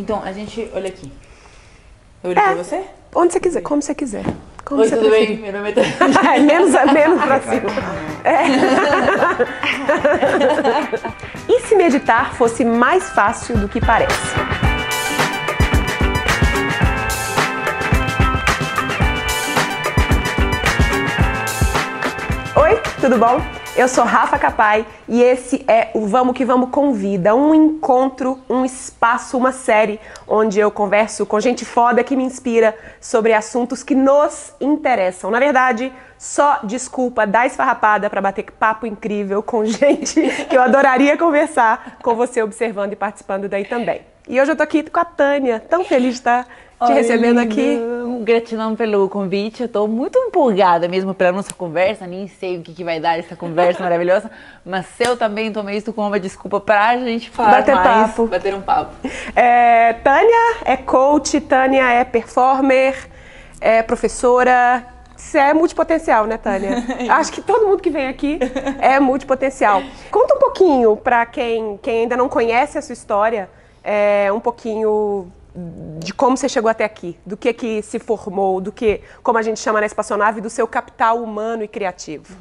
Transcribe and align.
Então, 0.00 0.22
a 0.24 0.32
gente. 0.32 0.70
Olha 0.74 0.88
aqui. 0.88 1.12
Eu 2.24 2.30
olho 2.30 2.38
É. 2.38 2.42
pra 2.42 2.54
você? 2.54 2.82
Onde 3.14 3.32
você 3.34 3.40
quiser, 3.40 3.60
como 3.60 3.82
você 3.82 3.94
quiser. 3.94 4.24
Como 4.64 4.80
Oi, 4.80 4.88
você 4.88 4.96
tudo 4.96 5.08
preferir. 5.10 5.40
bem? 5.40 5.52
Meu 5.52 5.60
nome 5.60 5.72
é. 5.72 6.36
É, 6.36 6.38
menos, 6.40 6.72
menos 6.92 7.22
pra 7.22 7.40
cima. 7.40 7.70
É. 8.24 8.44
E 11.52 11.60
se 11.66 11.74
meditar 11.74 12.32
fosse 12.34 12.64
mais 12.64 13.10
fácil 13.10 13.56
do 13.58 13.68
que 13.68 13.78
parece? 13.80 14.16
Oi, 22.56 22.76
tudo 23.00 23.18
bom? 23.18 23.40
Eu 23.76 23.86
sou 23.86 24.02
Rafa 24.02 24.36
Capai 24.36 24.84
e 25.08 25.22
esse 25.22 25.64
é 25.66 25.90
o 25.94 26.04
Vamos 26.04 26.36
que 26.36 26.44
Vamos 26.44 26.70
Convida, 26.70 27.36
um 27.36 27.54
encontro, 27.54 28.42
um 28.50 28.64
espaço, 28.64 29.38
uma 29.38 29.52
série 29.52 30.00
onde 30.26 30.58
eu 30.58 30.72
converso 30.72 31.24
com 31.24 31.38
gente 31.38 31.64
foda 31.64 32.02
que 32.02 32.16
me 32.16 32.24
inspira 32.24 32.76
sobre 33.00 33.32
assuntos 33.32 33.84
que 33.84 33.94
nos 33.94 34.52
interessam. 34.60 35.30
Na 35.30 35.38
verdade, 35.38 35.92
só 36.18 36.58
desculpa 36.64 37.24
dar 37.24 37.46
esfarrapada 37.46 38.10
para 38.10 38.20
bater 38.20 38.50
papo 38.50 38.86
incrível 38.86 39.40
com 39.40 39.64
gente 39.64 40.20
que 40.46 40.56
eu 40.56 40.62
adoraria 40.62 41.16
conversar 41.16 41.98
com 42.02 42.16
você 42.16 42.42
observando 42.42 42.92
e 42.92 42.96
participando 42.96 43.48
daí 43.48 43.64
também. 43.64 44.02
E 44.28 44.40
hoje 44.40 44.50
eu 44.50 44.56
tô 44.56 44.64
aqui 44.64 44.82
com 44.82 45.00
a 45.00 45.04
Tânia, 45.04 45.60
tão 45.60 45.84
feliz 45.84 46.14
de 46.14 46.20
estar 46.20 46.46
te 46.86 46.92
recebendo 46.92 47.38
aqui. 47.38 47.78
Gratidão 48.22 48.76
pelo 48.76 49.08
convite. 49.08 49.62
Eu 49.62 49.68
tô 49.68 49.86
muito 49.86 50.18
empolgada 50.18 50.88
mesmo 50.88 51.14
pela 51.14 51.32
nossa 51.32 51.54
conversa. 51.54 52.06
Nem 52.06 52.28
sei 52.28 52.58
o 52.58 52.62
que, 52.62 52.72
que 52.74 52.84
vai 52.84 53.00
dar 53.00 53.18
essa 53.18 53.34
conversa 53.34 53.80
maravilhosa. 53.84 54.30
Mas 54.64 54.86
eu 54.98 55.16
também 55.16 55.52
tomei 55.52 55.76
isso 55.76 55.92
como 55.92 56.08
uma 56.08 56.20
desculpa 56.20 56.60
pra 56.60 56.96
gente 56.98 57.30
falar 57.30 57.58
Bater 57.58 57.74
mais, 57.74 58.10
papo. 58.10 58.26
bater 58.26 58.54
um 58.54 58.60
papo. 58.60 58.92
É, 59.34 59.94
Tânia 59.94 60.56
é 60.64 60.76
coach, 60.76 61.40
Tânia 61.40 61.90
é 61.90 62.04
performer, 62.04 63.08
é 63.60 63.82
professora. 63.82 64.84
Você 65.16 65.38
é 65.38 65.52
multipotencial, 65.54 66.26
né, 66.26 66.38
Tânia? 66.38 66.82
Acho 67.10 67.32
que 67.32 67.42
todo 67.42 67.66
mundo 67.66 67.82
que 67.82 67.90
vem 67.90 68.08
aqui 68.08 68.38
é 68.80 68.98
multipotencial. 68.98 69.82
Conta 70.10 70.34
um 70.34 70.38
pouquinho 70.38 70.96
para 70.96 71.26
quem, 71.26 71.78
quem 71.82 72.00
ainda 72.02 72.16
não 72.16 72.28
conhece 72.28 72.78
a 72.78 72.82
sua 72.82 72.94
história, 72.94 73.48
é, 73.84 74.30
um 74.32 74.40
pouquinho 74.40 75.30
de 75.98 76.12
como 76.12 76.36
você 76.36 76.48
chegou 76.48 76.70
até 76.70 76.84
aqui, 76.84 77.16
do 77.24 77.36
que 77.36 77.52
que 77.52 77.82
se 77.82 77.98
formou, 77.98 78.60
do 78.60 78.72
que, 78.72 79.00
como 79.22 79.38
a 79.38 79.42
gente 79.42 79.60
chama 79.60 79.80
na 79.80 79.86
espaçonave, 79.86 80.40
do 80.40 80.50
seu 80.50 80.66
capital 80.66 81.22
humano 81.22 81.62
e 81.62 81.68
criativo. 81.68 82.34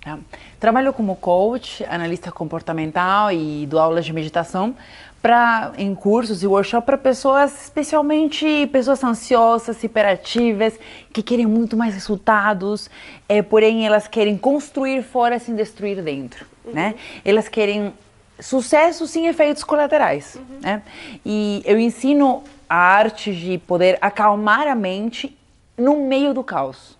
Tá. 0.00 0.18
Trabalho 0.60 0.92
como 0.92 1.16
coach, 1.16 1.84
analista 1.84 2.30
comportamental 2.30 3.32
e 3.32 3.66
dou 3.66 3.80
aulas 3.80 4.04
de 4.04 4.12
meditação 4.12 4.76
para 5.24 5.72
em 5.78 5.94
cursos 5.94 6.42
e 6.42 6.46
workshops 6.46 6.84
para 6.84 6.98
pessoas, 6.98 7.62
especialmente 7.62 8.68
pessoas 8.70 9.02
ansiosas, 9.02 9.82
hiperativas, 9.82 10.78
que 11.14 11.22
querem 11.22 11.46
muito 11.46 11.78
mais 11.78 11.94
resultados, 11.94 12.90
é, 13.26 13.40
porém 13.40 13.86
elas 13.86 14.06
querem 14.06 14.36
construir 14.36 15.02
fora 15.02 15.38
sem 15.38 15.56
destruir 15.56 16.02
dentro, 16.02 16.44
né? 16.66 16.94
Elas 17.24 17.48
querem 17.48 17.94
sucesso 18.40 19.06
sem 19.06 19.26
efeitos 19.26 19.62
colaterais, 19.64 20.38
né? 20.60 20.82
E 21.24 21.62
eu 21.64 21.78
ensino 21.78 22.42
a 22.68 22.76
arte 22.76 23.34
de 23.34 23.58
poder 23.58 23.98
acalmar 24.00 24.66
a 24.66 24.74
mente 24.74 25.36
no 25.76 26.06
meio 26.06 26.34
do 26.34 26.42
caos. 26.42 26.98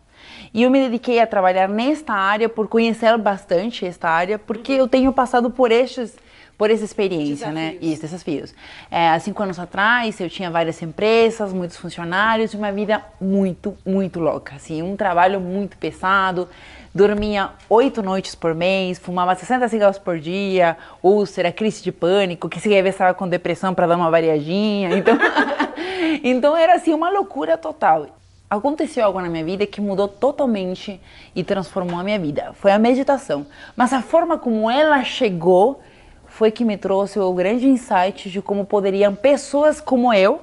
E 0.52 0.62
eu 0.62 0.70
me 0.70 0.80
dediquei 0.80 1.18
a 1.18 1.26
trabalhar 1.26 1.68
nesta 1.68 2.12
área 2.12 2.48
por 2.48 2.68
conhecer 2.68 3.16
bastante 3.18 3.84
esta 3.84 4.08
área, 4.08 4.38
porque 4.38 4.72
eu 4.72 4.86
tenho 4.86 5.12
passado 5.12 5.50
por 5.50 5.72
estes 5.72 6.16
por 6.56 6.70
essa 6.70 6.84
experiência, 6.84 7.50
né? 7.50 7.70
Desafios. 7.70 7.92
Isso, 7.92 8.02
desafios. 8.02 8.54
É, 8.90 9.08
há 9.08 9.18
cinco 9.18 9.42
anos 9.42 9.58
atrás, 9.58 10.20
eu 10.20 10.30
tinha 10.30 10.50
várias 10.50 10.80
empresas, 10.82 11.52
muitos 11.52 11.76
funcionários 11.76 12.52
e 12.52 12.56
uma 12.56 12.70
vida 12.70 13.02
muito, 13.20 13.76
muito 13.84 14.20
louca. 14.20 14.54
Assim, 14.54 14.80
um 14.82 14.96
trabalho 14.96 15.40
muito 15.40 15.76
pesado. 15.76 16.48
Dormia 16.94 17.50
oito 17.68 18.04
noites 18.04 18.36
por 18.36 18.54
mês, 18.54 19.00
fumava 19.00 19.34
60 19.34 19.68
cigarros 19.68 19.98
por 19.98 20.16
dia, 20.20 20.76
úlcera, 21.02 21.50
crise 21.50 21.82
de 21.82 21.90
pânico, 21.90 22.48
que 22.48 22.60
se 22.60 22.72
estava 22.72 23.12
com 23.12 23.26
depressão 23.26 23.74
para 23.74 23.88
dar 23.88 23.96
uma 23.96 24.12
variadinha. 24.12 24.96
Então, 24.96 25.18
então 26.22 26.56
era 26.56 26.74
assim 26.74 26.94
uma 26.94 27.10
loucura 27.10 27.58
total. 27.58 28.06
Aconteceu 28.48 29.04
algo 29.04 29.20
na 29.20 29.28
minha 29.28 29.44
vida 29.44 29.66
que 29.66 29.80
mudou 29.80 30.06
totalmente 30.06 31.00
e 31.34 31.42
transformou 31.42 31.98
a 31.98 32.04
minha 32.04 32.18
vida. 32.20 32.52
Foi 32.54 32.70
a 32.70 32.78
meditação. 32.78 33.44
Mas 33.74 33.92
a 33.92 34.00
forma 34.00 34.38
como 34.38 34.70
ela 34.70 35.02
chegou 35.02 35.80
foi 36.26 36.52
que 36.52 36.64
me 36.64 36.76
trouxe 36.76 37.18
o 37.18 37.32
grande 37.32 37.66
insight 37.66 38.30
de 38.30 38.40
como 38.40 38.64
poderiam 38.64 39.16
pessoas 39.16 39.80
como 39.80 40.14
eu 40.14 40.40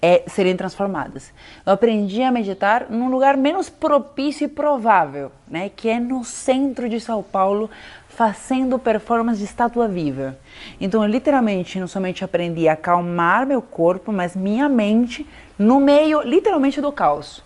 é, 0.00 0.22
serem 0.26 0.56
transformadas. 0.56 1.32
Eu 1.66 1.72
aprendi 1.72 2.22
a 2.22 2.30
meditar 2.30 2.86
num 2.88 3.10
lugar 3.10 3.36
menos 3.36 3.68
propício 3.68 4.44
e 4.44 4.48
provável, 4.48 5.32
né, 5.46 5.70
que 5.74 5.88
é 5.88 5.98
no 5.98 6.24
centro 6.24 6.88
de 6.88 7.00
São 7.00 7.22
Paulo, 7.22 7.70
fazendo 8.08 8.78
performance 8.78 9.38
de 9.38 9.44
estátua 9.44 9.86
viva. 9.86 10.36
Então, 10.80 11.04
eu 11.04 11.08
literalmente, 11.08 11.78
não 11.78 11.86
somente 11.86 12.24
aprendi 12.24 12.68
a 12.68 12.72
acalmar 12.72 13.46
meu 13.46 13.62
corpo, 13.62 14.12
mas 14.12 14.34
minha 14.34 14.68
mente 14.68 15.24
no 15.58 15.78
meio, 15.78 16.22
literalmente, 16.22 16.80
do 16.80 16.90
caos. 16.90 17.44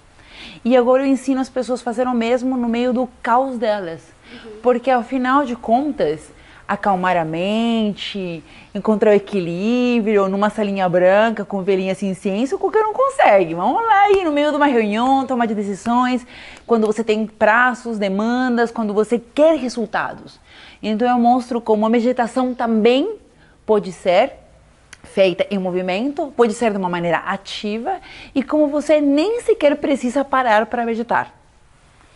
E 0.65 0.77
agora 0.77 1.03
eu 1.03 1.07
ensino 1.07 1.41
as 1.41 1.51
pessoas 1.51 1.81
a 1.81 1.85
fazer 1.85 2.07
o 2.07 2.15
mesmo 2.15 2.57
no 2.57 2.69
meio 2.69 2.93
do 2.93 3.09
caos 3.23 3.59
delas. 3.59 4.03
Porque, 4.63 4.91
afinal 4.91 5.45
de 5.45 5.55
contas, 5.55 6.33
acalmar 6.73 7.17
a 7.17 7.25
mente, 7.25 8.43
encontrar 8.75 9.11
o 9.11 9.15
equilíbrio 9.15 10.29
numa 10.29 10.51
salinha 10.51 10.89
branca 10.89 11.45
com 11.45 11.63
velhinha 11.63 11.95
sem 11.95 12.15
ciência, 12.15 12.57
qualquer 12.57 12.85
um 12.85 12.93
consegue. 12.93 13.55
Vamos 13.55 13.83
lá 13.83 14.03
aí 14.03 14.25
no 14.25 14.33
meio 14.33 14.51
de 14.51 14.57
uma 14.57 14.67
reunião, 14.67 15.27
tomar 15.27 15.47
de 15.47 15.55
decisões, 15.55 16.27
quando 16.67 16.87
você 16.87 17.05
tem 17.05 17.27
prazos, 17.27 17.99
demandas, 17.99 18.71
quando 18.71 18.95
você 18.95 19.19
quer 19.19 19.57
resultados. 19.57 20.41
Então 20.83 21.09
eu 21.09 21.19
mostro 21.19 21.61
como 21.61 21.85
a 21.85 21.91
meditação 21.91 22.55
também 22.55 23.17
pode 23.67 23.93
ser 23.93 24.33
feita 25.03 25.47
em 25.51 25.59
movimento, 25.59 26.33
pode 26.37 26.55
ser 26.55 26.71
de 26.71 26.79
uma 26.79 26.89
maneira 26.89 27.19
ativa 27.19 28.01
e 28.35 28.43
como 28.43 28.69
você 28.69 29.01
nem 29.01 29.41
sequer 29.41 29.77
precisa 29.77 30.25
parar 30.25 30.67
para 30.67 30.87
meditar. 30.87 31.42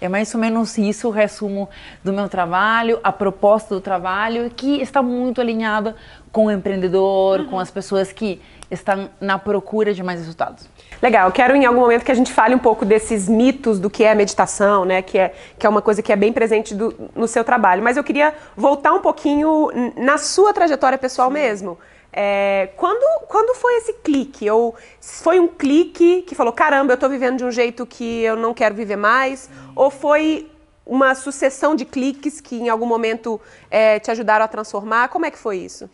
É 0.01 0.09
mais 0.09 0.35
ou 0.35 0.41
menos 0.41 0.77
isso 0.77 1.09
o 1.09 1.11
resumo 1.11 1.69
do 2.05 2.13
meu 2.13 2.29
trabalho, 2.29 3.01
a 3.03 3.11
proposta 3.11 3.75
do 3.75 3.81
trabalho, 3.81 4.51
que 4.55 4.81
está 4.83 5.01
muito 5.03 5.41
alinhada 5.41 5.97
com 6.31 6.47
o 6.47 6.51
empreendedor, 6.51 7.47
com 7.47 7.59
as 7.59 7.71
pessoas 7.71 8.13
que 8.13 8.41
estão 8.71 9.09
na 9.21 9.39
procura 9.39 9.95
de 9.95 10.03
mais 10.03 10.19
resultados. 10.21 10.69
Legal, 11.01 11.31
quero 11.33 11.55
em 11.57 11.65
algum 11.65 11.81
momento 11.81 12.05
que 12.05 12.11
a 12.13 12.15
gente 12.15 12.33
fale 12.33 12.55
um 12.55 12.59
pouco 12.59 12.85
desses 12.85 13.29
mitos 13.29 13.79
do 13.79 13.89
que 13.89 14.05
é 14.05 14.15
meditação, 14.15 14.85
né? 14.85 15.01
Que 15.03 15.19
é, 15.19 15.35
que 15.59 15.67
é 15.67 15.69
uma 15.69 15.81
coisa 15.81 16.03
que 16.03 16.13
é 16.13 16.17
bem 16.17 16.33
presente 16.33 16.75
do- 16.75 16.95
no 17.15 17.27
seu 17.29 17.43
trabalho. 17.45 17.83
Mas 17.83 17.97
eu 17.97 18.05
queria 18.05 18.35
voltar 18.57 18.93
um 18.93 19.01
pouquinho 19.01 19.71
na 19.97 20.19
sua 20.19 20.53
trajetória 20.53 20.99
pessoal 20.99 21.31
mesmo. 21.31 21.79
É, 22.19 22.71
quando, 22.79 23.27
quando 23.27 23.55
foi 23.55 23.75
esse 23.77 23.93
clique? 23.93 24.49
Ou 24.51 24.75
foi 25.03 25.39
um 25.39 25.47
clique 25.47 26.23
que 26.23 26.35
falou, 26.35 26.51
caramba, 26.51 26.95
eu 26.95 26.97
tô 26.97 27.11
vivendo 27.11 27.37
de 27.37 27.45
um 27.45 27.51
jeito 27.51 27.85
que 27.85 28.23
eu 28.23 28.37
não 28.37 28.55
quero 28.55 28.75
viver 28.75 28.97
mais? 28.97 29.51
Ou 29.75 29.91
foi 29.91 30.51
uma 30.87 31.15
sucessão 31.15 31.77
de 31.77 31.85
cliques 31.85 32.41
que 32.41 32.57
em 32.57 32.71
algum 32.71 32.87
momento 32.87 33.39
é, 33.71 33.99
te 34.01 34.11
ajudaram 34.11 34.47
a 34.47 34.49
transformar? 34.49 35.09
Como 35.09 35.27
é 35.27 35.31
que 35.31 35.37
foi 35.39 35.59
isso? 35.59 35.91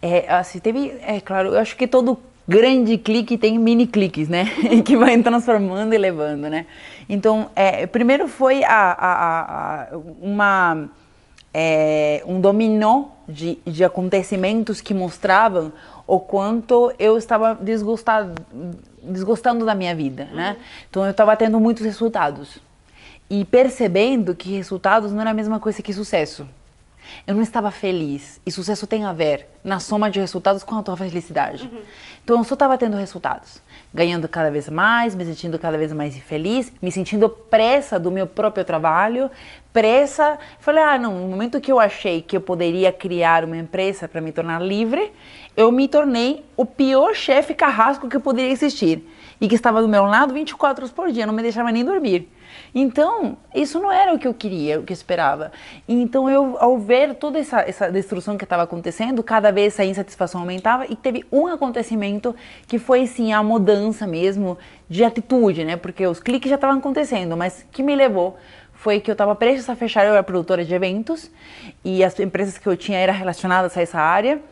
É, 0.00 0.24
assim, 0.32 0.58
teve, 0.58 0.94
é 1.06 1.20
claro, 1.20 1.50
eu 1.50 1.58
acho 1.60 1.76
que 1.76 1.86
todo 1.86 2.18
grande 2.48 2.96
clique 2.96 3.36
tem 3.36 3.58
mini 3.58 3.86
cliques, 3.86 4.28
né? 4.30 4.46
que 4.86 4.96
vai 4.96 5.20
transformando 5.22 5.92
e 5.92 5.98
levando, 5.98 6.48
né? 6.48 6.64
Então, 7.10 7.50
é, 7.54 7.86
primeiro 7.86 8.26
foi 8.26 8.64
a- 8.64 8.96
a- 8.98 9.82
a- 9.92 9.98
uma, 10.20 10.88
é, 11.52 12.22
um 12.26 12.40
dominó 12.40 13.04
de, 13.28 13.58
de 13.64 13.84
acontecimentos 13.84 14.80
que 14.80 14.92
mostravam 14.92 15.72
o 16.06 16.18
quanto 16.18 16.92
eu 16.98 17.16
estava 17.16 17.54
desgostado, 17.54 18.34
desgostando 19.02 19.64
da 19.64 19.74
minha 19.74 19.94
vida, 19.94 20.26
né? 20.32 20.56
Então, 20.90 21.04
eu 21.04 21.10
estava 21.10 21.36
tendo 21.36 21.58
muitos 21.60 21.84
resultados. 21.84 22.58
E 23.30 23.44
percebendo 23.44 24.34
que 24.34 24.56
resultados 24.56 25.12
não 25.12 25.20
era 25.20 25.30
a 25.30 25.34
mesma 25.34 25.58
coisa 25.58 25.82
que 25.82 25.92
sucesso. 25.92 26.46
Eu 27.26 27.34
não 27.34 27.42
estava 27.42 27.70
feliz. 27.70 28.40
E 28.44 28.50
sucesso 28.50 28.86
tem 28.86 29.04
a 29.04 29.12
ver 29.12 29.48
na 29.62 29.80
soma 29.80 30.10
de 30.10 30.20
resultados 30.20 30.62
com 30.62 30.76
a 30.76 30.82
tua 30.82 30.96
felicidade. 30.96 31.70
Então 32.24 32.38
eu 32.38 32.44
só 32.44 32.54
estava 32.54 32.76
tendo 32.78 32.96
resultados. 32.96 33.60
Ganhando 33.92 34.28
cada 34.28 34.50
vez 34.50 34.68
mais, 34.68 35.14
me 35.14 35.24
sentindo 35.24 35.58
cada 35.58 35.76
vez 35.76 35.92
mais 35.92 36.16
feliz, 36.16 36.72
me 36.80 36.90
sentindo 36.90 37.28
presa 37.28 37.98
do 37.98 38.10
meu 38.10 38.26
próprio 38.26 38.64
trabalho, 38.64 39.30
presa. 39.72 40.38
Falei, 40.58 40.82
ah, 40.82 40.98
não, 40.98 41.14
no 41.14 41.28
momento 41.28 41.60
que 41.60 41.72
eu 41.72 41.80
achei 41.80 42.22
que 42.22 42.36
eu 42.36 42.40
poderia 42.40 42.92
criar 42.92 43.44
uma 43.44 43.56
empresa 43.56 44.06
para 44.06 44.20
me 44.20 44.32
tornar 44.32 44.60
livre, 44.60 45.12
eu 45.56 45.70
me 45.72 45.88
tornei 45.88 46.44
o 46.56 46.64
pior 46.64 47.14
chefe 47.14 47.54
carrasco 47.54 48.08
que 48.08 48.18
poderia 48.18 48.50
existir. 48.50 49.06
E 49.40 49.48
que 49.48 49.54
estava 49.54 49.82
do 49.82 49.88
meu 49.88 50.04
lado 50.04 50.32
24 50.32 50.84
horas 50.84 50.94
por 50.94 51.10
dia, 51.10 51.26
não 51.26 51.34
me 51.34 51.42
deixava 51.42 51.72
nem 51.72 51.84
dormir. 51.84 52.28
Então, 52.74 53.36
isso 53.54 53.78
não 53.78 53.90
era 53.90 54.14
o 54.14 54.18
que 54.18 54.26
eu 54.26 54.32
queria, 54.32 54.80
o 54.80 54.82
que 54.82 54.92
eu 54.92 54.94
esperava. 54.94 55.52
Então, 55.86 56.28
eu, 56.28 56.56
ao 56.58 56.78
ver 56.78 57.14
toda 57.14 57.38
essa, 57.38 57.60
essa 57.60 57.90
destruição 57.90 58.38
que 58.38 58.44
estava 58.44 58.62
acontecendo, 58.62 59.22
cada 59.22 59.50
vez 59.50 59.78
a 59.78 59.84
insatisfação 59.84 60.40
aumentava 60.40 60.86
e 60.88 60.96
teve 60.96 61.24
um 61.30 61.46
acontecimento 61.46 62.34
que 62.66 62.78
foi, 62.78 63.06
sim, 63.06 63.32
a 63.32 63.42
mudança 63.42 64.06
mesmo 64.06 64.56
de 64.88 65.04
atitude, 65.04 65.64
né? 65.64 65.76
Porque 65.76 66.06
os 66.06 66.20
cliques 66.20 66.48
já 66.48 66.54
estavam 66.54 66.78
acontecendo, 66.78 67.36
mas 67.36 67.66
que 67.70 67.82
me 67.82 67.94
levou 67.94 68.36
foi 68.82 68.98
que 68.98 69.08
eu 69.08 69.12
estava 69.12 69.32
prestes 69.36 69.70
a 69.70 69.76
fechar, 69.76 70.04
eu 70.04 70.12
era 70.12 70.24
produtora 70.24 70.64
de 70.64 70.74
eventos 70.74 71.30
e 71.84 72.02
as 72.02 72.18
empresas 72.18 72.58
que 72.58 72.66
eu 72.66 72.76
tinha 72.76 72.98
eram 72.98 73.14
relacionadas 73.14 73.76
a 73.76 73.80
essa 73.80 74.00
área 74.00 74.42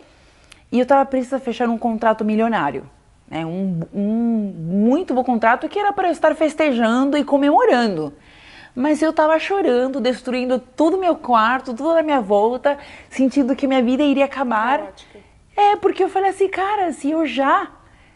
e 0.71 0.79
eu 0.79 0.85
estava 0.85 1.05
prestes 1.05 1.33
a 1.33 1.41
fechar 1.41 1.69
um 1.69 1.77
contrato 1.77 2.25
milionário. 2.25 2.89
Né, 3.29 3.45
um, 3.45 3.81
um 3.93 4.55
muito 4.87 5.15
bom 5.15 5.25
contrato 5.25 5.69
que 5.69 5.79
era 5.79 5.93
para 5.93 6.09
eu 6.09 6.13
estar 6.13 6.35
festejando 6.37 7.17
e 7.17 7.25
comemorando. 7.25 8.13
Mas 8.73 9.03
eu 9.03 9.11
estava 9.11 9.37
chorando, 9.41 10.01
destruindo 10.01 10.61
todo 10.61 10.97
o 10.97 11.01
meu 11.01 11.17
quarto, 11.17 11.75
toda 11.75 11.99
a 11.99 12.03
minha 12.03 12.21
volta, 12.21 12.79
sentindo 13.09 13.57
que 13.57 13.67
minha 13.67 13.83
vida 13.83 14.05
iria 14.05 14.27
acabar. 14.27 14.93
É, 15.57 15.75
porque 15.75 16.05
eu 16.05 16.09
falei 16.09 16.31
assim, 16.31 16.49
cara, 16.49 16.93
se 16.93 17.11
eu 17.11 17.27
já 17.27 17.69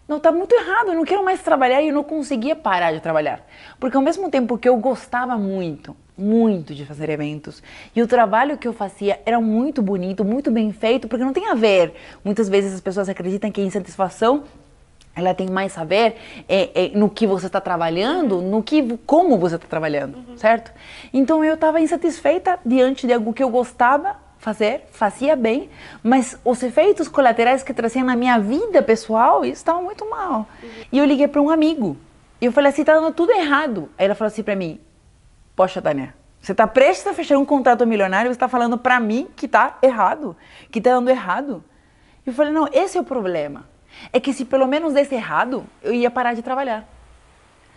não 0.06 0.18
está 0.18 0.30
muito 0.30 0.54
errado, 0.54 0.88
eu 0.88 0.94
não 0.94 1.04
quero 1.04 1.24
mais 1.24 1.42
trabalhar 1.42 1.82
e 1.82 1.88
eu 1.88 1.94
não 1.94 2.04
conseguia 2.04 2.54
parar 2.54 2.92
de 2.92 3.00
trabalhar. 3.00 3.44
Porque 3.80 3.96
ao 3.96 4.02
mesmo 4.02 4.30
tempo 4.30 4.56
que 4.56 4.68
eu 4.68 4.76
gostava 4.76 5.36
muito, 5.36 5.96
muito 6.16 6.74
de 6.74 6.84
fazer 6.84 7.10
eventos, 7.10 7.62
e 7.94 8.00
o 8.00 8.06
trabalho 8.06 8.56
que 8.56 8.68
eu 8.68 8.72
fazia 8.72 9.20
era 9.26 9.40
muito 9.40 9.82
bonito, 9.82 10.24
muito 10.24 10.50
bem 10.50 10.72
feito, 10.72 11.08
porque 11.08 11.24
não 11.24 11.32
tem 11.32 11.50
a 11.50 11.54
ver. 11.54 11.92
Muitas 12.24 12.48
vezes 12.48 12.72
as 12.72 12.80
pessoas 12.80 13.08
acreditam 13.08 13.50
que 13.50 13.60
a 13.60 13.64
insatisfação 13.64 14.44
ela 15.16 15.32
tem 15.32 15.48
mais 15.48 15.78
a 15.78 15.84
ver 15.84 16.16
é, 16.48 16.86
é, 16.86 16.88
no 16.96 17.08
que 17.08 17.26
você 17.26 17.46
está 17.46 17.60
trabalhando, 17.60 18.40
no 18.40 18.62
que 18.62 18.98
como 19.06 19.38
você 19.38 19.56
está 19.56 19.66
trabalhando, 19.66 20.16
uhum. 20.16 20.36
certo? 20.36 20.72
Então 21.12 21.44
eu 21.44 21.54
estava 21.54 21.80
insatisfeita 21.80 22.58
diante 22.64 23.06
de 23.06 23.12
algo 23.12 23.32
que 23.32 23.42
eu 23.42 23.48
gostava 23.48 24.16
fazer, 24.38 24.82
fazia 24.90 25.36
bem, 25.36 25.70
mas 26.02 26.38
os 26.44 26.62
efeitos 26.62 27.08
colaterais 27.08 27.62
que 27.62 27.72
trazia 27.72 28.04
na 28.04 28.14
minha 28.14 28.38
vida 28.38 28.82
pessoal 28.82 29.44
estavam 29.44 29.84
muito 29.84 30.08
mal. 30.10 30.46
Uhum. 30.62 30.68
E 30.92 30.98
eu 30.98 31.04
liguei 31.04 31.28
para 31.28 31.40
um 31.40 31.48
amigo 31.48 31.96
e 32.40 32.46
eu 32.46 32.52
falei 32.52 32.70
assim, 32.70 32.82
está 32.82 32.94
dando 32.94 33.12
tudo 33.12 33.30
errado. 33.32 33.88
Aí 33.96 34.04
ela 34.04 34.14
falou 34.14 34.28
assim 34.28 34.42
para 34.42 34.56
mim, 34.56 34.80
poxa, 35.56 35.80
Tânia, 35.80 36.14
você 36.40 36.52
está 36.52 36.66
prestes 36.66 37.06
a 37.06 37.14
fechar 37.14 37.38
um 37.38 37.44
contrato 37.44 37.86
milionário, 37.86 38.30
você 38.30 38.36
está 38.36 38.48
falando 38.48 38.76
para 38.76 39.00
mim 39.00 39.28
que 39.34 39.46
está 39.46 39.78
errado, 39.82 40.36
que 40.70 40.78
está 40.78 40.90
dando 40.90 41.10
errado. 41.10 41.64
Eu 42.26 42.32
falei, 42.32 42.52
não, 42.52 42.68
esse 42.72 42.96
é 42.96 43.00
o 43.00 43.04
problema 43.04 43.66
é 44.12 44.20
que 44.20 44.32
se 44.32 44.44
pelo 44.44 44.66
menos 44.66 44.92
desse 44.94 45.14
errado, 45.14 45.64
eu 45.82 45.92
ia 45.92 46.10
parar 46.10 46.34
de 46.34 46.42
trabalhar. 46.42 46.88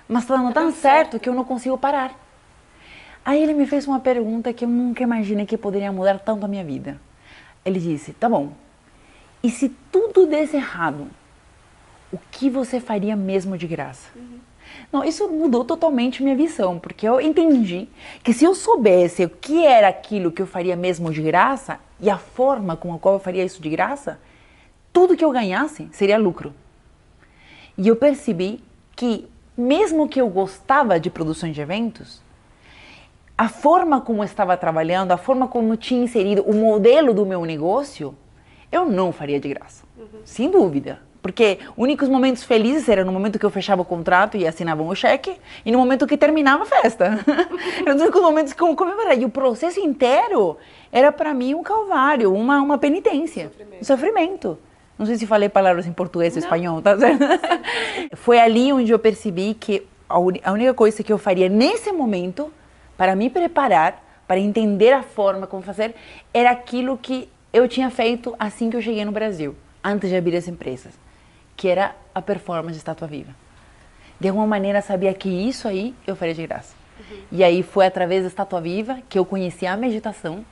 Mas 0.08 0.24
está 0.24 0.36
dando 0.36 0.54
tão 0.54 0.72
certo 0.72 1.20
que 1.20 1.28
eu 1.28 1.34
não 1.34 1.44
consigo 1.44 1.78
parar. 1.78 2.16
Aí 3.26 3.42
ele 3.42 3.54
me 3.54 3.66
fez 3.66 3.86
uma 3.88 4.00
pergunta 4.00 4.54
que 4.54 4.64
eu 4.64 4.70
nunca 4.70 5.04
imaginei 5.04 5.46
que 5.46 5.58
poderia 5.58 5.92
mudar 5.92 6.20
tanto 6.20 6.46
a 6.46 6.48
minha 6.48 6.64
vida. 6.64 7.00
Ele 7.66 7.80
disse: 7.80 8.14
Tá 8.14 8.30
bom, 8.30 8.54
e 9.44 9.50
se 9.50 9.70
tudo 9.92 10.26
desse 10.26 10.56
errado, 10.56 11.08
o 12.12 12.18
que 12.32 12.50
você 12.50 12.80
faria 12.80 13.16
mesmo 13.16 13.58
de 13.58 13.68
graça? 13.68 14.10
Uhum. 14.16 14.40
Não, 14.92 15.04
isso 15.04 15.28
mudou 15.28 15.66
totalmente 15.66 16.24
minha 16.24 16.36
visão, 16.36 16.80
porque 16.80 17.08
eu 17.08 17.20
entendi 17.20 17.88
que 18.24 18.34
se 18.34 18.46
eu 18.46 18.56
soubesse 18.56 19.26
o 19.26 19.30
que 19.30 19.66
era 19.66 19.88
aquilo 19.88 20.32
que 20.32 20.42
eu 20.42 20.48
faria 20.48 20.76
mesmo 20.76 21.12
de 21.12 21.22
graça 21.22 21.80
e 22.00 22.10
a 22.10 22.18
forma 22.18 22.76
com 22.76 22.94
a 22.94 23.00
qual 23.00 23.16
eu 23.16 23.20
faria 23.20 23.44
isso 23.44 23.62
de 23.62 23.70
graça, 23.70 24.20
tudo 24.94 25.16
que 25.16 25.26
eu 25.26 25.32
ganhasse 25.32 25.90
seria 25.92 26.18
lucro. 26.18 26.54
E 27.78 27.88
eu 27.88 27.96
percebi 27.96 28.64
que, 28.96 29.28
mesmo 29.56 30.08
que 30.08 30.20
eu 30.20 30.28
gostava 30.30 31.00
de 31.00 31.10
produções 31.10 31.54
de 31.54 31.62
eventos, 31.62 32.22
a 33.38 33.48
forma 33.48 34.02
como 34.02 34.22
eu 34.22 34.26
estava 34.26 34.58
trabalhando, 34.58 35.12
a 35.12 35.18
forma 35.18 35.48
como 35.48 35.74
eu 35.74 35.78
tinha 35.78 36.04
inserido 36.04 36.42
o 36.42 36.56
modelo 36.56 37.14
do 37.14 37.26
meu 37.26 37.46
negócio, 37.46 38.16
eu 38.72 38.86
não 38.86 39.12
faria 39.12 39.40
de 39.40 39.50
graça. 39.50 39.86
Uhum. 39.96 40.22
Sem 40.26 40.50
dúvida. 40.50 41.00
Porque 41.28 41.60
únicos 41.76 42.08
momentos 42.08 42.44
felizes 42.44 42.88
eram 42.88 43.04
no 43.04 43.12
momento 43.12 43.38
que 43.38 43.46
eu 43.46 43.50
fechava 43.50 43.82
o 43.82 43.86
contrato 43.86 44.38
e 44.38 44.48
assinava 44.48 44.82
o 44.82 44.96
cheque 44.96 45.36
e 45.66 45.72
no 45.72 45.78
momento 45.78 46.08
que 46.08 46.16
terminava 46.16 46.64
a 46.64 46.66
festa. 46.66 47.20
eram 47.86 47.96
os 47.96 48.02
únicos 48.02 48.22
momentos 48.22 48.54
que 48.54 48.64
eu 48.64 48.74
comemorava. 48.78 49.16
E 49.16 49.26
o 49.26 49.30
processo 49.30 49.78
inteiro 49.78 50.56
era 50.90 51.12
para 51.12 51.34
mim 51.34 51.54
um 51.54 51.62
calvário, 51.62 52.34
uma, 52.34 52.62
uma 52.62 52.78
penitência, 52.78 53.50
sofrimento. 53.50 53.82
um 53.82 53.84
sofrimento. 53.84 54.60
Não 54.98 55.06
sei 55.06 55.18
se 55.18 55.28
falei 55.28 55.50
palavras 55.50 55.86
em 55.86 55.92
português 55.92 56.34
ou 56.34 56.40
espanhol, 56.40 56.82
tá 56.82 56.98
certo? 56.98 57.20
Foi 58.16 58.40
ali 58.40 58.72
onde 58.72 58.92
eu 58.92 58.98
percebi 58.98 59.54
que 59.54 59.86
a 60.10 60.18
única 60.18 60.74
coisa 60.74 61.04
que 61.04 61.12
eu 61.12 61.18
faria 61.18 61.50
nesse 61.50 61.92
momento 61.92 62.52
para 62.98 63.16
me 63.18 63.30
preparar, 63.30 64.02
para 64.26 64.40
entender 64.40 64.94
a 64.94 65.04
forma 65.04 65.46
como 65.46 65.62
fazer, 65.62 65.94
era 66.34 66.52
aquilo 66.52 66.98
que 66.98 67.30
eu 67.52 67.68
tinha 67.68 67.90
feito 67.90 68.34
assim 68.40 68.70
que 68.70 68.78
eu 68.78 68.82
cheguei 68.82 69.04
no 69.04 69.12
Brasil, 69.12 69.56
antes 69.84 70.10
de 70.10 70.16
abrir 70.16 70.38
as 70.38 70.48
empresas, 70.48 70.94
que 71.58 71.68
era 71.68 71.96
a 72.14 72.22
performance 72.22 72.74
de 72.74 72.78
estátua 72.78 73.08
viva. 73.08 73.36
De 74.20 74.28
alguma 74.30 74.48
maneira 74.48 74.82
sabia 74.82 75.14
que 75.14 75.28
isso 75.28 75.68
aí 75.68 75.94
eu 76.06 76.16
faria 76.16 76.34
de 76.34 76.46
graça. 76.46 76.76
Uhum. 77.00 77.18
E 77.32 77.44
aí 77.44 77.64
foi 77.64 77.86
através 77.86 78.22
da 78.22 78.28
estátua 78.28 78.62
viva 78.62 79.00
que 79.10 79.18
eu 79.18 79.26
conheci 79.26 79.66
a 79.66 79.76
meditação. 79.76 80.46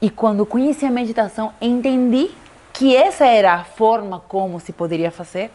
E 0.00 0.08
quando 0.08 0.46
conheci 0.46 0.86
a 0.86 0.90
meditação, 0.90 1.52
entendi 1.60 2.30
que 2.72 2.94
essa 2.94 3.26
era 3.26 3.54
a 3.54 3.64
forma 3.64 4.20
como 4.20 4.60
se 4.60 4.72
poderia 4.72 5.10
fazer 5.10 5.50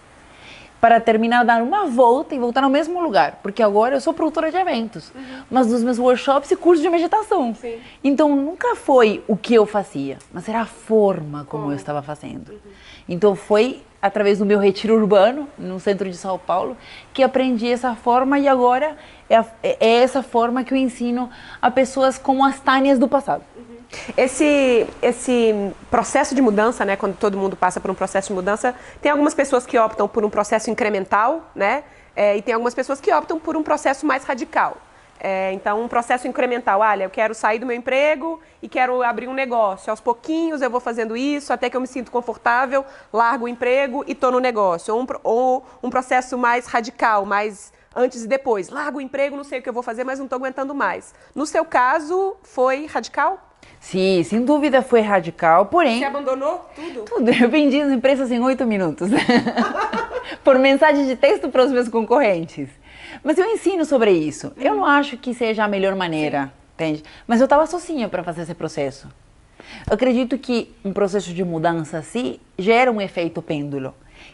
para 0.82 1.00
terminar 1.00 1.46
dar 1.46 1.64
uma 1.64 1.86
volta 1.86 2.36
e 2.36 2.40
voltar 2.40 2.62
no 2.62 2.70
mesmo 2.70 3.02
lugar, 3.02 3.40
porque 3.42 3.64
agora 3.64 3.96
eu 3.96 4.02
sou 4.02 4.14
produtora 4.14 4.52
de 4.52 4.58
eventos, 4.58 5.14
uhum. 5.16 5.44
mas 5.50 5.68
dos 5.68 5.82
meus 5.82 5.98
workshops 5.98 6.52
e 6.52 6.58
cursos 6.58 6.84
de 6.84 6.90
meditação. 6.90 7.56
Sim. 7.56 7.80
Então 8.04 8.36
nunca 8.36 8.76
foi 8.76 9.24
o 9.26 9.38
que 9.38 9.54
eu 9.54 9.66
fazia, 9.66 10.18
mas 10.34 10.50
era 10.50 10.60
a 10.60 10.66
forma 10.66 11.46
como, 11.46 11.64
como? 11.64 11.72
eu 11.72 11.78
estava 11.78 12.02
fazendo. 12.02 12.52
Uhum. 12.52 12.58
Então 13.08 13.34
foi 13.34 13.82
através 14.04 14.38
do 14.40 14.46
meu 14.46 14.60
retiro 14.60 14.96
urbano 14.96 15.48
no 15.58 15.80
centro 15.80 16.10
de 16.10 16.18
São 16.18 16.38
Paulo 16.38 16.76
que 17.14 17.24
aprendi 17.24 17.72
essa 17.72 17.96
forma 17.96 18.38
e 18.38 18.50
agora 18.50 18.98
é, 19.30 19.38
a, 19.38 19.46
é 19.64 20.04
essa 20.04 20.22
forma 20.22 20.62
que 20.66 20.74
eu 20.74 20.78
ensino 20.78 21.30
a 21.62 21.72
pessoas 21.72 22.18
como 22.18 22.46
as 22.46 22.60
Tânias 22.60 23.00
do 23.00 23.08
passado. 23.08 23.44
Esse, 24.18 24.86
esse 25.02 25.72
processo 25.90 26.36
de 26.36 26.42
mudança, 26.42 26.84
né, 26.84 26.98
quando 26.98 27.16
todo 27.16 27.38
mundo 27.38 27.56
passa 27.56 27.80
por 27.80 27.90
um 27.90 27.94
processo 27.94 28.28
de 28.28 28.34
mudança, 28.34 28.76
tem 29.02 29.10
algumas 29.10 29.34
pessoas 29.34 29.66
que 29.66 29.78
optam 29.78 30.08
por 30.08 30.26
um 30.26 30.30
processo 30.30 30.70
incremental, 30.70 31.50
né, 31.56 31.84
é, 32.14 32.36
e 32.36 32.42
tem 32.42 32.54
algumas 32.54 32.74
pessoas 32.74 33.00
que 33.00 33.14
optam 33.14 33.40
por 33.40 33.56
um 33.56 33.64
processo 33.64 34.06
mais 34.06 34.26
radical. 34.26 34.78
É, 35.26 35.54
então, 35.54 35.82
um 35.82 35.88
processo 35.88 36.28
incremental, 36.28 36.82
olha, 36.82 37.06
eu 37.06 37.10
quero 37.10 37.34
sair 37.34 37.58
do 37.58 37.66
meu 37.66 37.74
emprego 37.74 38.42
e 38.62 38.68
quero 38.68 39.02
abrir 39.02 39.30
um 39.30 39.34
negócio. 39.34 39.90
Aos 39.90 40.02
pouquinhos 40.02 40.62
eu 40.62 40.70
vou 40.70 40.82
fazendo 40.82 41.16
isso 41.16 41.54
até 41.54 41.70
que 41.70 41.78
eu 41.78 41.82
me 41.82 41.88
sinto 41.88 42.12
confortável, 42.12 42.86
largo 43.12 43.46
o 43.46 43.48
emprego 43.48 44.04
e 44.06 44.12
estou 44.12 44.34
no 44.34 44.40
negócio. 44.42 44.94
Ou 44.94 45.02
um, 45.02 45.08
ou 45.24 45.66
um 45.82 45.90
processo 45.90 46.38
mais 46.38 46.66
radical, 46.66 47.26
mais 47.26 47.72
antes 47.96 48.26
e 48.26 48.28
depois. 48.28 48.68
Largo 48.68 48.98
o 48.98 49.02
emprego, 49.02 49.38
não 49.38 49.46
sei 49.46 49.60
o 49.60 49.62
que 49.64 49.70
eu 49.70 49.74
vou 49.74 49.82
fazer, 49.82 50.04
mas 50.04 50.20
não 50.20 50.26
estou 50.26 50.36
aguentando 50.36 50.76
mais. 50.76 51.16
No 51.34 51.46
seu 51.46 51.64
caso, 51.64 52.36
foi 52.44 52.86
radical? 52.86 53.50
Sim, 53.80 54.22
sem 54.24 54.44
dúvida 54.44 54.82
foi 54.82 55.00
radical, 55.00 55.68
porém... 55.68 56.00
Você 56.00 56.06
abandonou 56.06 56.70
tudo? 56.76 57.02
Tudo. 57.04 57.32
Eu 57.32 57.50
vendi 57.50 57.82
as 57.82 57.92
empresas 57.94 58.30
em 58.30 58.42
oito 58.42 58.66
minutos. 58.66 59.10
Por 60.44 60.60
mensagem 60.60 61.06
de 61.06 61.16
texto 61.16 61.48
para 61.48 61.64
os 61.64 61.72
meus 61.72 61.88
concorrentes. 61.88 62.68
Mas 63.24 63.38
eu 63.38 63.46
ensino 63.46 63.86
sobre 63.86 64.12
isso. 64.12 64.48
Hum. 64.48 64.62
Eu 64.62 64.76
não 64.76 64.86
acho 64.86 65.18
que 65.18 65.34
seja 65.34 65.64
a 65.64 65.68
melhor 65.68 65.96
maneira, 65.96 66.46
Sim. 66.46 66.52
entende? 66.76 67.04
Mas 67.26 67.40
eu 67.40 67.46
estava 67.46 67.66
sozinha 67.66 68.10
para 68.10 68.24
fazer 68.24 68.42
esse 68.42 68.54
processo. 68.54 69.08
Eu 69.88 69.94
acredito 69.94 70.38
que 70.38 70.74
um 70.84 70.92
processo 70.92 71.34
de 71.34 71.44
mudança 71.44 71.98
assim 71.98 72.40
gera 72.58 72.92
um 72.92 73.00
efeito 73.00 73.42
pêndulo, 73.42 73.94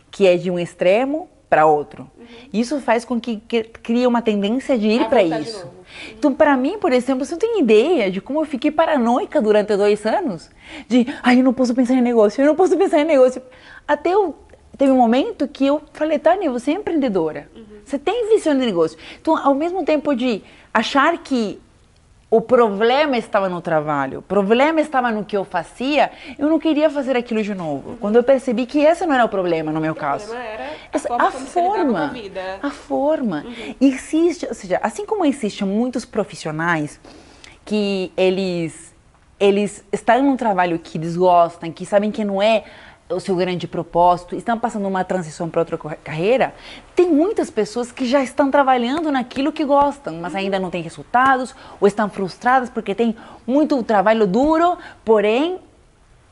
que 0.10 0.27
é 0.27 0.36
de 0.36 0.50
um 0.50 0.58
extremo 0.58 1.29
para 1.50 1.65
outro. 1.65 2.10
Uhum. 2.17 2.25
Isso 2.53 2.79
faz 2.79 3.03
com 3.03 3.19
que, 3.19 3.38
crie 3.81 4.05
uma 4.05 4.22
tendência 4.22 4.77
de 4.77 4.88
ir 4.88 5.10
para 5.10 5.24
isso. 5.24 5.65
Uhum. 5.65 6.13
Então, 6.17 6.34
para 6.34 6.55
mim, 6.55 6.77
por 6.77 6.93
exemplo, 6.93 7.25
você 7.25 7.31
não 7.31 7.39
tem 7.39 7.60
ideia 7.60 8.12
de 8.12 8.22
como 8.22 8.39
eu 8.39 8.46
fiquei 8.46 8.69
paranoica 8.69 9.41
durante 9.41 9.75
dois 9.75 10.05
anos. 10.05 10.50
De, 10.88 11.08
ai, 11.24 11.39
eu 11.39 11.43
não 11.43 11.53
posso 11.53 11.74
pensar 11.74 11.96
em 11.96 12.01
negócio, 12.01 12.41
eu 12.41 12.46
não 12.46 12.55
posso 12.55 12.77
pensar 12.77 13.00
em 13.00 13.05
negócio. 13.05 13.41
Até 13.88 14.13
eu, 14.13 14.36
teve 14.77 14.91
um 14.91 14.98
momento 14.98 15.48
que 15.48 15.65
eu 15.65 15.81
falei, 15.91 16.19
Tânia, 16.19 16.51
você 16.51 16.72
é 16.72 16.75
empreendedora. 16.75 17.50
Uhum. 17.55 17.79
Você 17.89 17.98
tem 17.98 18.29
visão 18.29 18.55
de 18.55 18.63
negócio. 18.63 18.98
Então, 19.19 19.36
ao 19.36 19.55
mesmo 19.55 19.84
tempo 19.84 20.15
de 20.15 20.43
achar 20.72 21.17
que 21.17 21.60
o 22.29 22.39
problema 22.39 23.17
estava 23.17 23.50
no 23.50 23.60
trabalho, 23.62 24.19
o 24.19 24.22
problema 24.22 24.79
estava 24.79 25.12
no 25.12 25.25
que 25.25 25.36
eu 25.36 25.43
fazia, 25.43 26.12
eu 26.38 26.48
não 26.48 26.60
queria 26.60 26.88
fazer 26.88 27.17
aquilo 27.17 27.41
de 27.41 27.55
novo. 27.55 27.89
Uhum. 27.89 27.98
Quando 27.98 28.17
eu 28.17 28.24
percebi 28.24 28.67
que 28.67 28.79
esse 28.79 29.03
não 29.08 29.15
era 29.15 29.25
o 29.25 29.29
problema 29.29 29.72
no 29.72 29.81
meu 29.81 29.93
o 29.93 29.96
caso. 29.96 30.27
Problema 30.27 30.48
era 30.48 30.63
a 30.65 30.75
Essa, 30.93 31.08
forma, 31.08 31.27
a 31.27 31.31
forma, 31.31 32.13
a, 32.62 32.69
forma. 32.69 33.43
Uhum. 33.48 33.75
Existe, 33.81 34.46
ou 34.46 34.53
seja, 34.53 34.79
assim 34.84 35.03
como 35.08 35.25
existem 35.25 35.67
muitos 35.67 36.05
profissionais 36.05 37.00
que 37.65 38.12
eles 38.15 38.93
eles 39.39 39.84
estão 39.91 40.22
num 40.22 40.36
trabalho 40.36 40.77
que 40.77 40.98
eles 40.98 41.15
gostam, 41.15 41.72
que 41.72 41.86
sabem 41.86 42.12
que 42.12 42.25
não 42.25 42.41
é 42.41 42.65
o 43.10 43.20
seu 43.20 43.36
grande 43.36 43.68
propósito, 43.68 44.36
estão 44.36 44.58
passando 44.58 44.88
uma 44.88 45.04
transição 45.04 45.50
para 45.50 45.62
outra 45.62 45.78
carreira, 46.04 46.54
tem 46.96 47.10
muitas 47.10 47.50
pessoas 47.50 47.92
que 47.92 48.06
já 48.06 48.22
estão 48.22 48.51
trabalhando 48.51 49.12
naquilo 49.12 49.51
que 49.51 49.66
gostam, 49.66 50.16
mas 50.18 50.36
ainda 50.36 50.60
não 50.60 50.70
têm 50.70 50.84
resultados 50.84 51.56
ou 51.82 51.88
estão 51.88 52.10
frustradas 52.10 52.70
porque 52.70 52.94
tem 52.94 53.16
muito 53.48 53.82
trabalho 53.84 54.28
duro, 54.28 54.78
porém 55.04 55.60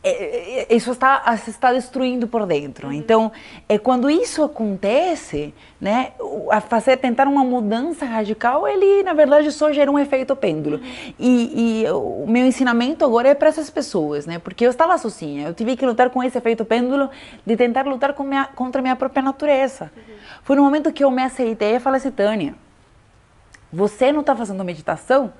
é, 0.03 0.65
é, 0.69 0.75
isso 0.75 0.91
está 0.91 1.35
se 1.37 1.49
está 1.49 1.73
destruindo 1.73 2.27
por 2.27 2.45
dentro. 2.45 2.87
Uhum. 2.87 2.93
Então, 2.93 3.31
é 3.67 3.77
quando 3.77 4.09
isso 4.09 4.43
acontece, 4.43 5.53
né, 5.81 6.11
a 6.51 6.61
fazer 6.61 6.97
tentar 6.97 7.27
uma 7.27 7.43
mudança 7.43 8.05
radical, 8.05 8.67
ele 8.67 9.03
na 9.03 9.13
verdade 9.13 9.51
só 9.51 9.71
gera 9.71 9.91
um 9.91 9.97
efeito 9.97 10.35
pêndulo. 10.35 10.77
Uhum. 10.77 11.13
E, 11.19 11.83
e, 11.83 11.91
o 11.91 12.25
meu 12.27 12.45
ensinamento 12.45 13.03
agora 13.03 13.29
é 13.29 13.33
para 13.33 13.49
essas 13.49 13.69
pessoas, 13.69 14.25
né, 14.25 14.39
porque 14.39 14.65
eu 14.65 14.69
estava 14.69 14.97
sozinha, 14.97 15.47
eu 15.47 15.53
tive 15.53 15.75
que 15.75 15.85
lutar 15.85 16.09
com 16.09 16.23
esse 16.23 16.37
efeito 16.37 16.63
pêndulo 16.63 17.09
de 17.45 17.57
tentar 17.57 17.85
lutar 17.85 18.15
minha, 18.19 18.45
contra 18.45 18.79
a 18.79 18.83
minha 18.83 18.95
própria 18.95 19.21
natureza. 19.21 19.91
Uhum. 19.95 20.13
Foi 20.43 20.55
no 20.55 20.63
momento 20.63 20.91
que 20.93 21.03
eu 21.03 21.11
me 21.11 21.23
aceitei 21.23 21.75
e 21.75 21.79
falei 21.79 21.97
assim, 21.97 22.11
Tânia, 22.11 22.55
você 23.73 24.11
não 24.11 24.21
está 24.21 24.35
fazendo 24.35 24.63
meditação 24.63 25.33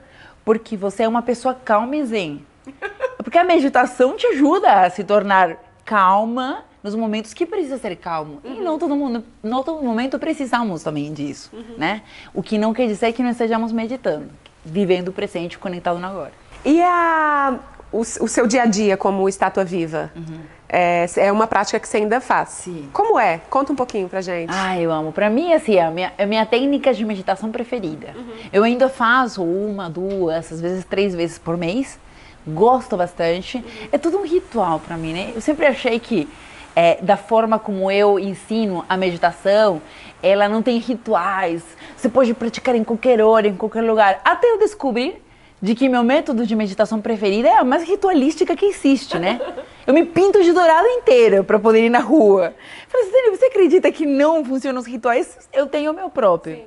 porque 0.43 0.75
você 0.75 1.03
é 1.03 1.07
uma 1.07 1.21
pessoa 1.21 1.53
calma 1.53 1.95
e 1.95 2.05
zen. 2.05 2.45
Porque 3.27 3.37
a 3.37 3.43
meditação 3.43 4.15
te 4.15 4.25
ajuda 4.27 4.83
a 4.83 4.89
se 4.89 5.03
tornar 5.03 5.57
calma 5.83 6.63
nos 6.81 6.95
momentos 6.95 7.33
que 7.33 7.45
precisa 7.45 7.77
ser 7.77 7.97
calmo. 7.97 8.39
Uhum. 8.41 8.55
E 8.55 8.61
não 8.61 8.79
todo 8.79 8.95
mundo, 8.95 9.21
não 9.43 9.63
todo 9.63 9.83
momento 9.83 10.17
precisamos 10.17 10.81
também 10.81 11.11
disso, 11.11 11.49
uhum. 11.51 11.75
né? 11.77 12.03
O 12.33 12.41
que 12.41 12.57
não 12.57 12.73
quer 12.73 12.87
dizer 12.87 13.11
que 13.11 13.21
não 13.21 13.29
estejamos 13.29 13.73
meditando, 13.73 14.29
vivendo 14.63 15.09
o 15.09 15.11
presente, 15.11 15.57
conectado 15.57 15.99
no 15.99 16.07
agora. 16.07 16.31
E 16.63 16.81
a, 16.81 17.59
o, 17.91 17.99
o 17.99 18.27
seu 18.29 18.47
dia 18.47 18.63
a 18.63 18.65
dia 18.65 18.95
como 18.95 19.27
estátua 19.27 19.65
viva? 19.65 20.09
Uhum. 20.15 20.39
É, 20.69 21.05
é, 21.17 21.29
uma 21.29 21.47
prática 21.47 21.81
que 21.81 21.87
você 21.89 21.97
ainda 21.97 22.21
faz. 22.21 22.47
Sim. 22.47 22.89
Como 22.93 23.19
é? 23.19 23.41
Conta 23.49 23.73
um 23.73 23.75
pouquinho 23.75 24.07
pra 24.07 24.21
gente. 24.21 24.53
Ah, 24.53 24.79
eu 24.79 24.89
amo. 24.89 25.11
Pra 25.11 25.29
mim, 25.29 25.51
assim, 25.51 25.75
é 25.75 25.83
a 25.83 25.91
minha, 25.91 26.13
é 26.17 26.23
a 26.23 26.27
minha 26.27 26.45
técnica 26.45 26.93
de 26.93 27.03
meditação 27.03 27.51
preferida. 27.51 28.13
Uhum. 28.15 28.33
Eu 28.53 28.63
ainda 28.63 28.87
faço 28.87 29.43
uma, 29.43 29.89
duas, 29.89 30.49
às 30.49 30.61
vezes 30.61 30.85
três 30.85 31.13
vezes 31.13 31.37
por 31.37 31.57
mês 31.57 31.99
gosto 32.47 32.95
bastante. 32.95 33.63
É 33.91 33.97
tudo 33.97 34.17
um 34.17 34.23
ritual 34.23 34.79
para 34.79 34.97
mim, 34.97 35.13
né? 35.13 35.31
Eu 35.35 35.41
sempre 35.41 35.65
achei 35.65 35.99
que 35.99 36.27
é, 36.75 36.99
da 37.01 37.17
forma 37.17 37.57
como 37.57 37.89
eu 37.91 38.19
ensino 38.19 38.85
a 38.87 38.95
meditação, 38.95 39.81
ela 40.21 40.47
não 40.47 40.61
tem 40.61 40.77
rituais. 40.77 41.63
Você 41.95 42.07
pode 42.07 42.33
praticar 42.33 42.75
em 42.75 42.83
qualquer 42.83 43.21
hora, 43.21 43.47
em 43.47 43.55
qualquer 43.55 43.81
lugar. 43.81 44.21
Até 44.23 44.49
eu 44.49 44.59
descobrir 44.59 45.21
de 45.61 45.73
que 45.73 45.89
meu 45.89 46.03
método 46.03 46.45
de 46.45 46.55
meditação 46.55 47.01
preferido 47.01 47.47
é 47.47 47.57
a 47.57 47.63
mais 47.63 47.83
ritualística 47.83 48.55
que 48.55 48.65
existe, 48.65 49.17
né? 49.17 49.41
Eu 49.87 49.93
me 49.93 50.05
pinto 50.05 50.43
de 50.43 50.51
dourado 50.51 50.87
inteira 50.87 51.43
para 51.43 51.57
poder 51.57 51.83
ir 51.83 51.89
na 51.89 51.99
rua. 51.99 52.53
Falei 52.87 53.07
assim, 53.07 53.35
você 53.35 53.45
acredita 53.45 53.91
que 53.91 54.05
não 54.05 54.45
funcionam 54.45 54.79
os 54.79 54.85
rituais? 54.85 55.49
Eu 55.51 55.65
tenho 55.65 55.91
o 55.91 55.95
meu 55.95 56.09
próprio. 56.09 56.57
Sim. 56.57 56.63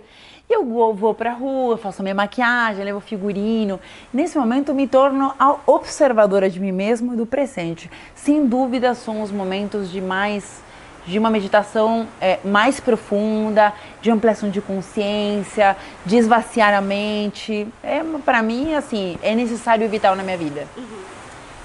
Eu 0.50 0.64
vou, 0.64 0.92
vou 0.92 1.14
para 1.14 1.30
a 1.30 1.34
rua, 1.34 1.78
faço 1.78 2.02
minha 2.02 2.14
maquiagem, 2.14 2.84
levo 2.84 2.98
figurino. 2.98 3.78
Nesse 4.12 4.36
momento, 4.36 4.74
me 4.74 4.88
torno 4.88 5.32
observadora 5.64 6.50
de 6.50 6.58
mim 6.58 6.72
mesmo 6.72 7.14
e 7.14 7.16
do 7.16 7.24
presente. 7.24 7.88
Sem 8.16 8.44
dúvida, 8.44 8.92
são 8.96 9.22
os 9.22 9.30
momentos 9.30 9.88
de 9.88 10.00
mais 10.00 10.60
de 11.06 11.18
uma 11.18 11.30
meditação 11.30 12.06
é, 12.20 12.38
mais 12.44 12.78
profunda, 12.78 13.72
de 14.02 14.10
ampliação 14.10 14.50
de 14.50 14.60
consciência, 14.60 15.76
de 16.04 16.16
esvaziar 16.16 16.74
a 16.74 16.80
mente. 16.80 17.66
É, 17.82 18.02
para 18.24 18.42
mim, 18.42 18.74
assim, 18.74 19.16
é 19.22 19.34
necessário 19.34 19.84
e 19.84 19.88
vital 19.88 20.14
na 20.16 20.22
minha 20.22 20.36
vida. 20.36 20.66
Uhum. 20.76 20.84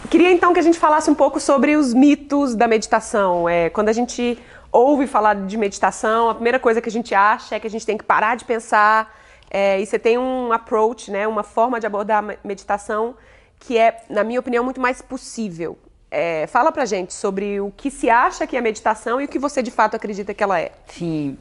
Queria 0.10 0.32
então 0.32 0.54
que 0.54 0.60
a 0.60 0.64
gente 0.64 0.78
falasse 0.78 1.10
um 1.10 1.16
pouco 1.16 1.40
sobre 1.40 1.76
os 1.76 1.94
mitos 1.94 2.56
da 2.56 2.68
meditação. 2.68 3.50
É, 3.50 3.70
quando 3.70 3.90
a 3.90 3.94
gente 3.94 4.38
ouve 4.76 5.08
falar 5.08 5.36
de 5.36 5.58
meditação, 5.58 6.30
a 6.30 6.34
primeira 6.36 6.60
coisa 6.60 6.82
que 6.82 6.90
a 6.90 6.92
gente 6.92 7.16
acha 7.16 7.56
é 7.56 7.60
que 7.60 7.68
a 7.68 7.70
gente 7.70 7.86
tem 7.86 7.98
que 7.98 8.04
parar 8.04 8.36
de 8.36 8.44
pensar. 8.44 9.16
É, 9.50 9.80
e 9.80 9.86
você 9.86 9.98
tem 9.98 10.18
um 10.18 10.52
approach, 10.52 11.10
né, 11.10 11.26
uma 11.28 11.44
forma 11.44 11.80
de 11.80 11.88
abordar 11.88 12.24
a 12.24 12.36
meditação 12.44 13.16
que 13.58 13.78
é, 13.78 14.04
na 14.10 14.24
minha 14.24 14.40
opinião, 14.40 14.64
muito 14.64 14.82
mais 14.82 15.02
possível. 15.02 15.78
É, 16.12 16.46
fala 16.48 16.72
pra 16.72 16.86
gente 16.86 17.14
sobre 17.14 17.60
o 17.62 17.72
que 17.76 17.90
se 17.90 18.10
acha 18.10 18.46
que 18.46 18.58
é 18.58 18.62
meditação 18.62 19.20
e 19.22 19.26
o 19.26 19.28
que 19.28 19.40
você 19.40 19.64
de 19.64 19.72
fato 19.72 19.96
acredita 19.96 20.34
que 20.34 20.44
ela 20.44 20.60
é. 20.60 20.72
Sim. 20.88 21.38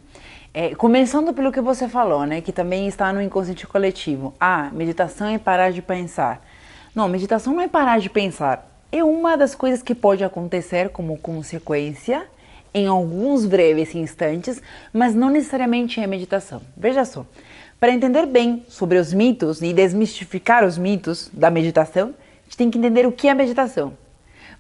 É, 0.52 0.74
começando 0.76 1.34
pelo 1.34 1.50
que 1.50 1.60
você 1.60 1.88
falou, 1.88 2.24
né, 2.24 2.40
que 2.40 2.52
também 2.52 2.86
está 2.86 3.12
no 3.12 3.20
inconsciente 3.20 3.66
coletivo. 3.66 4.32
Ah, 4.38 4.70
meditação 4.72 5.26
é 5.26 5.38
parar 5.38 5.72
de 5.72 5.82
pensar. 5.82 6.40
Não, 6.94 7.08
meditação 7.08 7.52
não 7.52 7.62
é 7.62 7.68
parar 7.68 7.98
de 7.98 8.08
pensar. 8.08 8.70
É 8.92 9.02
uma 9.02 9.36
das 9.36 9.56
coisas 9.56 9.82
que 9.82 9.94
pode 9.94 10.22
acontecer 10.22 10.90
como 10.90 11.18
consequência 11.18 12.28
em 12.74 12.88
alguns 12.88 13.46
breves 13.46 13.94
instantes, 13.94 14.60
mas 14.92 15.14
não 15.14 15.30
necessariamente 15.30 16.00
é 16.00 16.06
meditação. 16.08 16.60
Veja 16.76 17.04
só, 17.04 17.24
para 17.78 17.92
entender 17.92 18.26
bem 18.26 18.64
sobre 18.68 18.98
os 18.98 19.12
mitos 19.12 19.62
e 19.62 19.72
desmistificar 19.72 20.64
os 20.64 20.76
mitos 20.76 21.30
da 21.32 21.50
meditação, 21.50 22.08
a 22.08 22.44
gente 22.44 22.56
tem 22.56 22.70
que 22.70 22.76
entender 22.76 23.06
o 23.06 23.12
que 23.12 23.28
é 23.28 23.34
meditação. 23.34 23.96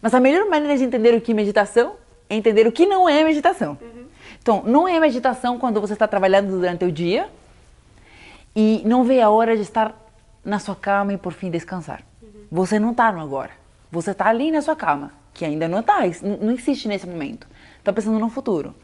Mas 0.00 0.14
a 0.14 0.20
melhor 0.20 0.48
maneira 0.48 0.76
de 0.76 0.84
entender 0.84 1.14
o 1.14 1.20
que 1.20 1.32
é 1.32 1.34
meditação 1.34 1.94
é 2.30 2.36
entender 2.36 2.66
o 2.68 2.72
que 2.72 2.86
não 2.86 3.08
é 3.08 3.24
meditação. 3.24 3.76
Uhum. 3.80 4.04
Então, 4.40 4.62
não 4.64 4.86
é 4.86 5.00
meditação 5.00 5.58
quando 5.58 5.80
você 5.80 5.94
está 5.94 6.06
trabalhando 6.06 6.50
durante 6.50 6.84
o 6.84 6.92
dia 6.92 7.28
e 8.54 8.82
não 8.84 9.02
vê 9.02 9.20
a 9.20 9.30
hora 9.30 9.56
de 9.56 9.62
estar 9.62 9.94
na 10.44 10.58
sua 10.58 10.76
cama 10.76 11.14
e 11.14 11.16
por 11.16 11.32
fim 11.32 11.50
descansar. 11.50 12.02
Uhum. 12.22 12.28
Você 12.52 12.78
não 12.78 12.92
está 12.92 13.10
no 13.10 13.20
agora. 13.20 13.50
Você 13.90 14.10
está 14.10 14.26
ali 14.28 14.52
na 14.52 14.60
sua 14.60 14.76
cama, 14.76 15.12
que 15.32 15.44
ainda 15.44 15.66
não 15.66 15.80
está, 15.80 16.00
não 16.22 16.52
existe 16.52 16.86
nesse 16.86 17.06
momento 17.06 17.46
está 17.84 17.92
pensando 17.92 18.18
no 18.18 18.30
futuro. 18.30 18.74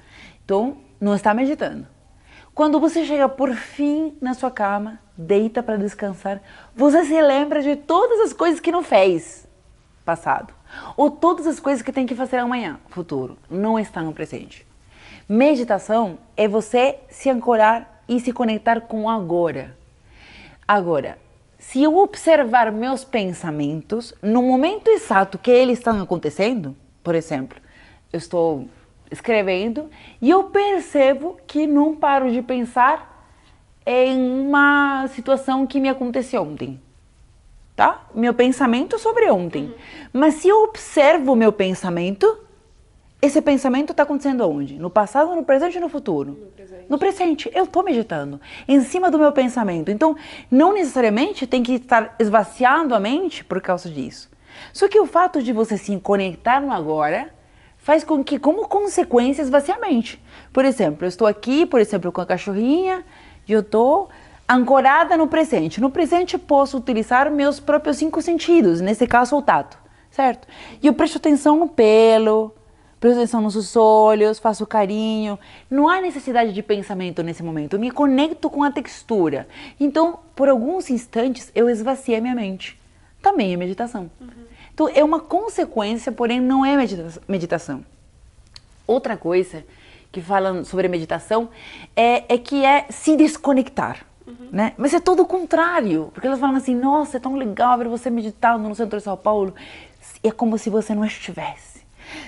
Então, 0.44 0.76
não 1.00 1.14
está 1.14 1.32
meditando. 1.32 1.86
Quando 2.54 2.78
você 2.78 3.06
chega 3.06 3.28
por 3.28 3.54
fim 3.54 4.14
na 4.20 4.34
sua 4.34 4.50
cama, 4.50 5.00
deita 5.16 5.62
para 5.62 5.78
descansar, 5.78 6.42
você 6.76 7.04
se 7.06 7.20
lembra 7.22 7.62
de 7.62 7.76
todas 7.76 8.20
as 8.20 8.34
coisas 8.34 8.60
que 8.60 8.70
não 8.70 8.82
fez 8.82 9.48
passado, 10.04 10.52
ou 10.96 11.10
todas 11.10 11.46
as 11.46 11.58
coisas 11.58 11.82
que 11.82 11.92
tem 11.92 12.06
que 12.06 12.14
fazer 12.14 12.36
amanhã, 12.36 12.78
futuro. 12.90 13.38
Não 13.48 13.78
está 13.78 14.02
no 14.02 14.12
presente. 14.12 14.66
Meditação 15.26 16.18
é 16.36 16.46
você 16.46 16.98
se 17.08 17.30
ancorar 17.30 18.02
e 18.06 18.20
se 18.20 18.32
conectar 18.32 18.82
com 18.82 19.08
agora. 19.08 19.76
Agora, 20.68 21.16
se 21.58 21.82
eu 21.82 21.96
observar 21.96 22.70
meus 22.70 23.04
pensamentos 23.04 24.12
no 24.20 24.42
momento 24.42 24.88
exato 24.88 25.38
que 25.38 25.50
eles 25.50 25.78
estão 25.78 26.02
acontecendo, 26.02 26.76
por 27.02 27.14
exemplo, 27.14 27.58
eu 28.12 28.18
estou 28.18 28.68
escrevendo 29.10 29.90
e 30.20 30.30
eu 30.30 30.44
percebo 30.44 31.36
que 31.46 31.66
não 31.66 31.94
paro 31.94 32.30
de 32.30 32.42
pensar 32.42 33.28
em 33.84 34.46
uma 34.46 35.06
situação 35.08 35.66
que 35.66 35.80
me 35.80 35.88
aconteceu 35.88 36.42
ontem. 36.42 36.80
Tá? 37.74 38.06
Meu 38.14 38.34
pensamento 38.34 38.98
sobre 38.98 39.30
ontem. 39.30 39.64
Uhum. 39.64 39.74
Mas 40.12 40.34
se 40.34 40.48
eu 40.48 40.64
observo 40.64 41.32
o 41.32 41.36
meu 41.36 41.50
pensamento, 41.50 42.38
esse 43.22 43.40
pensamento 43.40 43.92
está 43.92 44.02
acontecendo 44.02 44.48
onde? 44.48 44.78
No 44.78 44.90
passado, 44.90 45.34
no 45.34 45.44
presente 45.44 45.76
ou 45.76 45.82
no 45.82 45.88
futuro? 45.88 46.32
No 46.32 46.46
presente. 46.46 46.84
No 46.88 46.98
presente. 46.98 47.50
Eu 47.54 47.64
estou 47.64 47.82
meditando 47.82 48.40
em 48.68 48.80
cima 48.82 49.10
do 49.10 49.18
meu 49.18 49.32
pensamento. 49.32 49.90
Então, 49.90 50.14
não 50.50 50.74
necessariamente 50.74 51.46
tem 51.46 51.62
que 51.62 51.74
estar 51.74 52.14
esvaziando 52.18 52.94
a 52.94 53.00
mente 53.00 53.44
por 53.44 53.60
causa 53.60 53.88
disso. 53.88 54.30
Só 54.72 54.86
que 54.88 55.00
o 55.00 55.06
fato 55.06 55.42
de 55.42 55.52
você 55.52 55.78
se 55.78 55.98
conectar 56.00 56.60
no 56.60 56.72
agora 56.72 57.32
faz 57.82 58.04
com 58.04 58.22
que, 58.22 58.38
como 58.38 58.68
consequência, 58.68 59.42
esvazie 59.42 59.72
a 59.72 59.78
mente. 59.78 60.22
Por 60.52 60.64
exemplo, 60.64 61.04
eu 61.04 61.08
estou 61.08 61.26
aqui, 61.26 61.66
por 61.66 61.80
exemplo, 61.80 62.12
com 62.12 62.20
a 62.20 62.26
cachorrinha, 62.26 63.04
e 63.48 63.52
eu 63.52 63.60
estou 63.60 64.08
ancorada 64.48 65.16
no 65.16 65.26
presente. 65.26 65.80
No 65.80 65.90
presente 65.90 66.36
posso 66.36 66.76
utilizar 66.76 67.30
meus 67.30 67.60
próprios 67.60 67.96
cinco 67.96 68.20
sentidos, 68.20 68.80
nesse 68.80 69.06
caso 69.06 69.36
o 69.36 69.42
tato, 69.42 69.78
certo? 70.10 70.46
E 70.82 70.86
eu 70.86 70.94
presto 70.94 71.18
atenção 71.18 71.56
no 71.56 71.68
pelo, 71.68 72.54
presto 72.98 73.18
atenção 73.18 73.40
nos 73.40 73.76
olhos, 73.76 74.38
faço 74.38 74.66
carinho. 74.66 75.38
Não 75.70 75.88
há 75.88 76.00
necessidade 76.00 76.52
de 76.52 76.62
pensamento 76.62 77.22
nesse 77.22 77.42
momento, 77.42 77.74
eu 77.74 77.80
me 77.80 77.90
conecto 77.90 78.50
com 78.50 78.62
a 78.62 78.70
textura. 78.70 79.48
Então, 79.78 80.18
por 80.34 80.48
alguns 80.48 80.90
instantes, 80.90 81.50
eu 81.54 81.68
esvaziei 81.70 82.18
a 82.18 82.20
minha 82.20 82.34
mente. 82.34 82.78
Também 83.22 83.52
é 83.52 83.56
meditação. 83.56 84.10
Uhum. 84.20 84.39
Então, 84.80 84.90
é 84.94 85.04
uma 85.04 85.20
consequência, 85.20 86.10
porém 86.10 86.40
não 86.40 86.64
é 86.64 86.74
meditação. 87.28 87.84
Outra 88.86 89.14
coisa 89.14 89.62
que 90.10 90.22
falam 90.22 90.64
sobre 90.64 90.88
meditação 90.88 91.50
é, 91.94 92.24
é 92.32 92.38
que 92.38 92.64
é 92.64 92.86
se 92.88 93.14
desconectar. 93.14 94.06
Uhum. 94.26 94.48
Né? 94.50 94.72
Mas 94.78 94.94
é 94.94 94.98
todo 94.98 95.20
o 95.20 95.26
contrário, 95.26 96.10
porque 96.14 96.26
elas 96.26 96.40
falam 96.40 96.56
assim: 96.56 96.74
nossa, 96.74 97.18
é 97.18 97.20
tão 97.20 97.36
legal 97.36 97.76
ver 97.76 97.88
você 97.88 98.08
meditando 98.08 98.66
no 98.66 98.74
centro 98.74 98.96
de 98.96 99.04
São 99.04 99.18
Paulo. 99.18 99.54
É 100.24 100.30
como 100.30 100.56
se 100.56 100.70
você 100.70 100.94
não 100.94 101.04
estivesse 101.04 101.69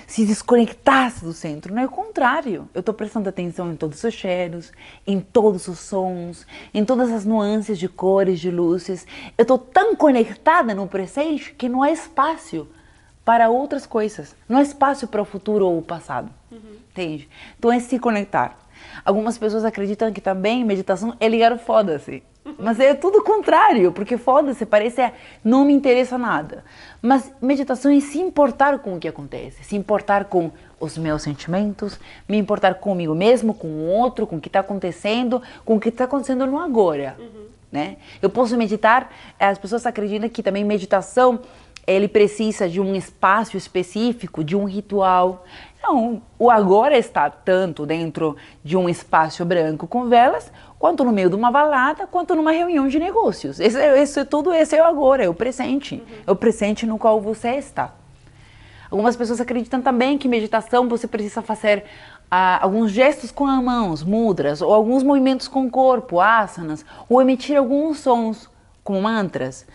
se 0.07 0.25
desconectasse 0.25 1.23
do 1.23 1.33
centro. 1.33 1.73
Não 1.73 1.81
é 1.81 1.85
o 1.85 1.89
contrário. 1.89 2.69
Eu 2.73 2.79
estou 2.79 2.93
prestando 2.93 3.29
atenção 3.29 3.71
em 3.71 3.75
todos 3.75 4.03
os 4.03 4.13
cheiros, 4.13 4.71
em 5.05 5.19
todos 5.19 5.67
os 5.67 5.79
sons, 5.79 6.45
em 6.73 6.83
todas 6.83 7.11
as 7.11 7.25
nuances 7.25 7.77
de 7.77 7.87
cores, 7.87 8.39
de 8.39 8.51
luzes. 8.51 9.05
Eu 9.37 9.43
estou 9.43 9.57
tão 9.57 9.95
conectada 9.95 10.73
no 10.73 10.87
presente 10.87 11.53
que 11.53 11.69
não 11.69 11.83
há 11.83 11.91
espaço 11.91 12.67
para 13.25 13.49
outras 13.49 13.85
coisas. 13.85 14.35
Não 14.47 14.59
é 14.59 14.61
espaço 14.61 15.07
para 15.07 15.21
o 15.21 15.25
futuro 15.25 15.65
ou 15.65 15.79
o 15.79 15.83
passado. 15.83 16.29
Uhum. 16.51 16.77
Entende? 16.91 17.29
Então 17.57 17.71
é 17.71 17.79
se 17.79 17.97
conectar. 17.97 18.57
Algumas 19.03 19.37
pessoas 19.37 19.65
acreditam 19.65 20.11
que 20.11 20.21
também 20.21 20.63
meditação 20.63 21.15
é 21.19 21.27
ligar 21.27 21.51
o 21.53 21.57
foda-se. 21.57 22.23
Mas 22.57 22.79
é 22.79 22.93
tudo 22.93 23.19
o 23.19 23.23
contrário, 23.23 23.91
porque 23.91 24.17
foda-se, 24.17 24.65
parece 24.65 25.01
é, 25.01 25.13
não 25.43 25.65
me 25.65 25.73
interessa 25.73 26.17
nada. 26.17 26.63
Mas 27.01 27.31
meditação 27.41 27.91
é 27.91 27.99
se 27.99 28.19
importar 28.19 28.79
com 28.79 28.95
o 28.95 28.99
que 28.99 29.07
acontece, 29.07 29.63
se 29.63 29.75
importar 29.75 30.25
com 30.25 30.51
os 30.79 30.97
meus 30.97 31.21
sentimentos, 31.21 31.99
me 32.27 32.37
importar 32.37 32.75
comigo 32.75 33.15
mesmo, 33.15 33.53
com 33.53 33.67
o 33.67 33.87
outro, 33.87 34.27
com 34.27 34.37
o 34.37 34.41
que 34.41 34.49
está 34.49 34.59
acontecendo, 34.59 35.41
com 35.63 35.75
o 35.75 35.79
que 35.79 35.89
está 35.89 36.05
acontecendo 36.05 36.45
no 36.45 36.59
agora. 36.59 37.15
Uhum. 37.19 37.45
Né? 37.71 37.97
Eu 38.21 38.29
posso 38.29 38.55
meditar, 38.55 39.11
as 39.39 39.57
pessoas 39.57 39.85
acreditam 39.85 40.29
que 40.29 40.43
também 40.43 40.63
meditação 40.63 41.39
ele 41.85 42.07
precisa 42.07 42.69
de 42.69 42.79
um 42.79 42.95
espaço 42.95 43.57
específico, 43.57 44.43
de 44.43 44.55
um 44.55 44.65
ritual. 44.65 45.45
Não, 45.81 46.21
o 46.39 46.49
agora 46.49 46.97
está 46.97 47.29
tanto 47.29 47.85
dentro 47.85 48.37
de 48.63 48.77
um 48.77 48.87
espaço 48.87 49.43
branco 49.43 49.85
com 49.85 50.07
velas, 50.07 50.51
quanto 50.83 51.05
no 51.05 51.13
meio 51.13 51.29
de 51.29 51.35
uma 51.37 51.49
balada, 51.49 52.05
quanto 52.05 52.35
numa 52.35 52.51
reunião 52.51 52.89
de 52.89 52.99
negócios. 52.99 53.57
Esse, 53.57 53.79
esse, 53.79 54.25
tudo 54.25 54.51
esse 54.51 54.75
é 54.75 54.83
o 54.83 54.85
agora, 54.85 55.23
é 55.23 55.29
o 55.29 55.33
presente. 55.33 55.95
Uhum. 55.95 56.23
É 56.27 56.31
o 56.33 56.35
presente 56.35 56.85
no 56.85 56.97
qual 56.97 57.21
você 57.21 57.51
está. 57.51 57.93
Algumas 58.91 59.15
pessoas 59.15 59.39
acreditam 59.39 59.81
também 59.81 60.17
que 60.17 60.27
meditação 60.27 60.89
você 60.89 61.07
precisa 61.07 61.41
fazer 61.41 61.85
ah, 62.29 62.61
alguns 62.61 62.91
gestos 62.91 63.31
com 63.31 63.47
as 63.47 63.63
mãos, 63.63 64.03
mudras, 64.03 64.61
ou 64.61 64.73
alguns 64.73 65.03
movimentos 65.03 65.47
com 65.47 65.67
o 65.67 65.71
corpo, 65.71 66.19
asanas, 66.19 66.85
ou 67.07 67.21
emitir 67.21 67.57
alguns 67.57 67.99
sons 67.99 68.49
como 68.83 69.01
mantras. 69.01 69.65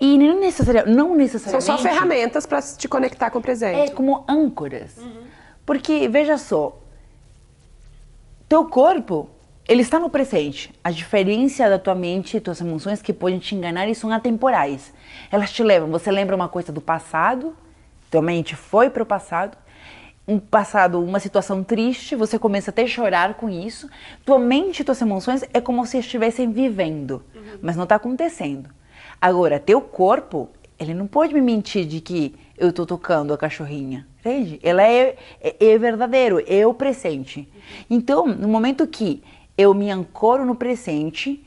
E 0.00 0.18
não, 0.18 0.40
necessariamente, 0.40 0.96
não 0.96 1.14
necessariamente. 1.14 1.64
São 1.64 1.78
só 1.78 1.80
ferramentas 1.80 2.44
para 2.44 2.60
te 2.60 2.88
conectar 2.88 3.30
com 3.30 3.38
o 3.38 3.40
presente. 3.40 3.92
É 3.92 3.94
como 3.94 4.24
âncoras. 4.28 4.96
Uhum. 4.98 5.22
Porque, 5.64 6.08
veja 6.08 6.36
só, 6.36 6.76
teu 8.48 8.64
corpo, 8.64 9.30
ele 9.68 9.82
está 9.82 9.98
no 9.98 10.08
presente. 10.08 10.72
A 10.82 10.90
diferença 10.90 11.68
da 11.68 11.78
tua 11.78 11.94
mente 11.94 12.36
e 12.36 12.40
tuas 12.40 12.60
emoções 12.60 13.02
que 13.02 13.12
podem 13.12 13.38
te 13.38 13.54
enganar 13.54 13.88
e 13.88 13.94
são 13.94 14.10
atemporais. 14.12 14.92
Elas 15.30 15.52
te 15.52 15.62
levam, 15.62 15.90
você 15.90 16.10
lembra 16.10 16.36
uma 16.36 16.48
coisa 16.48 16.72
do 16.72 16.80
passado, 16.80 17.56
tua 18.10 18.22
mente 18.22 18.54
foi 18.54 18.88
para 18.90 19.02
o 19.02 19.06
passado, 19.06 19.58
um 20.28 20.38
passado, 20.38 21.02
uma 21.02 21.20
situação 21.20 21.62
triste, 21.62 22.16
você 22.16 22.38
começa 22.38 22.70
a 22.70 22.72
até 22.72 22.86
chorar 22.86 23.34
com 23.34 23.48
isso. 23.48 23.88
Tua 24.24 24.38
mente 24.38 24.80
e 24.80 24.84
tuas 24.84 25.00
emoções 25.00 25.44
é 25.52 25.60
como 25.60 25.86
se 25.86 25.98
estivessem 25.98 26.50
vivendo, 26.50 27.22
uhum. 27.34 27.58
mas 27.62 27.76
não 27.76 27.84
está 27.84 27.94
acontecendo. 27.94 28.70
Agora, 29.20 29.60
teu 29.60 29.80
corpo, 29.80 30.48
ele 30.78 30.94
não 30.94 31.06
pode 31.06 31.32
me 31.32 31.40
mentir 31.40 31.86
de 31.86 32.00
que 32.00 32.34
eu 32.58 32.70
estou 32.70 32.84
tocando 32.84 33.32
a 33.32 33.38
cachorrinha, 33.38 34.06
entende? 34.18 34.58
Ela 34.62 34.82
é, 34.82 35.16
é, 35.40 35.56
é 35.60 35.78
verdadeiro, 35.78 36.42
é 36.46 36.66
o 36.66 36.74
presente. 36.74 37.48
Então, 37.88 38.26
no 38.26 38.48
momento 38.48 38.86
que 38.86 39.22
eu 39.56 39.72
me 39.74 39.90
ancoro 39.90 40.44
no 40.44 40.54
presente, 40.54 41.42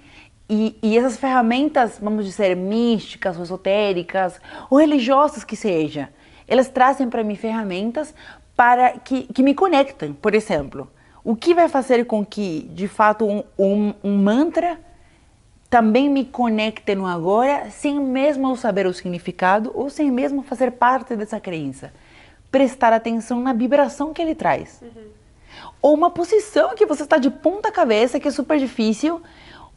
e, 0.49 0.75
e, 0.81 0.97
essas 0.97 1.15
ferramentas, 1.15 1.99
vamos 2.01 2.25
dizer, 2.25 2.55
místicas, 2.55 3.37
ou 3.37 3.43
esotéricas, 3.43 4.41
ou 4.67 4.79
religiosas 4.79 5.43
que 5.43 5.55
seja, 5.55 6.09
elas 6.47 6.67
trazem 6.67 7.07
para 7.07 7.23
mim 7.23 7.35
ferramentas 7.35 8.15
para 8.55 8.93
que, 8.93 9.31
que 9.31 9.43
me 9.43 9.53
conectem. 9.53 10.11
Por 10.11 10.33
exemplo, 10.33 10.89
o 11.23 11.35
que 11.35 11.53
vai 11.53 11.69
fazer 11.69 12.05
com 12.05 12.25
que, 12.25 12.67
de 12.73 12.87
fato, 12.87 13.25
um, 13.25 13.43
um, 13.57 13.93
um 14.03 14.17
mantra 14.17 14.79
também 15.69 16.09
me 16.09 16.25
conecte 16.25 16.95
no 16.95 17.05
agora, 17.05 17.69
sem 17.69 17.99
mesmo 17.99 18.49
eu 18.49 18.55
saber 18.55 18.87
o 18.87 18.93
significado 18.93 19.71
ou 19.75 19.87
sem 19.87 20.09
mesmo 20.09 20.41
fazer 20.41 20.71
parte 20.71 21.15
dessa 21.15 21.39
crença. 21.39 21.93
Prestar 22.51 22.91
atenção 22.91 23.39
na 23.39 23.53
vibração 23.53 24.11
que 24.11 24.19
ele 24.19 24.33
traz. 24.33 24.81
Uhum. 24.81 25.18
Ou 25.81 25.93
uma 25.93 26.09
posição 26.09 26.75
que 26.75 26.85
você 26.85 27.03
está 27.03 27.17
de 27.17 27.29
ponta 27.29 27.71
cabeça, 27.71 28.19
que 28.19 28.27
é 28.27 28.31
super 28.31 28.59
difícil. 28.59 29.21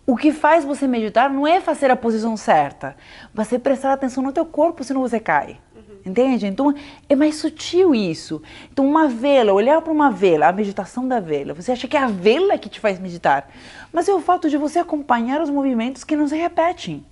O 0.05 0.17
que 0.17 0.33
faz 0.33 0.65
você 0.65 0.87
meditar 0.89 1.31
não 1.31 1.47
é 1.47 1.61
fazer 1.61 1.91
a 1.91 1.97
posição 1.97 2.37
certa, 2.37 2.97
você 3.33 3.57
prestar 3.57 3.93
atenção 3.93 4.23
no 4.23 4.33
teu 4.33 4.45
corpo, 4.45 4.83
senão 4.83 5.01
você 5.01 5.21
cai. 5.21 5.61
Entende? 6.05 6.47
Então 6.47 6.75
é 7.09 7.15
mais 7.15 7.37
sutil 7.37 7.95
isso. 7.95 8.43
Então, 8.73 8.85
uma 8.85 9.07
vela, 9.07 9.53
olhar 9.53 9.81
para 9.81 9.93
uma 9.93 10.11
vela, 10.11 10.49
a 10.49 10.53
meditação 10.53 11.07
da 11.07 11.21
vela, 11.21 11.55
você 11.55 11.71
acha 11.71 11.87
que 11.87 11.97
é 11.97 12.01
a 12.01 12.09
vela 12.09 12.59
que 12.59 12.69
te 12.69 12.81
faz 12.81 12.99
meditar, 12.99 13.49
mas 13.93 14.09
é 14.09 14.13
o 14.13 14.21
fato 14.21 14.51
de 14.51 14.57
você 14.57 14.81
acompanhar 14.81 15.41
os 15.41 15.51
movimentos 15.51 16.03
que 16.03 16.17
não 16.17 16.27
se 16.27 16.37
repetem. 16.37 17.07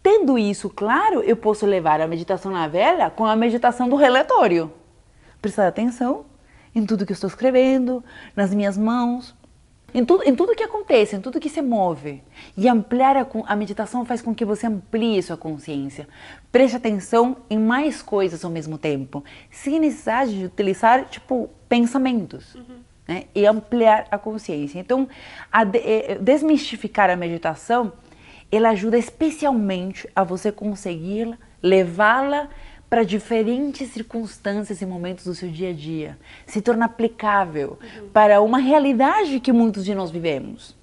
Tendo 0.00 0.38
isso 0.38 0.70
claro, 0.70 1.20
eu 1.22 1.36
posso 1.36 1.66
levar 1.66 2.00
a 2.00 2.06
meditação 2.06 2.52
na 2.52 2.68
vela 2.68 3.10
com 3.10 3.26
a 3.26 3.34
meditação 3.34 3.88
do 3.88 3.96
relatório. 3.96 4.72
Prestar 5.42 5.66
atenção 5.66 6.24
em 6.78 6.86
tudo 6.86 7.04
que 7.04 7.12
eu 7.12 7.14
estou 7.14 7.28
escrevendo, 7.28 8.04
nas 8.34 8.54
minhas 8.54 8.78
mãos, 8.78 9.34
em 9.92 10.04
tudo, 10.04 10.22
em 10.24 10.34
tudo 10.34 10.54
que 10.54 10.62
acontece, 10.62 11.16
em 11.16 11.20
tudo 11.20 11.40
que 11.40 11.48
se 11.48 11.62
move. 11.62 12.22
E 12.56 12.68
ampliar 12.68 13.16
a, 13.16 13.26
a 13.46 13.56
meditação 13.56 14.04
faz 14.04 14.20
com 14.20 14.34
que 14.34 14.44
você 14.44 14.66
amplie 14.66 15.22
sua 15.22 15.36
consciência. 15.36 16.06
Preste 16.52 16.76
atenção 16.76 17.38
em 17.48 17.58
mais 17.58 18.02
coisas 18.02 18.44
ao 18.44 18.50
mesmo 18.50 18.76
tempo, 18.76 19.24
sem 19.50 19.80
necessidade 19.80 20.38
de 20.38 20.44
utilizar, 20.44 21.06
tipo, 21.06 21.48
pensamentos. 21.68 22.54
Uhum. 22.54 22.78
Né? 23.06 23.24
E 23.34 23.46
ampliar 23.46 24.06
a 24.10 24.18
consciência. 24.18 24.78
Então, 24.78 25.08
a 25.50 25.64
de, 25.64 25.78
é, 25.78 26.18
desmistificar 26.20 27.08
a 27.08 27.16
meditação, 27.16 27.92
ela 28.52 28.70
ajuda 28.70 28.98
especialmente 28.98 30.08
a 30.14 30.22
você 30.22 30.52
conseguir 30.52 31.38
levá-la 31.62 32.48
para 32.88 33.04
diferentes 33.04 33.92
circunstâncias 33.92 34.80
e 34.80 34.86
momentos 34.86 35.24
do 35.24 35.34
seu 35.34 35.50
dia 35.50 35.70
a 35.70 35.72
dia. 35.72 36.18
Se 36.46 36.60
torna 36.60 36.86
aplicável 36.86 37.78
uhum. 37.80 38.08
para 38.08 38.40
uma 38.40 38.58
realidade 38.58 39.40
que 39.40 39.52
muitos 39.52 39.84
de 39.84 39.94
nós 39.94 40.10
vivemos. 40.10 40.76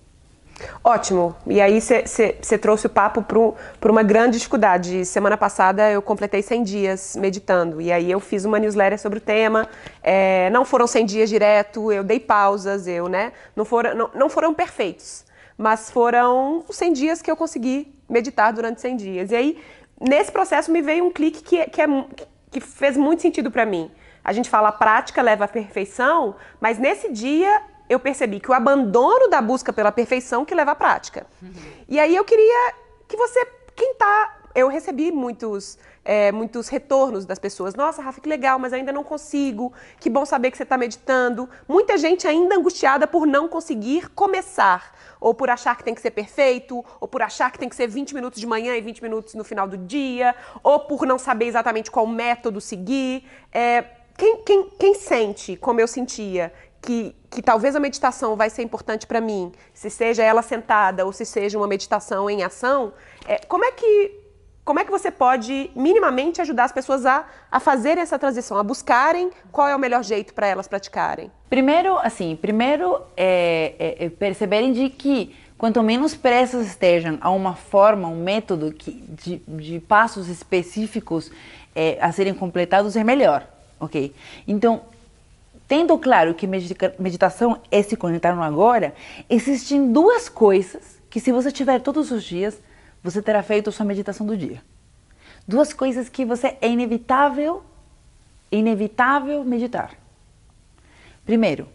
Ótimo. 0.83 1.35
E 1.45 1.59
aí 1.59 1.81
você 1.81 2.57
trouxe 2.57 2.87
o 2.87 2.89
papo 2.89 3.21
para 3.21 3.91
uma 3.91 4.03
grande 4.03 4.37
dificuldade. 4.37 5.05
Semana 5.05 5.35
passada 5.35 5.89
eu 5.91 6.01
completei 6.01 6.41
100 6.41 6.63
dias 6.63 7.15
meditando. 7.19 7.81
E 7.81 7.91
aí 7.91 8.09
eu 8.09 8.19
fiz 8.19 8.45
uma 8.45 8.59
newsletter 8.59 8.99
sobre 8.99 9.17
o 9.17 9.21
tema. 9.21 9.67
É, 10.01 10.49
não 10.51 10.63
foram 10.63 10.87
100 10.87 11.05
dias 11.05 11.29
direto, 11.29 11.91
eu 11.91 12.03
dei 12.03 12.19
pausas, 12.19 12.87
eu, 12.87 13.09
né? 13.09 13.33
Não 13.55 13.65
foram, 13.65 13.95
não, 13.95 14.09
não 14.13 14.29
foram 14.29 14.53
perfeitos. 14.53 15.25
Mas 15.57 15.89
foram 15.89 16.63
100 16.69 16.93
dias 16.93 17.21
que 17.21 17.29
eu 17.29 17.35
consegui 17.35 17.93
meditar 18.09 18.53
durante 18.53 18.79
100 18.79 18.97
dias. 18.97 19.31
E 19.31 19.35
aí 19.35 19.57
nesse 19.99 20.31
processo 20.31 20.71
me 20.71 20.81
veio 20.81 21.05
um 21.05 21.11
clique 21.11 21.43
que, 21.43 21.65
que, 21.69 21.81
é, 21.81 21.87
que 22.51 22.59
fez 22.59 22.97
muito 22.97 23.21
sentido 23.21 23.51
para 23.51 23.65
mim. 23.65 23.91
A 24.23 24.33
gente 24.33 24.49
fala 24.49 24.69
a 24.69 24.71
prática 24.71 25.21
leva 25.21 25.45
à 25.45 25.47
perfeição, 25.47 26.35
mas 26.59 26.79
nesse 26.79 27.11
dia 27.11 27.61
eu 27.87 27.99
percebi 27.99 28.39
que 28.39 28.49
o 28.49 28.53
abandono 28.53 29.27
da 29.29 29.41
busca 29.41 29.71
pela 29.71 29.91
perfeição 29.91 30.43
que 30.43 30.55
leva 30.55 30.71
à 30.71 30.75
prática. 30.75 31.27
Uhum. 31.41 31.51
E 31.87 31.99
aí 31.99 32.15
eu 32.15 32.25
queria 32.25 32.73
que 33.07 33.15
você, 33.15 33.45
quem 33.75 33.93
tá, 33.93 34.37
eu 34.55 34.67
recebi 34.67 35.11
muitos, 35.11 35.77
é, 36.03 36.31
muitos 36.31 36.69
retornos 36.69 37.25
das 37.25 37.37
pessoas. 37.37 37.75
Nossa, 37.75 38.01
Rafa, 38.01 38.19
que 38.19 38.27
legal, 38.27 38.57
mas 38.57 38.73
ainda 38.73 38.91
não 38.91 39.03
consigo. 39.03 39.71
Que 39.99 40.09
bom 40.09 40.25
saber 40.25 40.49
que 40.49 40.57
você 40.57 40.63
está 40.63 40.77
meditando. 40.77 41.47
Muita 41.67 41.97
gente 41.97 42.27
ainda 42.27 42.55
angustiada 42.55 43.05
por 43.05 43.27
não 43.27 43.47
conseguir 43.47 44.09
começar 44.11 44.91
ou 45.25 45.33
por 45.33 45.49
achar 45.49 45.75
que 45.75 45.83
tem 45.83 45.95
que 45.95 46.01
ser 46.01 46.11
perfeito, 46.11 46.85
ou 47.01 47.07
por 47.07 47.23
achar 47.23 47.51
que 47.51 47.57
tem 47.57 47.67
que 47.67 47.75
ser 47.75 47.87
20 47.87 48.13
minutos 48.13 48.39
de 48.39 48.45
manhã 48.45 48.77
e 48.77 48.81
20 48.81 49.01
minutos 49.01 49.33
no 49.33 49.43
final 49.43 49.67
do 49.67 49.75
dia, 49.75 50.35
ou 50.61 50.81
por 50.81 51.03
não 51.07 51.17
saber 51.17 51.45
exatamente 51.45 51.89
qual 51.89 52.05
método 52.05 52.61
seguir. 52.61 53.27
É, 53.51 53.85
quem, 54.15 54.43
quem, 54.43 54.69
quem 54.77 54.93
sente, 54.93 55.57
como 55.57 55.81
eu 55.81 55.87
sentia, 55.87 56.53
que, 56.79 57.15
que 57.31 57.41
talvez 57.41 57.75
a 57.75 57.79
meditação 57.79 58.35
vai 58.35 58.51
ser 58.51 58.61
importante 58.61 59.07
para 59.07 59.19
mim, 59.19 59.51
se 59.73 59.89
seja 59.89 60.21
ela 60.21 60.43
sentada 60.43 61.03
ou 61.03 61.11
se 61.11 61.25
seja 61.25 61.57
uma 61.57 61.65
meditação 61.65 62.29
em 62.29 62.43
ação, 62.43 62.93
é, 63.27 63.39
como 63.47 63.65
é 63.65 63.71
que 63.71 64.24
como 64.65 64.79
é 64.79 64.83
que 64.83 64.89
você 64.89 65.11
pode 65.11 65.69
minimamente 65.75 66.41
ajudar 66.41 66.63
as 66.63 66.71
pessoas 66.71 67.05
a, 67.05 67.23
a 67.51 67.59
fazerem 67.59 68.01
essa 68.01 68.17
transição, 68.17 68.57
a 68.57 68.63
buscarem 68.63 69.29
qual 69.51 69.67
é 69.67 69.75
o 69.75 69.79
melhor 69.79 70.03
jeito 70.03 70.33
para 70.33 70.47
elas 70.47 70.67
praticarem? 70.67 71.31
Primeiro, 71.47 71.99
assim, 71.99 72.35
primeiro 72.35 72.99
é, 73.15 73.75
é, 73.77 74.05
é, 74.05 74.09
perceberem 74.09 74.73
de 74.73 74.89
que 74.89 75.35
quanto 75.55 75.83
menos 75.83 76.15
pressas 76.15 76.65
estejam 76.65 77.19
a 77.21 77.29
uma 77.29 77.53
forma, 77.53 78.07
um 78.07 78.23
método 78.23 78.73
que, 78.73 78.91
de, 78.91 79.39
de 79.47 79.79
passos 79.79 80.27
específicos 80.27 81.31
é, 81.75 81.99
a 82.01 82.11
serem 82.11 82.33
completados, 82.33 82.95
é 82.95 83.03
melhor, 83.03 83.47
ok? 83.79 84.15
Então, 84.47 84.81
tendo 85.67 85.95
claro 85.99 86.33
que 86.33 86.47
meditação 86.47 87.61
é 87.69 87.83
se 87.83 87.95
conectar 87.95 88.35
no 88.35 88.41
agora, 88.41 88.95
existem 89.29 89.91
duas 89.91 90.27
coisas 90.27 90.99
que 91.07 91.19
se 91.19 91.31
você 91.31 91.51
tiver 91.51 91.79
todos 91.81 92.11
os 92.11 92.23
dias, 92.23 92.59
você 93.05 93.21
terá 93.21 93.43
feito 93.43 93.71
sua 93.71 93.85
meditação 93.85 94.25
do 94.25 94.35
dia. 94.35 94.63
Duas 95.47 95.71
coisas 95.71 96.09
que 96.09 96.25
você 96.25 96.57
é 96.59 96.67
inevitável, 96.67 97.63
inevitável 98.51 99.43
meditar. 99.43 99.91
Primeiro, 101.23 101.67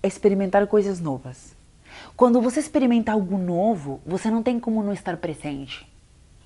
experimentar 0.00 0.64
coisas 0.68 1.00
novas. 1.00 1.56
Quando 2.16 2.40
você 2.40 2.60
experimenta 2.60 3.10
algo 3.10 3.36
novo, 3.36 4.00
você 4.06 4.30
não 4.30 4.44
tem 4.44 4.60
como 4.60 4.80
não 4.80 4.92
estar 4.92 5.16
presente, 5.16 5.84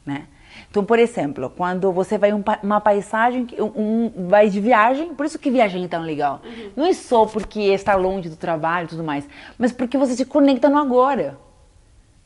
né? 0.06 0.26
Então, 0.70 0.84
por 0.84 0.98
exemplo, 0.98 1.52
quando 1.54 1.92
você 1.92 2.16
vai 2.16 2.32
um, 2.32 2.42
uma 2.62 2.80
paisagem, 2.80 3.46
um, 3.58 4.26
vai 4.26 4.48
de 4.48 4.58
viagem, 4.58 5.14
por 5.14 5.26
isso 5.26 5.38
que 5.38 5.50
viagem 5.50 5.84
é 5.84 5.88
tão 5.88 6.02
legal. 6.02 6.40
Uhum. 6.42 6.70
Não 6.76 6.86
é 6.86 6.94
só 6.94 7.26
porque 7.26 7.60
está 7.60 7.94
longe 7.94 8.30
do 8.30 8.36
trabalho 8.36 8.86
e 8.86 8.88
tudo 8.88 9.04
mais, 9.04 9.28
mas 9.58 9.70
porque 9.70 9.98
você 9.98 10.16
se 10.16 10.24
conecta 10.24 10.70
no 10.70 10.78
agora. 10.78 11.38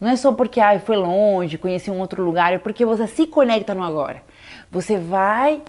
Não 0.05 0.11
é 0.11 0.17
só 0.17 0.33
porque 0.33 0.61
ah, 0.61 0.79
foi 0.79 0.99
longe, 0.99 1.57
conheci 1.57 1.91
um 1.91 1.99
outro 1.99 2.23
lugar, 2.23 2.53
é 2.53 2.59
porque 2.59 2.85
você 2.85 3.07
se 3.07 3.27
conecta 3.27 3.75
no 3.75 3.83
agora. 3.83 4.23
Você 4.71 4.99
vai, 4.99 5.63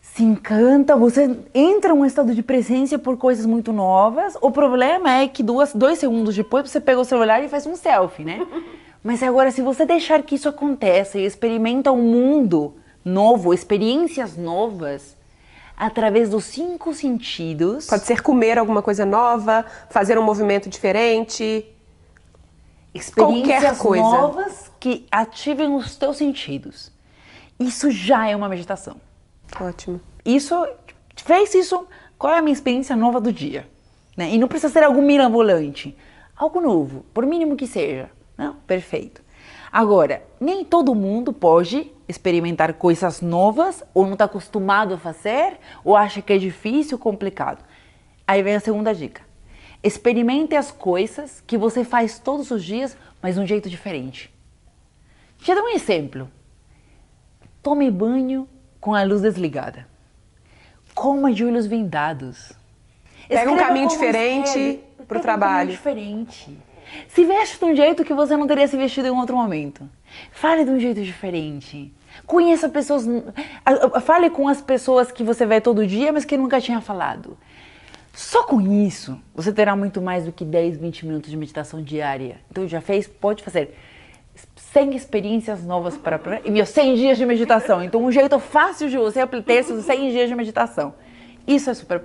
se 0.00 0.22
encanta, 0.22 0.96
você 0.96 1.36
entra 1.52 1.92
em 1.92 1.94
um 1.94 2.06
estado 2.06 2.34
de 2.34 2.42
presença 2.42 2.98
por 2.98 3.18
coisas 3.18 3.44
muito 3.44 3.70
novas. 3.70 4.34
O 4.40 4.50
problema 4.50 5.16
é 5.18 5.28
que 5.28 5.42
duas, 5.42 5.74
dois 5.74 5.98
segundos 5.98 6.34
depois 6.34 6.70
você 6.70 6.80
pega 6.80 6.98
o 6.98 7.04
celular 7.04 7.44
e 7.44 7.48
faz 7.50 7.66
um 7.66 7.76
selfie, 7.76 8.24
né? 8.24 8.46
Mas 9.04 9.22
agora, 9.22 9.50
se 9.50 9.60
você 9.60 9.84
deixar 9.84 10.22
que 10.22 10.36
isso 10.36 10.48
aconteça 10.48 11.18
e 11.18 11.26
experimenta 11.26 11.92
um 11.92 12.00
mundo 12.00 12.72
novo, 13.04 13.52
experiências 13.52 14.38
novas, 14.38 15.18
através 15.76 16.30
dos 16.30 16.44
cinco 16.44 16.94
sentidos. 16.94 17.88
Pode 17.88 18.06
ser 18.06 18.22
comer 18.22 18.56
alguma 18.58 18.80
coisa 18.80 19.04
nova, 19.04 19.66
fazer 19.90 20.16
um 20.18 20.22
movimento 20.22 20.70
diferente. 20.70 21.73
Experiências 22.94 23.82
novas 23.82 24.70
que 24.78 25.04
ativem 25.10 25.74
os 25.74 25.96
teus 25.96 26.16
sentidos. 26.16 26.92
Isso 27.58 27.90
já 27.90 28.28
é 28.28 28.36
uma 28.36 28.48
meditação. 28.48 28.96
Ótimo. 29.60 30.00
Isso, 30.24 30.54
fez 31.16 31.54
isso, 31.54 31.86
qual 32.16 32.34
é 32.34 32.38
a 32.38 32.42
minha 32.42 32.52
experiência 32.52 32.94
nova 32.94 33.20
do 33.20 33.32
dia? 33.32 33.68
Né? 34.16 34.30
E 34.30 34.38
não 34.38 34.46
precisa 34.46 34.72
ser 34.72 34.84
algo 34.84 35.02
mirabolante. 35.02 35.96
Algo 36.36 36.60
novo, 36.60 37.04
por 37.12 37.26
mínimo 37.26 37.56
que 37.56 37.66
seja. 37.66 38.10
Não, 38.36 38.54
perfeito. 38.66 39.22
Agora, 39.72 40.22
nem 40.40 40.64
todo 40.64 40.94
mundo 40.94 41.32
pode 41.32 41.90
experimentar 42.08 42.74
coisas 42.74 43.20
novas 43.20 43.82
ou 43.92 44.04
não 44.04 44.12
está 44.12 44.26
acostumado 44.26 44.94
a 44.94 44.98
fazer 44.98 45.58
ou 45.84 45.96
acha 45.96 46.22
que 46.22 46.32
é 46.32 46.38
difícil, 46.38 46.96
complicado. 46.96 47.64
Aí 48.26 48.42
vem 48.42 48.54
a 48.54 48.60
segunda 48.60 48.94
dica. 48.94 49.22
Experimente 49.84 50.56
as 50.56 50.70
coisas 50.70 51.42
que 51.46 51.58
você 51.58 51.84
faz 51.84 52.18
todos 52.18 52.50
os 52.50 52.64
dias, 52.64 52.96
mas 53.20 53.34
de 53.34 53.40
um 53.42 53.46
jeito 53.46 53.68
diferente. 53.68 54.32
Te 55.38 55.54
dar 55.54 55.62
um 55.62 55.68
exemplo. 55.68 56.30
Tome 57.62 57.90
banho 57.90 58.48
com 58.80 58.94
a 58.94 59.02
luz 59.02 59.20
desligada. 59.20 59.86
Coma 60.94 61.34
de 61.34 61.44
olhos 61.44 61.66
vendados. 61.66 62.52
Pega 63.28 63.52
um 63.52 63.58
caminho 63.58 63.88
diferente 63.88 64.80
para 65.06 65.18
o 65.18 65.20
trabalho. 65.20 65.68
Um 65.68 65.72
diferente. 65.72 66.58
Se 67.08 67.22
veste 67.24 67.58
de 67.58 67.64
um 67.66 67.76
jeito 67.76 68.04
que 68.04 68.14
você 68.14 68.38
não 68.38 68.46
teria 68.46 68.66
se 68.66 68.78
vestido 68.78 69.08
em 69.08 69.10
outro 69.10 69.36
momento. 69.36 69.86
Fale 70.32 70.64
de 70.64 70.70
um 70.70 70.80
jeito 70.80 71.02
diferente. 71.02 71.92
Conheça 72.26 72.70
pessoas. 72.70 73.04
Fale 74.02 74.30
com 74.30 74.48
as 74.48 74.62
pessoas 74.62 75.12
que 75.12 75.22
você 75.22 75.44
vê 75.44 75.60
todo 75.60 75.86
dia, 75.86 76.10
mas 76.10 76.24
que 76.24 76.38
nunca 76.38 76.58
tinha 76.58 76.80
falado. 76.80 77.36
Só 78.14 78.44
com 78.44 78.60
isso, 78.60 79.20
você 79.34 79.52
terá 79.52 79.74
muito 79.74 80.00
mais 80.00 80.24
do 80.24 80.30
que 80.30 80.44
10, 80.44 80.76
20 80.76 81.04
minutos 81.04 81.28
de 81.28 81.36
meditação 81.36 81.82
diária. 81.82 82.38
Então, 82.48 82.66
já 82.68 82.80
fez? 82.80 83.08
Pode 83.08 83.42
fazer 83.42 83.76
100 84.54 84.94
experiências 84.94 85.64
novas 85.64 85.96
para. 85.96 86.40
E 86.44 86.50
meus 86.50 86.68
100 86.68 86.94
dias 86.94 87.18
de 87.18 87.26
meditação. 87.26 87.82
Então, 87.82 88.04
um 88.04 88.12
jeito 88.12 88.38
fácil 88.38 88.88
de 88.88 88.96
você 88.96 89.18
aplicar 89.18 89.54
esses 89.54 89.84
100 89.84 90.10
dias 90.12 90.28
de 90.28 90.34
meditação. 90.36 90.94
Isso 91.44 91.68
é 91.68 91.74
super. 91.74 92.02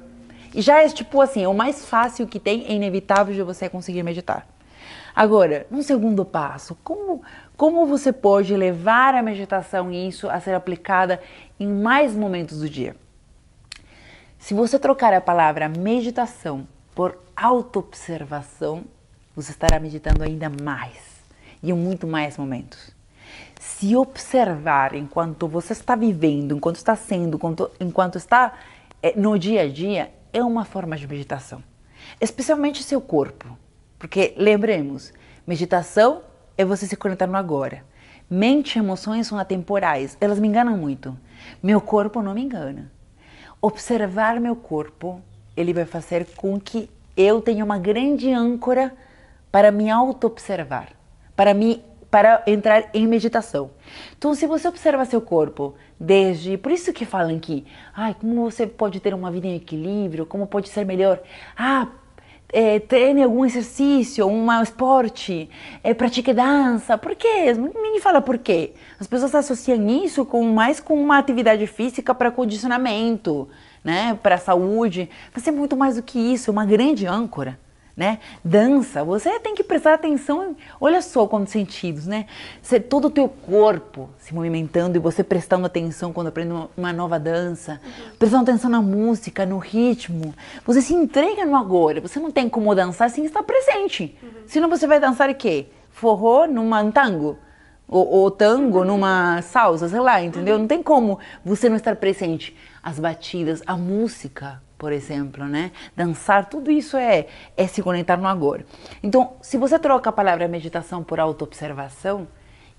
E 0.51 0.63
já 0.63 0.81
é 0.81 0.87
tipo 0.89 1.21
assim, 1.21 1.43
é 1.43 1.47
o 1.47 1.53
mais 1.53 1.85
fácil 1.85 2.25
que 2.25 2.39
tem, 2.39 2.65
é 2.65 2.73
inevitável 2.73 3.35
de 3.35 3.43
você 3.43 3.69
conseguir 3.69 4.01
meditar. 4.01 4.47
Agora, 5.15 5.67
um 5.71 5.83
segundo 5.83 6.25
passo, 6.25 6.75
como, 6.83 7.21
como 7.55 7.85
você 7.85 8.11
pode 8.11 8.55
levar 8.55 9.13
a 9.13 9.21
meditação 9.21 9.91
e 9.91 10.07
isso 10.07 10.27
a 10.27 10.39
ser 10.39 10.55
aplicada 10.55 11.21
em 11.59 11.67
mais 11.67 12.15
momentos 12.15 12.61
do 12.61 12.67
dia? 12.67 12.95
Se 14.49 14.55
você 14.55 14.79
trocar 14.79 15.13
a 15.13 15.21
palavra 15.21 15.69
meditação 15.69 16.67
por 16.95 17.19
autoobservação, 17.37 18.83
você 19.35 19.51
estará 19.51 19.79
meditando 19.79 20.23
ainda 20.23 20.49
mais 20.49 21.21
e 21.61 21.69
em 21.69 21.73
muito 21.75 22.07
mais 22.07 22.35
momentos. 22.35 22.89
Se 23.59 23.95
observar 23.95 24.95
enquanto 24.95 25.47
você 25.47 25.73
está 25.73 25.95
vivendo, 25.95 26.55
enquanto 26.55 26.77
está 26.77 26.95
sendo, 26.95 27.35
enquanto, 27.35 27.69
enquanto 27.79 28.17
está 28.17 28.57
é, 29.03 29.13
no 29.15 29.37
dia 29.37 29.61
a 29.61 29.69
dia, 29.69 30.11
é 30.33 30.43
uma 30.43 30.65
forma 30.65 30.97
de 30.97 31.07
meditação. 31.07 31.63
Especialmente 32.19 32.81
seu 32.81 32.99
corpo. 32.99 33.55
Porque 33.99 34.33
lembremos, 34.35 35.13
meditação 35.45 36.23
é 36.57 36.65
você 36.65 36.87
se 36.87 36.97
conectar 36.97 37.27
no 37.27 37.37
agora. 37.37 37.85
Mente 38.27 38.77
e 38.77 38.79
emoções 38.79 39.27
são 39.27 39.37
atemporais, 39.37 40.17
elas 40.19 40.39
me 40.39 40.47
enganam 40.47 40.75
muito. 40.75 41.15
Meu 41.61 41.79
corpo 41.79 42.23
não 42.23 42.33
me 42.33 42.41
engana. 42.41 42.91
Observar 43.61 44.39
meu 44.39 44.55
corpo, 44.55 45.21
ele 45.55 45.73
vai 45.73 45.85
fazer 45.85 46.25
com 46.37 46.59
que 46.59 46.89
eu 47.17 47.41
tenha 47.41 47.65
uma 47.65 47.77
grande 47.77 48.31
âncora 48.31 48.93
para 49.51 49.71
me 49.71 49.89
auto-observar, 49.89 50.89
para 51.35 51.53
me 51.53 51.83
para 52.09 52.41
entrar 52.47 52.89
em 52.93 53.05
meditação. 53.05 53.69
Então, 54.17 54.33
se 54.33 54.47
você 54.47 54.67
observa 54.67 55.05
seu 55.05 55.21
corpo 55.21 55.75
desde, 55.99 56.57
por 56.57 56.71
isso 56.71 56.91
que 56.91 57.05
falam 57.05 57.37
que, 57.39 57.65
ai, 57.95 58.15
como 58.19 58.49
você 58.49 58.65
pode 58.65 58.99
ter 58.99 59.13
uma 59.13 59.29
vida 59.29 59.45
em 59.45 59.55
equilíbrio, 59.55 60.25
como 60.25 60.47
pode 60.47 60.69
ser 60.69 60.85
melhor? 60.85 61.21
Ah, 61.55 61.87
é, 62.51 62.79
treine 62.79 63.23
algum 63.23 63.45
exercício, 63.45 64.25
um 64.27 64.51
esporte, 64.61 65.49
é, 65.83 65.93
pratique 65.93 66.33
dança. 66.33 66.97
Por 66.97 67.15
quê? 67.15 67.53
Ninguém 67.53 67.99
fala 67.99 68.21
por 68.21 68.37
quê. 68.37 68.73
As 68.99 69.07
pessoas 69.07 69.33
associam 69.35 69.87
isso 69.87 70.25
com 70.25 70.43
mais 70.43 70.79
com 70.79 71.01
uma 71.01 71.17
atividade 71.17 71.65
física 71.67 72.13
para 72.13 72.31
condicionamento, 72.31 73.47
né, 73.83 74.17
para 74.21 74.37
saúde. 74.37 75.09
Mas 75.33 75.47
é 75.47 75.51
muito 75.51 75.77
mais 75.77 75.95
do 75.95 76.03
que 76.03 76.19
isso, 76.19 76.49
é 76.49 76.51
uma 76.51 76.65
grande 76.65 77.05
âncora 77.05 77.57
né? 77.99 78.19
Dança, 78.41 79.03
você 79.03 79.41
tem 79.41 79.53
que 79.53 79.61
prestar 79.61 79.93
atenção, 79.93 80.55
olha 80.79 81.01
só 81.01 81.27
quantos 81.27 81.51
sentidos, 81.51 82.07
né? 82.07 82.27
Todo 82.87 83.09
o 83.09 83.11
teu 83.11 83.27
corpo 83.27 84.09
se 84.17 84.33
movimentando 84.33 84.95
e 84.95 84.99
você 85.01 85.21
prestando 85.21 85.65
atenção 85.65 86.13
quando 86.13 86.27
aprende 86.27 86.53
uma, 86.53 86.69
uma 86.77 86.93
nova 86.93 87.19
dança, 87.19 87.73
uhum. 87.83 88.15
prestando 88.17 88.43
atenção 88.43 88.69
na 88.69 88.81
música, 88.81 89.45
no 89.45 89.57
ritmo. 89.57 90.33
Você 90.65 90.81
se 90.81 90.93
entrega 90.93 91.45
no 91.45 91.57
agora, 91.57 91.99
você 91.99 92.21
não 92.21 92.31
tem 92.31 92.47
como 92.47 92.73
dançar 92.73 93.09
sem 93.09 93.25
estar 93.25 93.43
presente. 93.43 94.17
Uhum. 94.23 94.29
Senão 94.47 94.69
você 94.69 94.87
vai 94.87 95.01
dançar 95.01 95.29
o 95.29 95.35
quê? 95.35 95.67
Forró 95.89 96.47
numa 96.47 96.89
tango? 96.93 97.37
Ou, 97.85 98.07
ou 98.07 98.31
tango 98.31 98.85
numa 98.85 99.41
salsa, 99.41 99.89
sei 99.89 99.99
lá, 99.99 100.23
entendeu? 100.23 100.57
Não 100.57 100.67
tem 100.67 100.81
como 100.81 101.19
você 101.43 101.67
não 101.67 101.75
estar 101.75 101.97
presente. 101.97 102.55
As 102.81 102.97
batidas, 102.97 103.61
a 103.67 103.75
música, 103.75 104.61
por 104.79 104.91
exemplo, 104.91 105.45
né? 105.45 105.71
Dançar, 105.95 106.49
tudo 106.49 106.71
isso 106.71 106.97
é, 106.97 107.27
é 107.55 107.67
se 107.67 107.83
conectar 107.83 108.17
no 108.17 108.27
agora. 108.27 108.65
Então, 109.03 109.33
se 109.41 109.57
você 109.57 109.77
troca 109.77 110.09
a 110.09 110.13
palavra 110.13 110.47
meditação 110.47 111.03
por 111.03 111.19
autoobservação, 111.19 112.27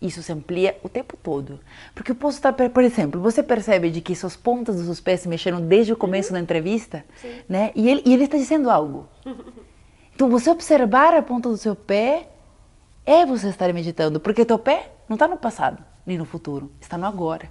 isso 0.01 0.23
se 0.23 0.33
amplia 0.33 0.77
o 0.83 0.89
tempo 0.89 1.17
todo. 1.23 1.61
Porque 1.95 2.11
eu 2.11 2.15
posso 2.15 2.39
estar, 2.39 2.53
por 2.55 2.83
exemplo, 2.83 3.21
você 3.21 3.43
percebe 3.43 3.91
de 3.91 4.01
que 4.01 4.17
suas 4.17 4.35
pontas 4.35 4.77
dos 4.77 4.87
seus 4.87 5.01
pés 5.01 5.21
se 5.21 5.29
mexeram 5.29 5.61
desde 5.61 5.93
o 5.93 5.97
começo 5.97 6.31
uhum. 6.31 6.35
da 6.35 6.41
entrevista, 6.41 7.05
Sim. 7.21 7.43
né? 7.47 7.71
E 7.77 7.89
ele, 7.89 8.03
e 8.07 8.15
ele 8.15 8.25
está 8.25 8.37
dizendo 8.37 8.71
algo. 8.71 9.07
Então, 10.13 10.29
você 10.29 10.51
observar 10.51 11.15
a 11.15 11.23
ponta 11.23 11.49
do 11.49 11.57
seu 11.57 11.75
pé 11.75 12.29
é 13.07 13.25
você 13.25 13.49
estar 13.49 13.73
meditando, 13.73 14.21
porque 14.21 14.45
teu 14.45 14.59
pé 14.59 14.93
não 15.09 15.15
está 15.15 15.27
no 15.27 15.39
passado 15.39 15.83
nem 16.05 16.19
no 16.19 16.27
futuro, 16.27 16.71
está 16.79 16.99
no 16.99 17.07
agora, 17.07 17.49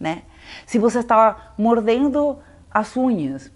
né? 0.00 0.22
Se 0.66 0.80
você 0.80 0.98
está 0.98 1.52
mordendo 1.56 2.40
as 2.70 2.96
unhas, 2.96 3.52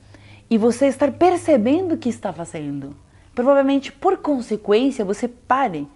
e 0.52 0.58
você 0.58 0.86
estar 0.86 1.10
percebendo 1.12 1.94
o 1.94 1.96
que 1.96 2.10
está 2.10 2.30
fazendo. 2.30 2.94
Provavelmente, 3.34 3.90
por 3.90 4.18
consequência, 4.18 5.02
você 5.02 5.26
pare 5.26 5.88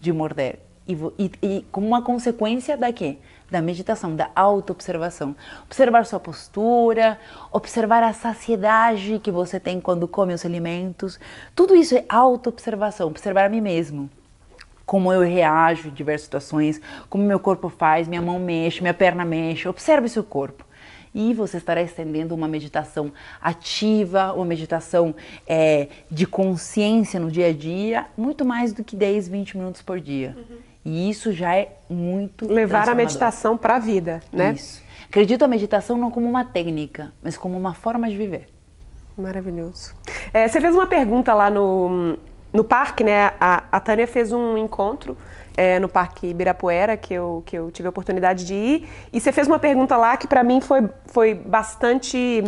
de 0.00 0.12
morder. 0.12 0.58
E, 0.88 0.94
e, 1.16 1.30
e 1.40 1.66
como 1.70 1.86
uma 1.86 2.02
consequência 2.02 2.76
da 2.76 2.92
quê? 2.92 3.18
Da 3.48 3.62
meditação, 3.62 4.16
da 4.16 4.28
auto-observação. 4.34 5.36
Observar 5.62 6.04
sua 6.06 6.18
postura, 6.18 7.20
observar 7.52 8.02
a 8.02 8.12
saciedade 8.12 9.20
que 9.22 9.30
você 9.30 9.60
tem 9.60 9.80
quando 9.80 10.08
come 10.08 10.34
os 10.34 10.44
alimentos. 10.44 11.20
Tudo 11.54 11.76
isso 11.76 11.94
é 11.94 12.04
auto-observação, 12.08 13.06
observar 13.06 13.44
a 13.44 13.48
mim 13.48 13.60
mesmo. 13.60 14.10
Como 14.84 15.12
eu 15.12 15.20
reajo 15.20 15.86
em 15.86 15.92
diversas 15.92 16.24
situações, 16.24 16.80
como 17.08 17.22
meu 17.22 17.38
corpo 17.38 17.68
faz, 17.68 18.08
minha 18.08 18.20
mão 18.20 18.40
mexe, 18.40 18.80
minha 18.80 18.92
perna 18.92 19.24
mexe. 19.24 19.68
Observe 19.68 20.08
seu 20.08 20.24
corpo 20.24 20.64
e 21.14 21.34
você 21.34 21.56
estará 21.56 21.82
estendendo 21.82 22.34
uma 22.34 22.46
meditação 22.46 23.12
ativa, 23.40 24.32
uma 24.32 24.44
meditação 24.44 25.14
é, 25.46 25.88
de 26.10 26.26
consciência 26.26 27.18
no 27.18 27.30
dia 27.30 27.48
a 27.48 27.52
dia, 27.52 28.06
muito 28.16 28.44
mais 28.44 28.72
do 28.72 28.84
que 28.84 28.96
10, 28.96 29.28
20 29.28 29.56
minutos 29.56 29.82
por 29.82 30.00
dia. 30.00 30.36
Uhum. 30.36 30.56
E 30.84 31.10
isso 31.10 31.32
já 31.32 31.54
é 31.54 31.76
muito 31.88 32.46
Levar 32.46 32.88
a 32.88 32.94
meditação 32.94 33.56
para 33.56 33.76
a 33.76 33.78
vida, 33.78 34.20
né? 34.32 34.52
Isso. 34.52 34.82
Acredito 35.08 35.44
a 35.44 35.48
meditação 35.48 35.96
não 35.98 36.10
como 36.10 36.28
uma 36.28 36.44
técnica, 36.44 37.12
mas 37.22 37.36
como 37.36 37.58
uma 37.58 37.74
forma 37.74 38.08
de 38.08 38.16
viver. 38.16 38.46
Maravilhoso. 39.18 39.94
É, 40.32 40.48
você 40.48 40.60
fez 40.60 40.74
uma 40.74 40.86
pergunta 40.86 41.34
lá 41.34 41.50
no, 41.50 42.16
no 42.52 42.64
parque, 42.64 43.04
né? 43.04 43.32
A, 43.38 43.64
a 43.70 43.80
Tânia 43.80 44.06
fez 44.06 44.32
um 44.32 44.56
encontro 44.56 45.16
é, 45.60 45.78
no 45.78 45.90
Parque 45.90 46.28
Ibirapuera, 46.28 46.96
que 46.96 47.12
eu, 47.12 47.42
que 47.44 47.54
eu 47.54 47.70
tive 47.70 47.86
a 47.86 47.90
oportunidade 47.90 48.46
de 48.46 48.54
ir, 48.54 48.88
e 49.12 49.20
você 49.20 49.30
fez 49.30 49.46
uma 49.46 49.58
pergunta 49.58 49.94
lá 49.94 50.16
que 50.16 50.26
para 50.26 50.42
mim 50.42 50.58
foi, 50.58 50.88
foi 51.04 51.34
bastante 51.34 52.42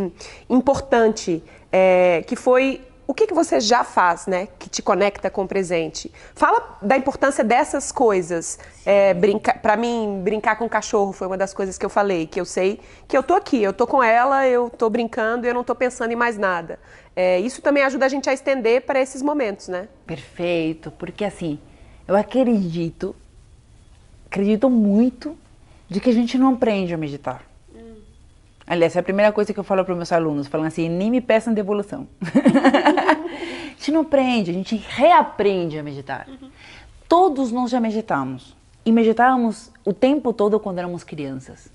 importante, 0.49 1.45
é, 1.71 2.25
que 2.27 2.35
foi 2.35 2.81
o 3.07 3.13
que, 3.13 3.27
que 3.27 3.35
você 3.35 3.61
já 3.61 3.85
faz, 3.85 4.27
né, 4.27 4.49
que 4.59 4.71
te 4.71 4.81
conecta 4.81 5.29
com 5.29 5.43
o 5.43 5.47
presente? 5.47 6.11
Fala 6.35 6.79
da 6.81 6.97
importância 6.97 7.45
dessas 7.45 7.93
coisas. 7.93 8.59
É, 8.87 9.13
brinca, 9.13 9.53
para 9.53 9.77
mim, 9.77 10.23
brincar 10.25 10.57
com 10.57 10.65
o 10.65 10.69
cachorro 10.71 11.13
foi 11.13 11.27
uma 11.27 11.37
das 11.37 11.53
coisas 11.53 11.77
que 11.77 11.85
eu 11.85 11.91
falei, 11.91 12.27
que 12.27 12.41
eu 12.41 12.47
sei 12.47 12.81
que 13.07 13.15
eu 13.15 13.23
tô 13.23 13.35
aqui, 13.35 13.63
eu 13.63 13.75
tô 13.75 13.87
com 13.87 14.03
ela, 14.03 14.49
eu 14.49 14.71
tô 14.71 14.89
brincando 14.89 15.47
e 15.47 15.51
eu 15.51 15.55
não 15.55 15.65
tô 15.65 15.75
pensando 15.75 16.13
em 16.13 16.17
mais 16.17 16.39
nada. 16.39 16.79
É, 17.15 17.39
isso 17.41 17.61
também 17.61 17.83
ajuda 17.83 18.07
a 18.07 18.09
gente 18.09 18.31
a 18.31 18.33
estender 18.33 18.81
para 18.87 18.99
esses 18.99 19.21
momentos, 19.21 19.69
né? 19.69 19.89
Perfeito, 20.07 20.91
porque 20.93 21.27
assim, 21.27 21.59
eu 22.07 22.17
acredito, 22.17 23.15
acredito 24.27 24.69
muito 24.69 25.37
de 25.89 26.01
que 26.01 26.11
a 26.11 26.13
gente 26.13 26.37
não 26.39 26.55
aprende 26.55 26.93
a 26.93 26.97
meditar. 26.97 27.45
Aliás, 28.67 28.95
é 28.97 29.01
a 29.01 29.03
primeira 29.03 29.33
coisa 29.33 29.53
que 29.53 29.59
eu 29.59 29.65
falo 29.65 29.85
para 29.85 29.95
meus 29.95 30.13
alunos, 30.13 30.47
falando 30.47 30.69
assim, 30.69 30.89
nem 30.89 31.11
me 31.11 31.21
peçam 31.21 31.53
devolução. 31.53 32.07
a 32.23 33.69
gente 33.71 33.91
não 33.91 34.03
aprende, 34.03 34.51
a 34.51 34.55
gente 34.55 34.77
reaprende 34.77 35.79
a 35.79 35.83
meditar. 35.83 36.29
Uhum. 36.29 36.49
Todos 37.09 37.51
nós 37.51 37.71
já 37.71 37.81
meditamos. 37.81 38.57
E 38.85 38.91
meditávamos 38.91 39.71
o 39.85 39.93
tempo 39.93 40.33
todo 40.33 40.59
quando 40.59 40.79
éramos 40.79 41.05
crianças. 41.05 41.71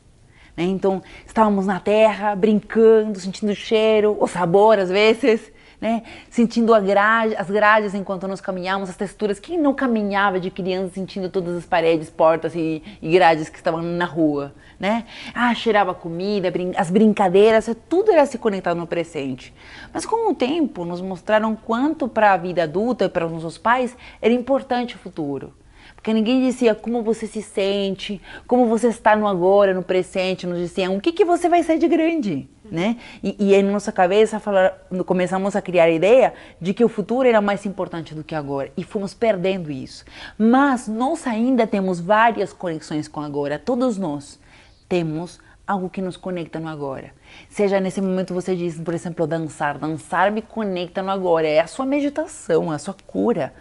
Né? 0.56 0.64
Então, 0.64 1.04
estávamos 1.26 1.66
na 1.66 1.80
terra, 1.80 2.36
brincando, 2.36 3.20
sentindo 3.20 3.52
o 3.52 3.56
cheiro, 3.56 4.18
o 4.20 4.28
sabor 4.28 4.80
às 4.80 4.90
vezes 4.90 5.52
né? 5.80 6.04
Sentindo 6.30 6.74
grade, 6.82 7.36
as 7.36 7.50
grades 7.50 7.94
enquanto 7.94 8.28
nós 8.28 8.42
caminhávamos, 8.42 8.90
as 8.90 8.96
texturas. 8.96 9.40
Quem 9.40 9.60
não 9.60 9.74
caminhava 9.74 10.40
de 10.40 10.50
criança 10.50 10.96
sentindo 10.96 11.30
todas 11.30 11.56
as 11.56 11.66
paredes, 11.66 12.10
portas 12.10 12.56
e, 12.56 12.82
e 13.02 13.12
grades 13.12 13.50
que 13.50 13.58
estavam 13.58 13.82
na 13.82 14.06
rua, 14.06 14.54
né? 14.80 15.06
Ah, 15.34 15.54
cheirava 15.54 15.94
comida, 15.94 16.50
brin 16.50 16.72
as 16.76 16.90
brincadeiras, 16.90 17.70
tudo 17.88 18.12
era 18.12 18.26
se 18.26 18.38
conectar 18.38 18.74
no 18.74 18.88
presente. 18.88 19.54
Mas 19.94 20.06
com 20.06 20.32
o 20.32 20.36
tempo 20.36 20.84
nos 20.84 21.02
mostraram 21.02 21.56
quanto 21.56 22.08
para 22.08 22.34
a 22.34 22.38
vida 22.38 22.64
adulta 22.64 23.06
e 23.06 23.10
para 23.10 23.26
os 23.26 23.32
nossos 23.32 23.58
pais 23.58 23.96
era 24.22 24.34
importante 24.34 24.96
o 24.96 25.00
futuro. 25.00 25.54
Porque 25.98 26.14
ninguém 26.14 26.42
dizia 26.42 26.74
como 26.74 27.04
você 27.04 27.28
se 27.28 27.42
sente, 27.42 28.22
como 28.48 28.68
você 28.68 28.88
está 28.88 29.16
no 29.16 29.28
agora, 29.28 29.74
no 29.74 29.84
presente, 29.84 30.48
nos 30.48 30.60
diziam 30.60 30.96
o 30.96 31.02
que, 31.02 31.12
que 31.12 31.26
você 31.26 31.50
vai 31.50 31.64
ser 31.64 31.78
de 31.78 31.88
grande, 31.88 32.48
né? 32.72 32.98
E, 33.22 33.36
e 33.38 33.54
em 33.54 33.64
nossa 33.64 33.92
cabeça 33.92 34.40
falar, 34.40 34.88
começamos 35.06 35.56
a 35.56 35.62
criar 35.62 35.86
a 35.86 35.90
ideia 35.90 36.34
de 36.62 36.74
que 36.74 36.86
o 36.86 36.88
futuro 36.88 37.28
era 37.28 37.42
mais 37.42 37.66
importante 37.66 38.16
do 38.16 38.24
que 38.24 38.36
agora 38.36 38.72
e 38.78 38.84
fomos 38.84 39.14
perdendo 39.14 39.70
isso. 39.70 40.06
Mas 40.38 40.88
nós 40.88 41.28
ainda 41.28 41.68
temos 41.68 42.00
várias 42.00 42.54
conexões 42.54 43.08
com 43.10 43.20
agora, 43.20 43.60
todos 43.60 43.98
nós 43.98 44.40
temos 44.88 45.42
algo 45.66 45.90
que 45.90 46.02
nos 46.02 46.16
conecta 46.16 46.60
no 46.60 46.70
agora. 46.70 47.12
Seja 47.50 47.82
nesse 47.82 48.00
momento 48.00 48.34
você 48.34 48.56
diz, 48.56 48.80
por 48.80 48.94
exemplo, 48.94 49.28
dançar, 49.28 49.78
dançar 49.78 50.32
me 50.32 50.42
conecta 50.42 51.02
no 51.02 51.12
agora, 51.12 51.46
é 51.46 51.60
a 51.60 51.68
sua 51.68 51.86
meditação, 51.86 52.72
a 52.72 52.78
sua 52.78 52.96
cura 53.06 53.54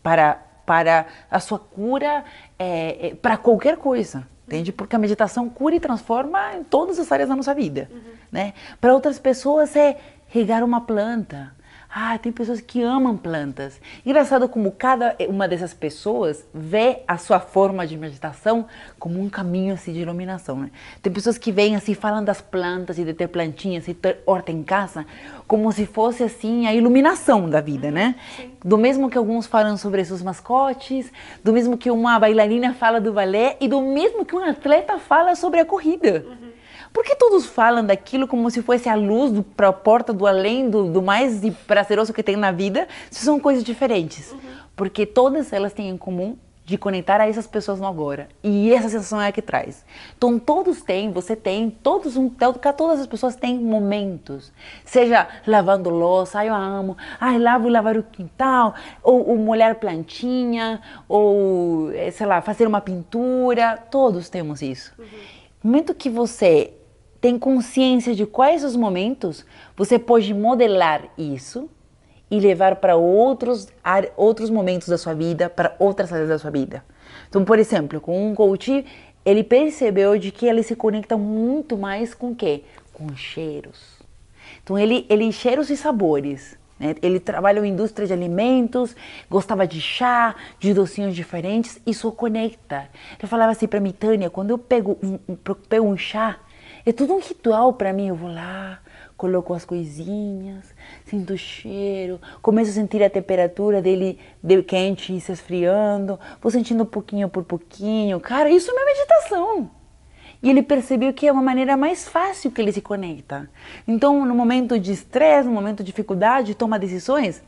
para 0.00 0.47
para 0.68 1.06
a 1.30 1.40
sua 1.40 1.58
cura, 1.58 2.22
é, 2.58 3.08
é, 3.08 3.14
para 3.14 3.38
qualquer 3.38 3.78
coisa. 3.78 4.28
Entende? 4.46 4.70
Porque 4.70 4.94
a 4.94 4.98
meditação 4.98 5.48
cura 5.48 5.74
e 5.74 5.80
transforma 5.80 6.56
em 6.56 6.62
todas 6.62 6.98
as 6.98 7.10
áreas 7.10 7.30
da 7.30 7.34
nossa 7.34 7.54
vida. 7.54 7.88
Uhum. 7.90 8.00
Né? 8.30 8.52
Para 8.78 8.92
outras 8.92 9.18
pessoas 9.18 9.74
é 9.74 9.98
regar 10.26 10.62
uma 10.62 10.82
planta, 10.82 11.54
ah, 11.90 12.18
tem 12.18 12.30
pessoas 12.30 12.60
que 12.60 12.82
amam 12.82 13.16
plantas. 13.16 13.80
Engraçado 14.04 14.46
como 14.46 14.70
cada 14.70 15.16
uma 15.26 15.48
dessas 15.48 15.72
pessoas 15.72 16.44
vê 16.52 17.02
a 17.08 17.16
sua 17.16 17.40
forma 17.40 17.86
de 17.86 17.96
meditação 17.96 18.66
como 18.98 19.18
um 19.18 19.30
caminho 19.30 19.72
assim, 19.72 19.94
de 19.94 20.00
iluminação. 20.00 20.58
Né? 20.58 20.70
Tem 21.02 21.10
pessoas 21.10 21.38
que 21.38 21.50
vêm 21.50 21.76
assim, 21.76 21.94
falam 21.94 22.22
das 22.22 22.42
plantas 22.42 22.98
e 22.98 23.04
de 23.04 23.14
ter 23.14 23.28
plantinhas 23.28 23.88
e 23.88 23.94
ter 23.94 24.18
horta 24.26 24.52
em 24.52 24.62
casa, 24.62 25.06
como 25.46 25.72
se 25.72 25.86
fosse 25.86 26.22
assim 26.22 26.66
a 26.66 26.74
iluminação 26.74 27.48
da 27.48 27.62
vida, 27.62 27.90
né? 27.90 28.16
Sim. 28.36 28.50
Do 28.62 28.76
mesmo 28.76 29.08
que 29.08 29.16
alguns 29.16 29.46
falam 29.46 29.78
sobre 29.78 30.04
seus 30.04 30.22
mascotes, 30.22 31.10
do 31.42 31.54
mesmo 31.54 31.78
que 31.78 31.90
uma 31.90 32.18
bailarina 32.18 32.74
fala 32.74 33.00
do 33.00 33.14
balé 33.14 33.56
e 33.60 33.66
do 33.66 33.80
mesmo 33.80 34.26
que 34.26 34.36
um 34.36 34.44
atleta 34.44 34.98
fala 34.98 35.34
sobre 35.34 35.58
a 35.60 35.64
corrida. 35.64 36.24
Uhum. 36.28 36.47
Por 36.92 37.04
que 37.04 37.16
todos 37.16 37.46
falam 37.46 37.84
daquilo 37.84 38.26
como 38.26 38.50
se 38.50 38.62
fosse 38.62 38.88
a 38.88 38.94
luz 38.94 39.32
para 39.56 39.68
a 39.68 39.72
porta 39.72 40.12
do 40.12 40.26
além, 40.26 40.68
do, 40.68 40.90
do, 40.90 41.02
mais 41.02 41.40
prazeroso 41.66 42.12
que 42.12 42.22
tem 42.22 42.36
na 42.36 42.52
vida, 42.52 42.88
se 43.10 43.24
são 43.24 43.38
coisas 43.38 43.64
diferentes? 43.64 44.32
Uhum. 44.32 44.38
Porque 44.76 45.04
todas 45.04 45.52
elas 45.52 45.72
têm 45.72 45.88
em 45.88 45.96
comum 45.96 46.36
de 46.68 46.76
conectar 46.76 47.18
a 47.18 47.26
essas 47.26 47.46
pessoas 47.46 47.80
no 47.80 47.86
agora. 47.86 48.28
E 48.44 48.74
essa 48.74 48.90
sensação 48.90 49.18
é 49.18 49.28
a 49.28 49.32
que 49.32 49.40
traz. 49.40 49.86
Então 50.18 50.38
todos 50.38 50.82
têm, 50.82 51.10
você 51.10 51.34
tem, 51.34 51.70
todos 51.70 52.14
um, 52.14 52.28
todas 52.28 53.00
as 53.00 53.06
pessoas 53.06 53.34
têm 53.34 53.58
momentos. 53.58 54.52
Seja 54.84 55.26
lavando 55.46 55.88
louça, 55.88 56.40
ai 56.40 56.50
eu 56.50 56.54
amo, 56.54 56.94
ai 57.18 57.38
lavo 57.38 57.70
lavar 57.70 57.96
o 57.96 58.02
quintal, 58.02 58.74
ou, 59.02 59.30
ou 59.30 59.36
molhar 59.38 59.76
plantinha, 59.76 60.82
ou 61.08 61.90
eh, 61.92 62.10
sei 62.10 62.26
lá, 62.26 62.42
fazer 62.42 62.66
uma 62.66 62.82
pintura, 62.82 63.78
todos 63.90 64.28
temos 64.28 64.60
isso. 64.60 64.92
Uhum. 64.98 65.06
No 65.64 65.70
momento 65.70 65.94
que 65.94 66.10
você 66.10 66.74
tem 67.20 67.38
consciência 67.38 68.14
de 68.14 68.24
quais 68.26 68.62
os 68.62 68.76
momentos, 68.76 69.44
você 69.76 69.98
pode 69.98 70.32
modelar 70.32 71.08
isso 71.16 71.68
e 72.30 72.38
levar 72.38 72.76
para 72.76 72.96
outros, 72.96 73.68
outros 74.16 74.50
momentos 74.50 74.88
da 74.88 74.98
sua 74.98 75.14
vida, 75.14 75.48
para 75.48 75.74
outras 75.78 76.12
áreas 76.12 76.28
da 76.28 76.38
sua 76.38 76.50
vida. 76.50 76.84
Então, 77.28 77.44
por 77.44 77.58
exemplo, 77.58 78.00
com 78.00 78.30
um 78.30 78.34
coach, 78.34 78.84
ele 79.24 79.42
percebeu 79.42 80.18
de 80.18 80.30
que 80.30 80.46
ele 80.46 80.62
se 80.62 80.76
conecta 80.76 81.16
muito 81.16 81.76
mais 81.76 82.14
com 82.14 82.30
o 82.30 82.36
quê? 82.36 82.62
Com 82.92 83.14
cheiros. 83.16 83.98
Então, 84.62 84.78
ele, 84.78 85.06
ele 85.08 85.30
cheiros 85.32 85.70
e 85.70 85.76
sabores. 85.76 86.56
Né? 86.78 86.94
Ele 87.02 87.18
trabalha 87.18 87.64
em 87.64 87.70
indústria 87.70 88.06
de 88.06 88.12
alimentos, 88.12 88.94
gostava 89.28 89.66
de 89.66 89.80
chá, 89.80 90.34
de 90.58 90.72
docinhos 90.72 91.14
diferentes, 91.14 91.80
isso 91.86 92.12
conecta. 92.12 92.88
Ele 93.18 93.28
falava 93.28 93.52
assim 93.52 93.66
para 93.66 93.80
mim, 93.80 93.92
Tânia, 93.92 94.30
quando 94.30 94.50
eu 94.50 94.58
pego 94.58 94.98
um, 95.02 95.18
pego 95.68 95.86
um 95.86 95.96
chá, 95.96 96.38
é 96.90 96.92
tudo 96.92 97.14
um 97.14 97.20
ritual 97.20 97.72
para 97.72 97.92
mim. 97.92 98.08
Eu 98.08 98.14
vou 98.14 98.32
lá, 98.32 98.80
coloco 99.16 99.52
as 99.52 99.64
coisinhas, 99.64 100.64
sinto 101.04 101.34
o 101.34 101.38
cheiro, 101.38 102.20
começo 102.40 102.70
a 102.70 102.74
sentir 102.74 103.02
a 103.02 103.10
temperatura 103.10 103.82
dele 103.82 104.18
de 104.42 104.62
quente 104.62 105.14
e 105.14 105.20
se 105.20 105.32
esfriando, 105.32 106.18
vou 106.40 106.50
sentindo 106.50 106.86
pouquinho 106.86 107.28
por 107.28 107.44
pouquinho. 107.44 108.20
Cara, 108.20 108.48
isso 108.48 108.70
é 108.70 108.74
uma 108.74 108.84
meditação. 108.84 109.70
E 110.40 110.48
ele 110.48 110.62
percebeu 110.62 111.12
que 111.12 111.26
é 111.26 111.32
uma 111.32 111.42
maneira 111.42 111.76
mais 111.76 112.08
fácil 112.08 112.52
que 112.52 112.60
ele 112.60 112.70
se 112.70 112.80
conecta. 112.80 113.50
Então, 113.86 114.24
no 114.24 114.34
momento 114.34 114.78
de 114.78 114.92
estresse, 114.92 115.48
no 115.48 115.54
momento 115.54 115.78
de 115.78 115.86
dificuldade, 115.86 116.54
toma 116.54 116.78
decisões, 116.78 117.42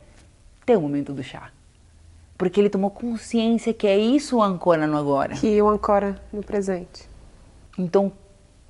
tem 0.65 0.75
o 0.75 0.81
momento 0.81 1.13
do 1.13 1.23
chá. 1.23 1.51
Porque 2.37 2.59
ele 2.59 2.69
tomou 2.69 2.89
consciência 2.89 3.73
que 3.73 3.87
é 3.87 3.97
isso 3.97 4.37
o 4.37 4.43
ancora 4.43 4.85
no 4.85 4.97
agora. 4.97 5.35
Que 5.35 5.61
o 5.61 5.69
ancora 5.69 6.21
no 6.33 6.43
presente. 6.43 7.07
Então, 7.77 8.11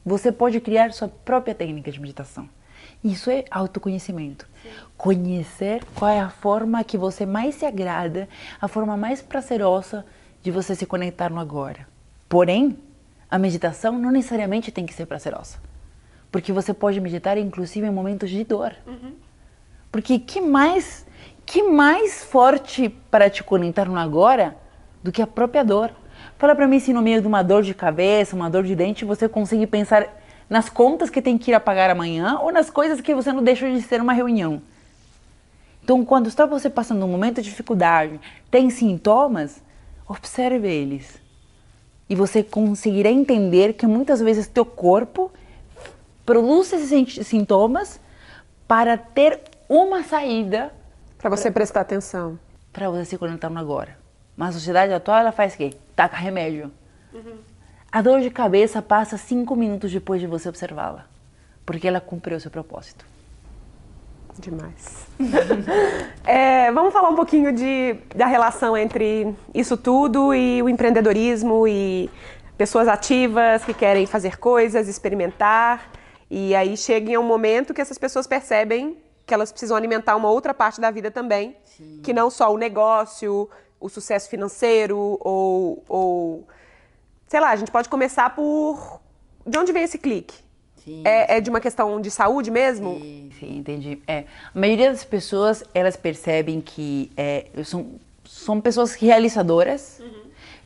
você 0.06 0.32
pode 0.32 0.60
criar 0.60 0.92
sua 0.94 1.08
própria 1.08 1.54
técnica 1.54 1.92
de 1.92 2.00
meditação. 2.00 2.50
Isso 3.04 3.30
é 3.32 3.46
autoconhecimento. 3.50 4.48
Sim. 4.62 4.70
Conhecer 4.98 5.84
qual 5.96 6.12
é 6.12 6.20
a 6.20 6.30
forma 6.30 6.84
que 6.84 6.98
você 6.98 7.26
mais 7.26 7.56
se 7.56 7.66
agrada, 7.66 8.30
a 8.60 8.68
forma 8.68 8.96
mais 8.96 9.22
prazerosa 9.22 10.06
de 10.44 10.52
você 10.52 10.76
se 10.76 10.86
conectar 10.86 11.30
no 11.30 11.40
agora. 11.40 11.88
Porém, 12.30 12.78
a 13.30 13.40
meditação 13.40 13.98
não 13.98 14.12
necessariamente 14.12 14.72
tem 14.72 14.86
que 14.86 14.94
ser 14.94 15.06
prazerosa. 15.06 15.58
Porque 16.32 16.52
você 16.52 16.74
pode 16.74 17.00
meditar 17.02 17.38
inclusive 17.38 17.86
em 17.86 17.92
momentos 17.92 18.30
de 18.30 18.44
dor. 18.44 18.76
Uhum. 18.86 19.14
Porque 19.92 20.20
que 20.20 20.40
mais, 20.40 21.06
que 21.46 21.64
mais 21.64 22.24
forte 22.24 22.90
para 22.90 23.30
te 23.30 23.44
conectar 23.44 23.86
no 23.86 23.98
agora 23.98 24.56
do 25.04 25.12
que 25.12 25.22
a 25.22 25.28
própria 25.28 25.64
dor? 25.64 25.92
Fala 26.42 26.56
para 26.56 26.68
mim 26.68 26.80
se 26.80 26.92
no 26.92 27.04
meio 27.04 27.22
de 27.22 27.28
uma 27.28 27.44
dor 27.44 27.62
de 27.62 27.72
cabeça, 27.72 28.36
uma 28.36 28.50
dor 28.50 28.64
de 28.64 28.76
dente, 28.76 29.06
você 29.06 29.30
consegue 29.30 29.68
pensar 29.68 30.10
nas 30.50 30.70
contas 30.70 31.08
que 31.08 31.22
tem 31.22 31.38
que 31.38 31.52
ir 31.52 31.54
a 31.54 31.60
pagar 31.60 31.92
amanhã 31.92 32.40
ou 32.40 32.52
nas 32.52 32.68
coisas 32.68 33.00
que 33.00 33.14
você 33.14 33.32
não 33.32 33.44
deixa 33.44 33.72
de 33.72 33.80
ser 33.84 34.02
uma 34.02 34.12
reunião. 34.12 34.60
Então, 35.84 36.04
quando 36.04 36.26
está 36.26 36.48
você 36.48 36.68
passando 36.68 37.06
um 37.06 37.08
momento 37.08 37.44
de 37.44 37.50
dificuldade, 37.52 38.20
tem 38.50 38.72
sintomas, 38.72 39.62
observe 40.08 40.68
eles. 40.68 41.22
E 42.10 42.16
você 42.16 42.42
conseguirá 42.42 43.12
entender 43.12 43.74
que 43.74 43.86
muitas 43.86 44.20
vezes 44.20 44.48
teu 44.48 44.66
corpo 44.66 45.32
produz 46.26 46.74
esses 46.74 47.28
sintomas 47.28 48.00
para 48.68 48.98
ter 48.98 49.42
uma 49.70 50.02
saída. 50.02 50.74
Para 51.20 51.30
você 51.30 51.52
pra, 51.52 51.60
prestar 51.60 51.82
atenção. 51.82 52.40
Para 52.74 52.90
você 52.90 53.06
se 53.06 53.18
conectar 53.20 53.48
no 53.52 53.60
agora. 53.60 54.01
Mas 54.42 54.50
a 54.50 54.54
sociedade 54.54 54.92
atual, 54.92 55.20
ela 55.20 55.32
faz 55.32 55.54
o 55.54 55.58
quê? 55.58 55.70
Taca 55.96 56.18
remédio. 56.18 56.72
Uhum. 57.14 57.38
A 57.92 58.02
dor 58.02 58.22
de 58.22 58.32
cabeça 58.32 58.82
passa 58.82 59.16
cinco 59.16 59.56
minutos 59.56 59.92
depois 59.92 60.20
de 60.20 60.26
você 60.26 60.50
observá-la. 60.50 61.06
Porque 61.64 61.88
ela 61.88 62.02
cumpriu 62.02 62.38
o 62.38 62.40
seu 62.40 62.50
propósito. 62.50 63.06
Demais. 64.40 65.06
é, 66.26 66.72
vamos 66.72 66.92
falar 66.92 67.10
um 67.10 67.16
pouquinho 67.16 67.52
de, 67.52 67.94
da 68.16 68.26
relação 68.26 68.76
entre 68.76 69.32
isso 69.54 69.78
tudo 69.78 70.34
e 70.34 70.60
o 70.64 70.68
empreendedorismo 70.68 71.68
e 71.68 72.10
pessoas 72.58 72.88
ativas 72.88 73.64
que 73.64 73.76
querem 73.76 74.08
fazer 74.08 74.40
coisas, 74.40 74.88
experimentar. 74.88 75.92
E 76.32 76.56
aí 76.56 76.76
chega 76.76 77.12
em 77.12 77.18
um 77.20 77.24
momento 77.24 77.76
que 77.76 77.82
essas 77.82 78.00
pessoas 78.00 78.26
percebem 78.26 78.98
que 79.24 79.36
elas 79.36 79.52
precisam 79.52 79.78
alimentar 79.78 80.16
uma 80.16 80.32
outra 80.32 80.52
parte 80.52 80.82
da 80.82 80.90
vida 80.90 81.12
também, 81.12 81.56
Sim. 81.64 82.00
que 82.04 82.12
não 82.12 82.32
só 82.32 82.52
o 82.52 82.58
negócio, 82.58 83.48
o 83.82 83.90
sucesso 83.90 84.30
financeiro 84.30 84.98
ou, 85.20 85.84
ou 85.90 86.48
sei 87.28 87.40
lá, 87.40 87.50
a 87.50 87.56
gente 87.56 87.72
pode 87.72 87.90
começar 87.90 88.30
por 88.36 89.02
de 89.46 89.58
onde 89.58 89.74
vem 89.74 89.84
esse 89.84 89.98
clique? 89.98 90.36
Sim, 90.84 91.02
é, 91.06 91.38
é, 91.38 91.42
de 91.42 91.50
uma 91.50 91.60
questão 91.60 92.00
de 92.00 92.10
saúde 92.10 92.50
mesmo? 92.50 93.00
Sim, 93.00 93.32
sim 93.40 93.58
entendi. 93.58 94.02
É, 94.08 94.26
a 94.54 94.60
maioria 94.60 94.92
das 94.92 95.04
pessoas, 95.04 95.64
elas 95.74 95.96
percebem 95.96 96.62
que 96.62 97.12
é, 97.16 97.48
são, 97.64 97.88
são 98.26 98.62
pessoas 98.62 98.94
realizadoras, 98.94 100.00
uhum. 100.00 100.24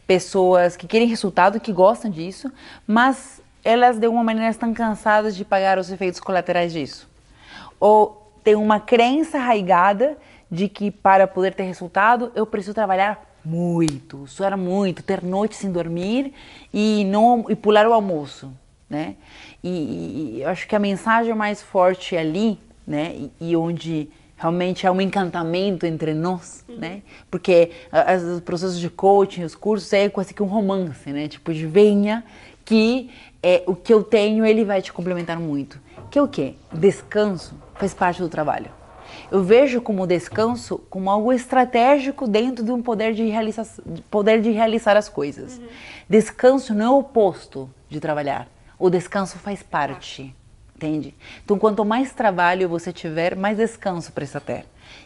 pessoas 0.08 0.78
que 0.78 0.88
querem 0.88 1.08
resultado, 1.08 1.60
que 1.60 1.74
gostam 1.74 2.10
disso, 2.10 2.52
mas 2.88 3.42
elas 3.64 3.98
de 3.98 4.06
alguma 4.06 4.24
maneira 4.24 4.50
estão 4.50 4.74
cansadas 4.74 5.36
de 5.36 5.44
pagar 5.44 5.78
os 5.78 5.92
efeitos 5.92 6.20
colaterais 6.20 6.72
disso. 6.72 7.10
Ou 7.80 8.32
tem 8.44 8.56
uma 8.56 8.80
crença 8.80 9.38
arraigada 9.38 10.18
de 10.56 10.70
que 10.70 10.90
para 10.90 11.28
poder 11.28 11.54
ter 11.54 11.64
resultado 11.64 12.32
eu 12.34 12.46
preciso 12.46 12.74
trabalhar 12.74 13.36
muito, 13.44 14.26
suar 14.26 14.58
muito, 14.58 15.04
ter 15.04 15.22
noites 15.22 15.60
sem 15.60 15.72
dormir 15.72 16.34
e 16.74 17.06
não 17.06 17.46
e 17.48 17.56
pular 17.56 17.88
o 17.88 17.94
almoço 17.94 18.52
né? 18.90 19.16
E, 19.64 19.70
e, 20.38 20.42
eu 20.42 20.50
acho 20.50 20.68
que 20.68 20.76
a 20.76 20.80
mensagem 20.80 21.34
mais 21.34 21.62
forte 21.62 22.16
ali, 22.16 22.60
né? 22.86 23.14
E, 23.16 23.32
e 23.52 23.56
onde 23.56 24.10
realmente 24.38 24.86
há 24.86 24.92
um 24.92 25.02
encantamento 25.02 25.86
entre 25.86 26.14
nós, 26.14 26.64
uhum. 26.68 26.78
né? 26.78 27.02
Porque 27.32 27.72
as, 27.92 28.22
os 28.24 28.40
processos 28.42 28.80
de 28.80 28.90
coaching, 28.90 29.44
os 29.44 29.56
cursos 29.56 29.92
é 29.94 30.10
quase 30.10 30.34
que 30.34 30.44
um 30.44 30.48
romance, 30.48 31.12
né? 31.12 31.28
Tipo 31.28 31.54
de 31.54 31.66
venha 31.66 32.24
que 32.64 33.12
é, 33.44 33.64
o 33.68 33.76
que 33.76 33.94
eu 33.94 34.04
tenho 34.04 34.46
ele 34.46 34.66
vai 34.66 34.82
te 34.82 34.92
complementar 34.92 35.40
muito. 35.40 35.80
Que 36.10 36.18
é 36.18 36.22
o 36.22 36.28
quê? 36.28 36.56
Descanso 36.74 37.56
faz 37.76 37.94
parte 37.94 38.22
do 38.22 38.30
trabalho. 38.30 38.72
Eu 39.32 39.44
vejo 39.44 39.82
como 39.82 40.06
descanso 40.08 40.80
como 40.90 41.10
algo 41.10 41.34
estratégico 41.34 42.28
dentro 42.28 42.64
de 42.64 42.72
um 42.72 42.82
poder 42.82 43.14
de 43.14 43.24
realizar, 43.26 43.66
poder 44.10 44.42
de 44.42 44.52
realizar 44.52 44.96
as 44.98 45.10
coisas. 45.10 45.58
Uhum. 45.58 45.68
Descanso 46.10 46.74
não 46.74 46.86
é 46.86 46.90
o 46.90 47.00
oposto 47.00 47.70
de 47.90 48.00
trabalhar. 48.00 48.48
O 48.78 48.90
descanso 48.90 49.38
faz 49.38 49.64
parte, 49.64 50.36
entende? 50.76 51.16
Então, 51.44 51.58
quanto 51.58 51.86
mais 51.86 52.14
trabalho 52.14 52.68
você 52.68 52.92
tiver, 52.92 53.36
mais 53.36 53.58
descanso 53.58 54.12
precisa 54.12 54.42
ter. 54.42 54.66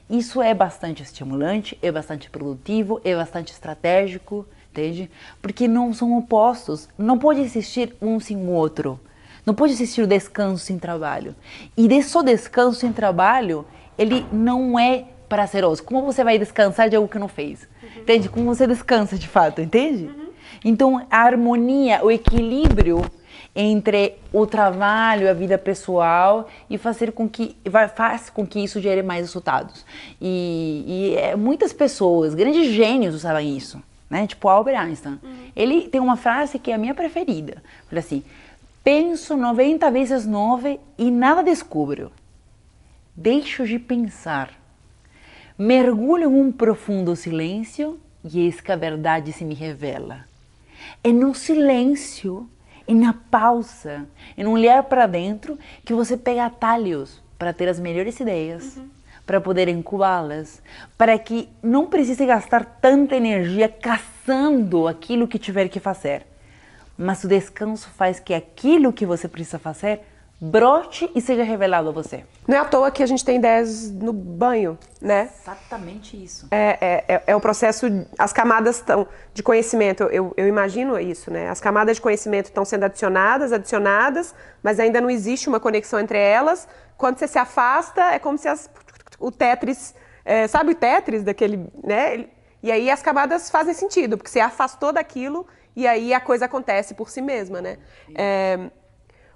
Isso 0.10 0.42
é 0.42 0.54
bastante 0.54 1.04
estimulante, 1.04 1.78
é 1.82 1.92
bastante 1.92 2.30
produtivo, 2.30 3.00
é 3.04 3.16
bastante 3.16 3.54
estratégico, 3.54 4.46
entende? 4.72 5.10
Porque 5.42 5.68
não 5.68 5.94
são 5.94 6.18
opostos. 6.18 6.90
Não 6.98 7.18
pode 7.18 7.42
existir 7.42 7.96
um 8.02 8.20
sem 8.20 8.38
o 8.38 8.50
outro. 8.50 9.00
Não 9.46 9.54
pode 9.54 9.74
existir 9.74 10.02
o 10.02 10.08
descanso 10.08 10.66
sem 10.66 10.78
trabalho. 10.78 11.36
E 11.78 11.88
de 11.88 12.02
só 12.04 12.22
descanso 12.22 12.80
sem 12.80 12.92
trabalho, 12.92 13.66
ele 14.00 14.26
não 14.32 14.80
é 14.80 15.04
prazeroso. 15.28 15.84
Como 15.84 16.02
você 16.02 16.24
vai 16.24 16.40
descansar 16.40 16.90
de 16.90 16.96
algo 16.96 17.10
que 17.10 17.20
não 17.20 17.28
fez? 17.28 17.68
Uhum. 17.84 18.02
Entende? 18.02 18.30
Como 18.30 18.46
você 18.46 18.66
descansa 18.66 19.18
de 19.18 19.28
fato, 19.28 19.62
entende? 19.62 20.06
Uhum. 20.06 20.30
Então, 20.64 21.06
a 21.12 21.18
harmonia, 21.18 22.04
o 22.04 22.10
equilíbrio 22.10 23.02
entre 23.56 24.16
o 24.32 24.46
trabalho, 24.46 25.30
a 25.30 25.34
vida 25.34 25.58
pessoal 25.58 26.48
e 26.70 26.78
fazer 26.78 27.12
com 27.12 27.28
que 27.28 27.56
faz 27.94 28.30
com 28.30 28.46
que 28.48 28.60
isso 28.64 28.80
gere 28.80 29.04
mais 29.04 29.22
resultados. 29.22 29.86
E, 30.22 30.84
e 30.88 31.16
é, 31.18 31.36
muitas 31.36 31.74
pessoas, 31.74 32.34
grandes 32.34 32.72
gênios 32.72 33.16
usavam 33.16 33.42
isso, 33.42 33.82
né? 34.10 34.26
Tipo 34.28 34.48
Albert 34.48 34.80
Einstein. 34.80 35.20
Uhum. 35.22 35.36
Ele 35.56 35.82
tem 35.90 36.00
uma 36.00 36.16
frase 36.16 36.58
que 36.58 36.72
é 36.72 36.76
a 36.76 36.78
minha 36.78 36.96
preferida. 36.96 37.62
Fala 37.90 38.00
assim: 38.00 38.24
penso 38.84 39.36
90 39.36 39.92
vezes 39.92 40.26
9 40.26 40.80
e 40.98 41.12
nada 41.12 41.44
descubro. 41.44 42.12
Deixo 43.22 43.68
de 43.68 43.78
pensar. 43.78 44.50
Mergulho 45.58 46.32
em 46.32 46.42
um 46.42 46.54
profundo 46.54 47.18
silêncio 47.18 48.00
e 48.24 48.40
eis 48.40 48.62
que 48.62 48.72
a 48.72 48.78
verdade 48.78 49.34
se 49.34 49.44
me 49.44 49.54
revela. 49.54 50.24
É 51.04 51.12
no 51.12 51.36
silêncio 51.36 52.50
e 52.88 52.96
na 52.96 53.12
pausa, 53.12 54.08
em 54.38 54.46
um 54.46 54.52
olhar 54.52 54.84
para 54.84 55.06
dentro, 55.06 55.60
que 55.84 55.94
você 55.94 56.16
pega 56.16 56.46
atalhos 56.46 57.22
para 57.38 57.52
ter 57.52 57.68
as 57.68 57.78
melhores 57.78 58.18
ideias, 58.22 58.78
uhum. 58.78 58.88
para 59.26 59.42
poder 59.42 59.68
incubá-las, 59.68 60.62
para 60.98 61.20
que 61.20 61.50
não 61.62 61.88
precise 61.88 62.26
gastar 62.26 62.64
tanta 62.80 63.18
energia 63.18 63.68
caçando 63.68 64.88
aquilo 64.88 65.28
que 65.28 65.38
tiver 65.38 65.68
que 65.68 65.82
fazer. 65.82 66.26
Mas 66.98 67.26
o 67.26 67.28
descanso 67.28 67.90
faz 67.90 68.18
que 68.18 68.34
aquilo 68.34 68.94
que 68.94 69.06
você 69.06 69.28
precisa 69.28 69.60
fazer 69.60 70.04
brote 70.42 71.10
e 71.14 71.20
seja 71.20 71.44
revelado 71.44 71.90
a 71.90 71.92
você. 71.92 72.24
Não 72.48 72.56
é 72.56 72.60
à 72.60 72.66
toa 72.66 72.90
que 72.90 73.04
a 73.04 73.06
gente 73.06 73.26
tem 73.26 73.38
ideias 73.38 73.92
no 73.92 74.14
banho, 74.14 74.78
né? 75.02 75.30
Exatamente 75.42 76.22
isso. 76.22 76.48
É, 76.50 76.78
é, 76.80 77.16
é, 77.16 77.24
é 77.28 77.36
o 77.36 77.42
processo, 77.42 77.88
as 78.18 78.32
camadas 78.32 78.78
estão 78.78 79.06
de 79.34 79.44
conhecimento, 79.44 80.04
eu, 80.04 80.34
eu 80.38 80.48
imagino 80.48 80.98
isso, 80.98 81.30
né? 81.32 81.50
As 81.50 81.60
camadas 81.60 81.98
de 81.98 82.02
conhecimento 82.02 82.46
estão 82.46 82.64
sendo 82.64 82.86
adicionadas, 82.86 83.52
adicionadas, 83.52 84.34
mas 84.64 84.80
ainda 84.80 85.02
não 85.02 85.10
existe 85.10 85.50
uma 85.50 85.60
conexão 85.60 86.00
entre 86.00 86.18
elas. 86.18 86.68
Quando 86.98 87.18
você 87.20 87.28
se 87.28 87.38
afasta, 87.38 88.02
é 88.02 88.20
como 88.20 88.38
se 88.38 88.48
as, 88.48 88.70
o 89.20 89.32
Tetris, 89.32 89.94
é, 90.24 90.48
sabe 90.48 90.72
o 90.72 90.76
Tetris 90.76 91.24
daquele, 91.24 91.68
né? 91.84 92.28
E 92.64 92.72
aí 92.72 92.90
as 92.90 93.02
camadas 93.02 93.50
fazem 93.50 93.74
sentido, 93.74 94.18
porque 94.18 94.30
você 94.30 94.40
afastou 94.40 94.94
daquilo 94.94 95.46
e 95.76 95.88
aí 95.88 96.14
a 96.14 96.20
coisa 96.20 96.46
acontece 96.46 96.94
por 96.94 97.10
si 97.10 97.22
mesma, 97.22 97.62
né? 97.62 97.78
É, 98.16 98.70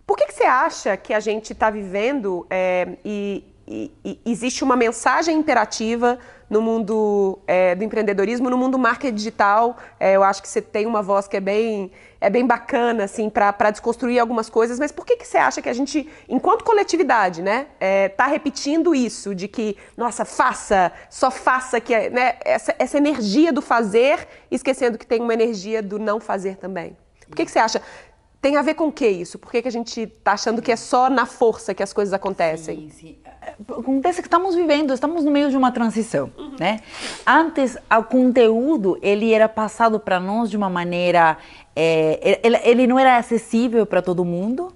por 0.06 0.18
que, 0.18 0.28
que 0.28 0.34
você 0.34 0.44
acha 0.44 0.98
que 0.98 1.14
a 1.14 1.20
gente 1.20 1.54
está 1.54 1.70
vivendo 1.70 2.46
é, 2.50 2.98
e, 3.06 3.44
e, 3.66 3.92
e, 4.04 4.20
existe 4.26 4.64
uma 4.64 4.76
mensagem 4.76 5.38
imperativa 5.38 6.20
no 6.50 6.62
mundo 6.62 7.40
é, 7.48 7.74
do 7.74 7.86
empreendedorismo, 7.86 8.50
no 8.50 8.58
mundo 8.58 8.78
marketing 8.78 9.16
digital? 9.16 9.78
É, 9.98 10.18
eu 10.18 10.24
acho 10.24 10.42
que 10.42 10.50
você 10.50 10.62
tem 10.62 10.86
uma 10.86 11.02
voz 11.02 11.26
que 11.26 11.38
é 11.38 11.40
bem, 11.40 11.90
é 12.20 12.30
bem 12.30 12.46
bacana 12.46 13.06
assim, 13.06 13.30
para 13.30 13.72
desconstruir 13.72 14.20
algumas 14.20 14.50
coisas, 14.50 14.78
mas 14.78 14.92
por 14.92 15.06
que, 15.06 15.16
que 15.16 15.26
você 15.26 15.38
acha 15.38 15.62
que 15.62 15.70
a 15.70 15.74
gente, 15.74 16.08
enquanto 16.28 16.66
coletividade, 16.66 17.42
né, 17.42 17.68
está 17.80 18.28
repetindo 18.28 18.94
isso 18.94 19.34
de 19.34 19.48
que, 19.48 19.78
nossa, 19.96 20.26
faça, 20.26 20.92
só 21.10 21.32
faça, 21.32 21.80
que 21.80 22.10
né, 22.10 22.36
essa, 22.44 22.76
essa 22.78 22.98
energia 22.98 23.54
do 23.54 23.62
fazer, 23.62 24.28
esquecendo 24.52 24.98
que 24.98 25.08
tem 25.08 25.22
uma 25.22 25.34
energia 25.34 25.82
do 25.82 25.98
não 25.98 26.20
fazer 26.20 26.58
também? 26.58 26.98
Por 27.28 27.38
que, 27.38 27.46
que 27.46 27.52
você 27.52 27.60
acha? 27.60 27.82
Tem 28.44 28.58
a 28.58 28.62
ver 28.62 28.74
com 28.74 28.88
o 28.88 28.92
que 28.92 29.08
isso? 29.08 29.40
Por 29.40 29.50
que, 29.50 29.62
que 29.62 29.70
a 29.70 29.72
gente 29.72 30.02
está 30.02 30.34
achando 30.34 30.62
que 30.62 30.70
é 30.70 30.76
só 30.76 31.10
na 31.10 31.26
força 31.26 31.74
que 31.74 31.82
as 31.82 31.94
coisas 31.94 32.14
acontecem? 32.14 32.90
Sim, 32.90 32.90
sim. 32.90 33.16
Acontece 33.70 34.22
que 34.22 34.28
estamos 34.28 34.54
vivendo, 34.54 34.94
estamos 34.94 35.24
no 35.24 35.32
meio 35.32 35.50
de 35.50 35.56
uma 35.56 35.72
transição, 35.72 36.30
uhum. 36.38 36.58
né? 36.60 36.82
Antes, 37.26 37.78
o 37.90 38.04
conteúdo, 38.04 39.00
ele 39.02 39.32
era 39.32 39.48
passado 39.48 39.98
para 39.98 40.20
nós 40.20 40.50
de 40.50 40.58
uma 40.58 40.70
maneira... 40.70 41.38
É, 41.74 42.40
ele, 42.44 42.58
ele 42.66 42.86
não 42.86 43.00
era 43.00 43.16
acessível 43.16 43.86
para 43.86 44.02
todo 44.02 44.26
mundo, 44.26 44.74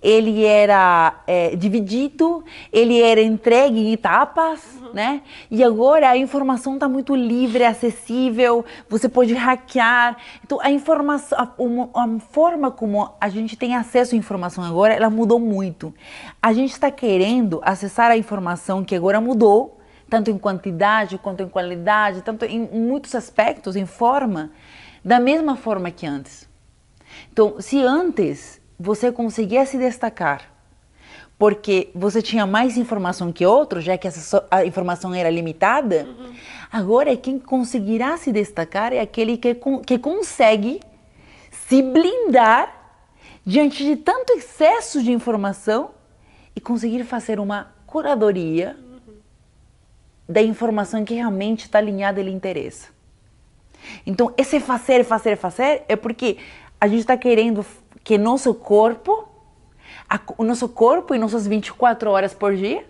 ele 0.00 0.44
era 0.44 1.22
é, 1.26 1.56
dividido, 1.56 2.44
ele 2.72 3.02
era 3.02 3.20
entregue 3.20 3.80
em 3.80 3.92
etapas, 3.92 4.60
uhum. 4.80 4.92
né? 4.92 5.22
E 5.50 5.64
agora 5.64 6.10
a 6.10 6.16
informação 6.16 6.74
está 6.74 6.88
muito 6.88 7.16
livre, 7.16 7.64
acessível, 7.64 8.64
você 8.88 9.08
pode 9.08 9.34
hackear. 9.34 10.16
Então 10.44 10.60
a 10.60 10.70
informação, 10.70 11.36
a, 11.36 12.04
a, 12.04 12.20
forma 12.30 12.70
como 12.70 13.10
a 13.20 13.28
gente 13.28 13.56
tem 13.56 13.74
acesso 13.74 14.14
à 14.14 14.18
informação 14.18 14.62
agora, 14.62 14.94
ela 14.94 15.10
mudou 15.10 15.40
muito. 15.40 15.92
A 16.40 16.52
gente 16.52 16.72
está 16.72 16.90
querendo 16.90 17.60
acessar 17.64 18.10
a 18.10 18.16
informação 18.16 18.84
que 18.84 18.94
agora 18.94 19.20
mudou, 19.20 19.78
tanto 20.08 20.30
em 20.30 20.38
quantidade 20.38 21.18
quanto 21.18 21.42
em 21.42 21.48
qualidade, 21.48 22.22
tanto 22.22 22.44
em 22.44 22.60
muitos 22.60 23.16
aspectos, 23.16 23.74
em 23.74 23.84
forma, 23.84 24.52
da 25.04 25.18
mesma 25.18 25.56
forma 25.56 25.90
que 25.90 26.06
antes. 26.06 26.48
Então, 27.32 27.60
se 27.60 27.82
antes 27.82 28.57
você 28.78 29.10
conseguia 29.10 29.66
se 29.66 29.76
destacar 29.76 30.58
porque 31.38 31.88
você 31.94 32.20
tinha 32.20 32.44
mais 32.44 32.76
informação 32.76 33.32
que 33.32 33.46
outros, 33.46 33.84
já 33.84 33.96
que 33.96 34.08
essa 34.08 34.44
a 34.50 34.64
informação 34.64 35.14
era 35.14 35.30
limitada, 35.30 36.04
uhum. 36.04 36.34
agora 36.70 37.16
quem 37.16 37.38
conseguirá 37.38 38.16
se 38.16 38.32
destacar 38.32 38.92
é 38.92 38.98
aquele 38.98 39.38
que, 39.38 39.56
que 39.86 39.98
consegue 39.98 40.80
se 41.52 41.80
blindar 41.80 42.74
diante 43.46 43.84
de 43.84 43.96
tanto 43.96 44.32
excesso 44.32 45.00
de 45.02 45.12
informação 45.12 45.90
e 46.56 46.60
conseguir 46.60 47.04
fazer 47.04 47.38
uma 47.38 47.72
curadoria 47.86 48.76
uhum. 48.76 49.14
da 50.28 50.42
informação 50.42 51.04
que 51.04 51.14
realmente 51.14 51.66
está 51.66 51.78
alinhada 51.78 52.20
e 52.20 52.24
lhe 52.24 52.32
interessa. 52.32 52.88
Então, 54.04 54.34
esse 54.36 54.58
fazer, 54.58 55.04
fazer, 55.04 55.36
fazer 55.36 55.84
é 55.88 55.94
porque 55.94 56.36
a 56.80 56.88
gente 56.88 57.00
está 57.00 57.16
querendo 57.16 57.64
que 58.08 58.16
nosso 58.16 58.54
corpo, 58.54 59.28
a, 60.08 60.18
o 60.38 60.42
nosso 60.42 60.66
corpo 60.66 61.14
e 61.14 61.18
nossas 61.18 61.46
24 61.46 62.10
horas 62.10 62.32
por 62.32 62.56
dia, 62.56 62.86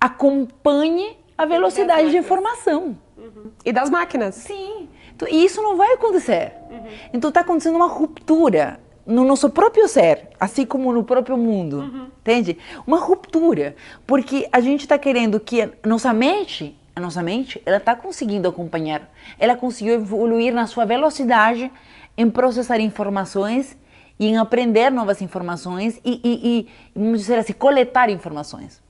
acompanhe 0.00 1.18
a 1.36 1.44
velocidade 1.44 2.10
de 2.10 2.16
informação. 2.16 2.96
Uhum. 3.14 3.50
E 3.62 3.70
das 3.74 3.90
máquinas. 3.90 4.36
Sim. 4.36 4.88
Então, 5.14 5.28
e 5.28 5.44
isso 5.44 5.60
não 5.60 5.76
vai 5.76 5.92
acontecer. 5.92 6.54
Uhum. 6.70 6.86
Então 7.12 7.28
está 7.28 7.40
acontecendo 7.40 7.76
uma 7.76 7.86
ruptura 7.86 8.80
no 9.04 9.22
nosso 9.22 9.50
próprio 9.50 9.86
ser, 9.86 10.30
assim 10.40 10.64
como 10.64 10.90
no 10.94 11.04
próprio 11.04 11.36
mundo, 11.36 11.80
uhum. 11.80 12.06
entende? 12.20 12.56
Uma 12.86 13.00
ruptura, 13.00 13.76
porque 14.06 14.48
a 14.50 14.60
gente 14.60 14.80
está 14.80 14.96
querendo 14.96 15.38
que 15.38 15.60
a 15.60 15.68
nossa 15.84 16.10
mente, 16.14 16.74
a 16.96 17.00
nossa 17.02 17.22
mente, 17.22 17.60
ela 17.66 17.76
está 17.76 17.94
conseguindo 17.94 18.48
acompanhar, 18.48 19.12
ela 19.38 19.54
conseguiu 19.56 19.92
evoluir 19.92 20.54
na 20.54 20.66
sua 20.66 20.86
velocidade 20.86 21.70
em 22.16 22.30
processar 22.30 22.80
informações 22.80 23.76
e 24.18 24.26
em 24.26 24.36
aprender 24.36 24.90
novas 24.90 25.20
informações 25.22 26.00
e, 26.04 26.20
e, 26.22 26.58
e 26.58 26.68
vamos 26.94 27.20
dizer 27.20 27.38
assim, 27.38 27.52
coletar 27.52 28.10
informações. 28.10 28.82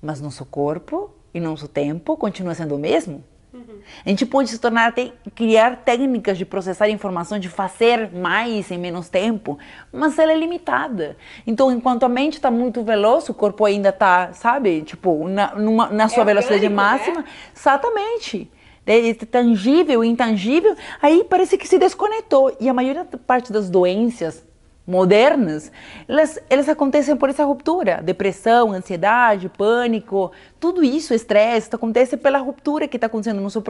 Mas 0.00 0.20
nosso 0.20 0.44
corpo 0.44 1.10
e 1.32 1.40
nosso 1.40 1.68
tempo 1.68 2.16
continua 2.16 2.54
sendo 2.54 2.76
o 2.76 2.78
mesmo. 2.78 3.24
Uhum. 3.56 3.80
A 4.04 4.08
gente 4.08 4.26
pode 4.26 4.50
se 4.50 4.58
tornar 4.58 4.88
até 4.88 5.12
criar 5.34 5.76
técnicas 5.76 6.36
de 6.36 6.44
processar 6.44 6.88
informação, 6.90 7.38
de 7.38 7.48
fazer 7.48 8.10
mais 8.12 8.70
em 8.70 8.78
menos 8.78 9.08
tempo, 9.08 9.58
mas 9.90 10.18
ela 10.18 10.32
é 10.32 10.36
limitada. 10.36 11.16
Então, 11.46 11.70
enquanto 11.70 12.04
a 12.04 12.08
mente 12.08 12.34
está 12.34 12.50
muito 12.50 12.82
veloz, 12.82 13.28
o 13.28 13.34
corpo 13.34 13.64
ainda 13.64 13.88
está, 13.88 14.32
sabe, 14.34 14.82
tipo, 14.82 15.26
na, 15.28 15.54
numa, 15.54 15.88
na 15.88 16.08
sua 16.08 16.22
é 16.22 16.26
velocidade 16.26 16.66
orgânico, 16.66 16.82
máxima. 16.82 17.18
Né? 17.18 17.24
Exatamente. 17.54 18.50
É 18.86 19.14
tangível, 19.14 20.04
intangível, 20.04 20.76
aí 21.02 21.24
parece 21.28 21.58
que 21.58 21.66
se 21.66 21.76
desconectou. 21.76 22.56
E 22.60 22.68
a 22.68 22.74
maior 22.74 23.04
parte 23.26 23.52
das 23.52 23.68
doenças 23.68 24.45
modernas, 24.86 25.72
elas, 26.06 26.38
elas 26.48 26.68
acontecem 26.68 27.16
por 27.16 27.28
essa 27.28 27.44
ruptura. 27.44 28.00
Depressão, 28.02 28.70
ansiedade, 28.72 29.48
pânico, 29.48 30.30
tudo 30.60 30.84
isso, 30.84 31.12
estresse, 31.12 31.74
acontece 31.74 32.16
pela 32.16 32.38
ruptura 32.38 32.86
que 32.86 32.96
está 32.96 33.08
acontecendo 33.08 33.36
no 33.36 33.42
nosso, 33.42 33.62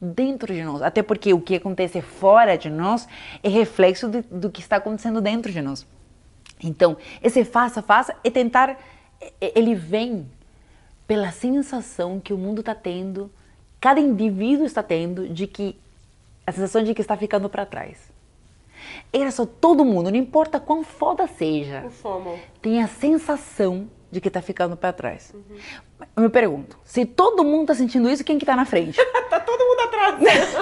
dentro 0.00 0.52
de 0.54 0.64
nós. 0.64 0.80
Até 0.80 1.02
porque 1.02 1.34
o 1.34 1.40
que 1.40 1.56
acontece 1.56 2.00
fora 2.00 2.56
de 2.56 2.70
nós 2.70 3.06
é 3.42 3.48
reflexo 3.48 4.08
de, 4.08 4.22
do 4.22 4.50
que 4.50 4.60
está 4.60 4.76
acontecendo 4.76 5.20
dentro 5.20 5.52
de 5.52 5.60
nós. 5.60 5.86
Então, 6.62 6.96
esse 7.22 7.44
faça, 7.44 7.82
faça 7.82 8.14
é 8.22 8.30
tentar, 8.30 8.78
ele 9.40 9.74
vem 9.74 10.26
pela 11.06 11.30
sensação 11.32 12.20
que 12.20 12.32
o 12.32 12.38
mundo 12.38 12.60
está 12.60 12.74
tendo, 12.74 13.30
cada 13.80 14.00
indivíduo 14.00 14.64
está 14.64 14.82
tendo, 14.82 15.28
de 15.28 15.46
que 15.46 15.76
a 16.46 16.52
sensação 16.52 16.82
de 16.82 16.94
que 16.94 17.00
está 17.00 17.16
ficando 17.16 17.48
para 17.48 17.66
trás. 17.66 18.11
Era 19.12 19.30
só 19.30 19.44
todo 19.46 19.84
mundo, 19.84 20.10
não 20.10 20.18
importa 20.18 20.58
quão 20.58 20.82
foda 20.82 21.26
seja, 21.26 21.84
tem 22.60 22.82
a 22.82 22.86
sensação 22.86 23.88
de 24.10 24.20
que 24.20 24.28
tá 24.28 24.42
ficando 24.42 24.76
para 24.76 24.92
trás. 24.92 25.32
Uhum. 25.34 25.56
Eu 26.14 26.22
me 26.24 26.28
pergunto, 26.28 26.78
se 26.84 27.06
todo 27.06 27.42
mundo 27.42 27.68
tá 27.68 27.74
sentindo 27.74 28.10
isso, 28.10 28.22
quem 28.22 28.38
que 28.38 28.44
tá 28.44 28.54
na 28.54 28.66
frente? 28.66 28.98
tá 29.30 29.40
todo 29.40 29.64
mundo 29.64 29.80
atrás. 29.80 30.54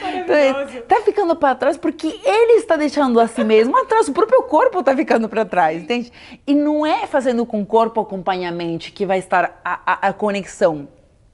Maravilhoso. 0.26 0.82
tá 0.88 1.00
ficando 1.02 1.36
para 1.36 1.54
trás 1.54 1.76
porque 1.76 2.08
ele 2.08 2.54
está 2.54 2.76
deixando 2.76 3.20
a 3.20 3.28
si 3.28 3.44
mesmo 3.44 3.76
atrás, 3.78 4.08
o 4.08 4.12
próprio 4.12 4.42
corpo 4.42 4.82
tá 4.82 4.96
ficando 4.96 5.28
para 5.28 5.44
trás, 5.44 5.82
entende? 5.82 6.12
E 6.44 6.54
não 6.54 6.84
é 6.84 7.06
fazendo 7.06 7.46
com 7.46 7.60
o 7.60 7.66
corpo 7.66 8.00
acompanhamento 8.00 8.92
que 8.92 9.06
vai 9.06 9.18
estar 9.18 9.60
a, 9.64 9.80
a, 9.86 10.08
a 10.08 10.12
conexão 10.12 10.88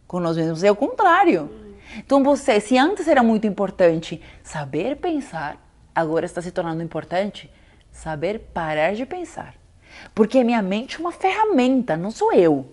com 0.07 0.21
nós 0.21 0.37
mesmos, 0.37 0.63
é 0.63 0.71
o 0.71 0.77
contrário. 0.77 1.43
Uhum. 1.43 1.75
Então 1.99 2.23
você, 2.23 2.61
se 2.61 2.77
antes 2.77 3.09
era 3.09 3.23
muito 3.23 3.47
importante 3.47 4.21
saber 4.43 4.97
pensar, 4.97 5.57
agora 5.97 6.27
está 6.27 6.43
se 6.43 6.53
tornando 6.53 6.83
importante 6.83 7.51
saber 7.91 8.51
parar 8.53 8.95
de 8.95 9.07
pensar. 9.07 9.55
Porque 10.15 10.39
a 10.39 10.45
minha 10.45 10.61
mente 10.61 10.97
é 10.97 11.01
uma 11.01 11.11
ferramenta, 11.11 11.97
não 11.97 12.11
sou 12.11 12.33
eu. 12.33 12.67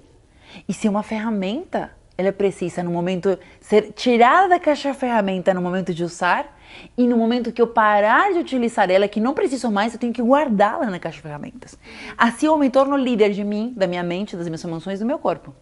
E 0.68 0.74
se 0.74 0.90
uma 0.90 1.02
ferramenta, 1.02 1.92
ela 2.18 2.32
precisa 2.34 2.84
no 2.84 2.92
momento 2.92 3.40
ser 3.62 3.94
tirada 3.94 4.50
da 4.50 4.60
caixa 4.60 4.94
ferramenta 4.94 5.54
no 5.54 5.62
momento 5.62 5.94
de 5.94 6.04
usar 6.04 6.60
e 6.98 7.08
no 7.08 7.18
momento 7.18 7.52
que 7.52 7.62
eu 7.62 7.68
parar 7.68 8.34
de 8.34 8.40
utilizar 8.40 8.90
ela, 8.92 9.08
que 9.08 9.22
não 9.22 9.34
preciso 9.34 9.72
mais, 9.72 9.94
eu 9.94 10.00
tenho 10.00 10.12
que 10.12 10.22
guardá-la 10.22 10.88
na 10.88 11.00
caixa 11.00 11.22
ferramentas. 11.22 11.78
Assim 12.18 12.48
eu 12.48 12.58
me 12.58 12.70
torno 12.70 12.98
líder 12.98 13.32
de 13.32 13.44
mim, 13.44 13.74
da 13.76 13.88
minha 13.88 14.04
mente, 14.04 14.36
das 14.36 14.48
minhas 14.48 14.64
emoções, 14.64 15.00
do 15.00 15.06
meu 15.06 15.18
corpo. 15.18 15.56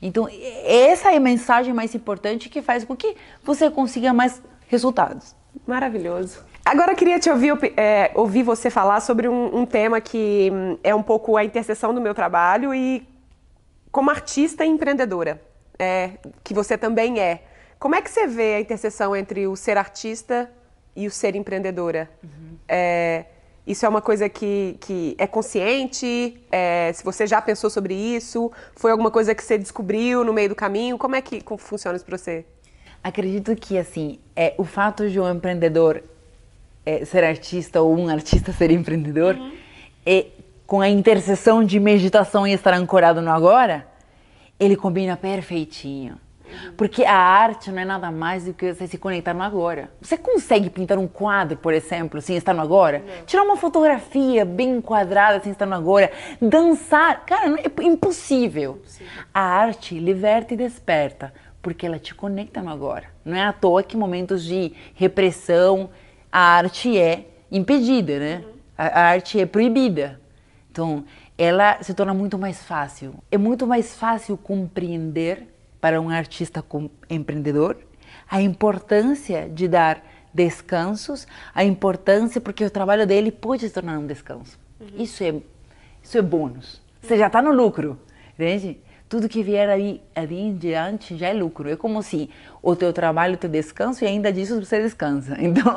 Então, 0.00 0.28
essa 0.64 1.12
é 1.12 1.16
a 1.16 1.20
mensagem 1.20 1.72
mais 1.72 1.94
importante 1.94 2.48
que 2.48 2.60
faz 2.60 2.84
com 2.84 2.96
que 2.96 3.16
você 3.42 3.70
consiga 3.70 4.12
mais 4.12 4.42
resultados. 4.68 5.34
Maravilhoso. 5.66 6.44
Agora 6.66 6.90
eu 6.90 6.96
queria 6.96 7.20
te 7.20 7.30
ouvir, 7.30 7.52
é, 7.76 8.10
ouvir 8.12 8.42
você 8.42 8.68
falar 8.68 8.98
sobre 8.98 9.28
um, 9.28 9.58
um, 9.58 9.64
tema 9.64 10.00
que 10.00 10.50
hum, 10.52 10.76
é 10.82 10.92
um 10.92 11.02
pouco 11.02 11.36
a 11.36 11.44
interseção 11.44 11.94
do 11.94 12.00
meu 12.00 12.12
trabalho 12.12 12.74
e 12.74 13.06
como 13.92 14.10
artista 14.10 14.64
e 14.64 14.68
empreendedora, 14.68 15.40
é, 15.78 16.14
que 16.42 16.52
você 16.52 16.76
também 16.76 17.20
é. 17.20 17.44
Como 17.78 17.94
é 17.94 18.02
que 18.02 18.10
você 18.10 18.26
vê 18.26 18.56
a 18.56 18.60
interseção 18.60 19.14
entre 19.14 19.46
o 19.46 19.54
ser 19.54 19.78
artista 19.78 20.50
e 20.96 21.06
o 21.06 21.10
ser 21.10 21.36
empreendedora? 21.36 22.10
Uhum. 22.20 22.58
É, 22.66 23.26
isso 23.64 23.86
é 23.86 23.88
uma 23.88 24.02
coisa 24.02 24.28
que, 24.28 24.76
que 24.80 25.14
é 25.18 25.26
consciente? 25.28 26.42
É, 26.50 26.92
se 26.92 27.04
você 27.04 27.28
já 27.28 27.40
pensou 27.40 27.70
sobre 27.70 27.94
isso? 27.94 28.50
Foi 28.74 28.90
alguma 28.90 29.12
coisa 29.12 29.36
que 29.36 29.44
você 29.44 29.56
descobriu 29.56 30.24
no 30.24 30.32
meio 30.32 30.48
do 30.48 30.56
caminho? 30.56 30.98
Como 30.98 31.14
é 31.14 31.22
que 31.22 31.44
funciona 31.58 31.94
isso 31.94 32.04
para 32.04 32.18
você? 32.18 32.44
Acredito 33.04 33.54
que 33.54 33.78
assim, 33.78 34.18
é, 34.34 34.52
o 34.58 34.64
fato 34.64 35.08
de 35.08 35.20
um 35.20 35.30
empreendedor 35.30 36.02
é, 36.86 37.04
ser 37.04 37.24
artista 37.24 37.82
ou 37.82 37.94
um 37.98 38.08
artista 38.08 38.52
ser 38.52 38.70
empreendedor, 38.70 39.34
uhum. 39.34 39.52
e 40.06 40.28
com 40.66 40.80
a 40.80 40.88
interseção 40.88 41.64
de 41.64 41.78
meditação 41.80 42.46
e 42.46 42.52
estar 42.52 42.72
ancorado 42.74 43.20
no 43.20 43.30
agora, 43.30 43.86
ele 44.58 44.76
combina 44.76 45.16
perfeitinho. 45.16 46.18
Uhum. 46.46 46.72
Porque 46.76 47.04
a 47.04 47.16
arte 47.16 47.70
não 47.70 47.80
é 47.80 47.84
nada 47.84 48.10
mais 48.10 48.44
do 48.44 48.54
que 48.54 48.72
você 48.72 48.86
se 48.86 48.98
conectar 48.98 49.34
no 49.34 49.42
agora. 49.42 49.90
Você 50.00 50.16
consegue 50.16 50.70
pintar 50.70 50.96
um 50.96 51.08
quadro, 51.08 51.56
por 51.56 51.74
exemplo, 51.74 52.20
sem 52.20 52.36
estar 52.36 52.54
no 52.54 52.62
agora? 52.62 53.02
Não. 53.04 53.26
Tirar 53.26 53.42
uma 53.42 53.56
fotografia 53.56 54.44
bem 54.44 54.76
enquadrada 54.76 55.40
sem 55.40 55.52
estar 55.52 55.66
no 55.66 55.74
agora? 55.74 56.10
Dançar? 56.40 57.24
Cara, 57.26 57.48
é 57.48 57.84
impossível. 57.84 58.78
impossível. 58.78 59.12
A 59.34 59.40
arte 59.40 59.98
liberta 59.98 60.54
e 60.54 60.56
desperta, 60.56 61.32
porque 61.60 61.84
ela 61.84 61.98
te 61.98 62.14
conecta 62.14 62.62
no 62.62 62.70
agora. 62.70 63.06
Não 63.24 63.36
é 63.36 63.42
à 63.42 63.52
toa 63.52 63.82
que 63.82 63.96
momentos 63.96 64.44
de 64.44 64.72
repressão, 64.94 65.90
a 66.36 66.58
arte 66.58 66.98
é 66.98 67.26
impedida, 67.50 68.18
né? 68.18 68.42
Uhum. 68.44 68.52
A, 68.76 68.86
a 68.88 69.02
arte 69.08 69.40
é 69.40 69.46
proibida. 69.46 70.20
Então, 70.70 71.02
ela 71.38 71.82
se 71.82 71.94
torna 71.94 72.12
muito 72.12 72.36
mais 72.36 72.62
fácil. 72.62 73.14
É 73.30 73.38
muito 73.38 73.66
mais 73.66 73.96
fácil 73.96 74.36
compreender 74.36 75.48
para 75.80 75.98
um 75.98 76.10
artista 76.10 76.62
empreendedor 77.08 77.78
a 78.30 78.42
importância 78.42 79.48
de 79.48 79.66
dar 79.66 80.04
descansos, 80.34 81.26
a 81.54 81.64
importância 81.64 82.38
porque 82.38 82.66
o 82.66 82.70
trabalho 82.70 83.06
dele 83.06 83.32
pode 83.32 83.66
se 83.66 83.72
tornar 83.72 83.98
um 83.98 84.06
descanso. 84.06 84.58
Uhum. 84.78 84.88
Isso 85.02 85.24
é 85.24 85.34
isso 86.02 86.18
é 86.18 86.22
bônus. 86.22 86.82
Você 87.00 87.16
já 87.16 87.28
está 87.28 87.40
no 87.40 87.50
lucro, 87.50 87.98
entende? 88.34 88.78
Tudo 89.08 89.28
que 89.28 89.42
vier 89.42 89.68
aí, 89.68 90.00
ali 90.14 90.40
em 90.40 90.56
diante 90.56 91.16
já 91.16 91.28
é 91.28 91.32
lucro. 91.32 91.68
É 91.68 91.76
como 91.76 92.02
se 92.02 92.28
o 92.62 92.74
teu 92.74 92.92
trabalho, 92.92 93.34
o 93.34 93.36
teu 93.36 93.48
descanso 93.48 94.04
e 94.04 94.06
ainda 94.06 94.32
disso 94.32 94.60
você 94.60 94.82
descansa. 94.82 95.36
Então 95.40 95.72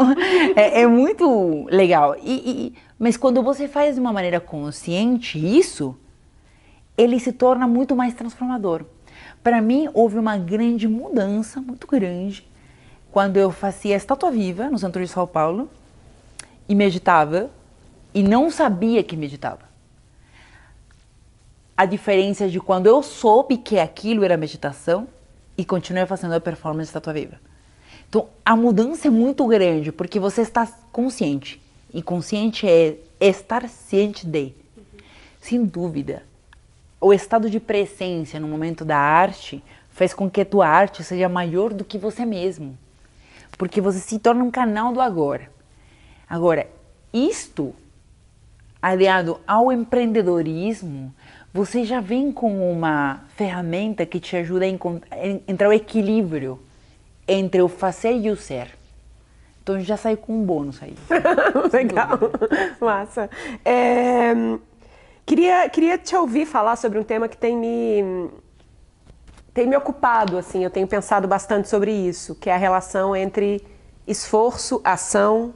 é, 0.55 0.81
é, 0.81 0.87
muito 0.87 1.67
legal. 1.69 2.15
E, 2.21 2.33
e, 2.33 2.73
mas 2.97 3.17
quando 3.17 3.43
você 3.43 3.67
faz 3.67 3.95
de 3.95 4.01
uma 4.01 4.11
maneira 4.11 4.39
consciente 4.39 5.37
isso, 5.37 5.95
ele 6.97 7.19
se 7.19 7.31
torna 7.31 7.67
muito 7.67 7.95
mais 7.95 8.13
transformador. 8.13 8.83
Para 9.43 9.61
mim 9.61 9.87
houve 9.93 10.17
uma 10.17 10.37
grande 10.37 10.87
mudança, 10.87 11.61
muito 11.61 11.87
grande, 11.87 12.47
quando 13.11 13.37
eu 13.37 13.51
fazia 13.51 13.95
estátua 13.95 14.31
viva 14.31 14.69
no 14.69 14.77
centro 14.77 15.01
de 15.01 15.07
São 15.07 15.25
Paulo 15.25 15.69
e 16.67 16.75
meditava 16.75 17.49
e 18.13 18.23
não 18.23 18.49
sabia 18.49 19.03
que 19.03 19.15
meditava 19.15 19.68
a 21.79 21.85
diferença 21.85 22.49
de 22.49 22.59
quando 22.59 22.87
eu 22.87 23.01
soube 23.01 23.55
que 23.55 23.79
aquilo 23.79 24.25
era 24.25 24.35
meditação 24.35 25.07
e 25.57 25.63
continuei 25.63 26.05
fazendo 26.05 26.33
a 26.33 26.39
performance 26.41 26.93
da 26.93 26.99
tua 26.99 27.13
viva. 27.13 27.39
Então, 28.09 28.27
a 28.43 28.53
mudança 28.53 29.07
é 29.07 29.09
muito 29.09 29.47
grande 29.47 29.89
porque 29.89 30.19
você 30.19 30.41
está 30.41 30.67
consciente. 30.91 31.61
E 31.93 32.01
consciente 32.01 32.67
é 32.67 32.97
estar 33.17 33.69
ciente 33.69 34.27
de. 34.27 34.53
Sem 35.39 35.63
dúvida, 35.63 36.23
o 36.99 37.13
estado 37.13 37.49
de 37.49 37.61
presença 37.61 38.41
no 38.41 38.49
momento 38.49 38.83
da 38.83 38.97
arte 38.97 39.63
faz 39.89 40.13
com 40.13 40.29
que 40.29 40.41
a 40.41 40.45
tua 40.45 40.67
arte 40.67 41.01
seja 41.01 41.29
maior 41.29 41.73
do 41.73 41.85
que 41.85 41.97
você 41.97 42.25
mesmo. 42.25 42.77
Porque 43.57 43.79
você 43.79 43.99
se 43.99 44.19
torna 44.19 44.43
um 44.43 44.51
canal 44.51 44.91
do 44.91 44.99
agora. 44.99 45.49
Agora, 46.29 46.67
isto 47.13 47.73
aliado 48.81 49.39
ao 49.47 49.71
empreendedorismo, 49.71 51.13
você 51.53 51.83
já 51.83 51.99
vem 51.99 52.31
com 52.31 52.71
uma 52.71 53.21
ferramenta 53.35 54.05
que 54.05 54.19
te 54.19 54.35
ajuda 54.35 54.65
a 54.65 54.69
entrar 55.47 55.69
o 55.69 55.73
equilíbrio 55.73 56.59
entre 57.27 57.61
o 57.61 57.67
fazer 57.67 58.13
e 58.13 58.29
o 58.29 58.35
ser. 58.35 58.77
Então 59.63 59.79
já 59.79 59.97
sai 59.97 60.15
com 60.15 60.33
um 60.33 60.43
bônus 60.43 60.81
aí. 60.81 60.95
Legal, 61.73 62.17
massa. 62.79 63.29
É, 63.63 64.33
queria, 65.25 65.69
queria 65.69 65.97
te 65.97 66.15
ouvir 66.15 66.45
falar 66.45 66.75
sobre 66.75 66.99
um 66.99 67.03
tema 67.03 67.27
que 67.27 67.37
tem 67.37 67.57
me, 67.57 68.29
tem 69.53 69.67
me 69.67 69.75
ocupado, 69.75 70.37
assim, 70.37 70.63
eu 70.63 70.69
tenho 70.69 70.87
pensado 70.87 71.27
bastante 71.27 71.67
sobre 71.67 71.91
isso, 71.91 72.35
que 72.35 72.49
é 72.49 72.53
a 72.53 72.57
relação 72.57 73.15
entre 73.15 73.65
esforço, 74.07 74.81
ação, 74.83 75.53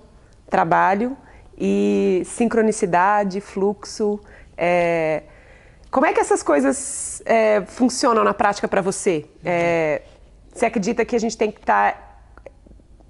trabalho 0.49 1.17
e 1.57 2.21
sincronicidade, 2.25 3.41
fluxo. 3.41 4.19
É... 4.57 5.23
Como 5.93 6.07
é 6.07 6.11
que 6.11 6.19
essas 6.19 6.41
coisas 6.41 7.21
é, 7.23 7.61
funcionam 7.67 8.23
na 8.23 8.33
prática 8.33 8.67
para 8.67 8.81
você? 8.81 9.25
É... 9.45 10.01
Você 10.51 10.65
acredita 10.65 11.05
que 11.05 11.15
a 11.15 11.19
gente 11.19 11.37
tem 11.37 11.51
que 11.51 11.59
estar 11.59 11.93
tá 11.93 12.03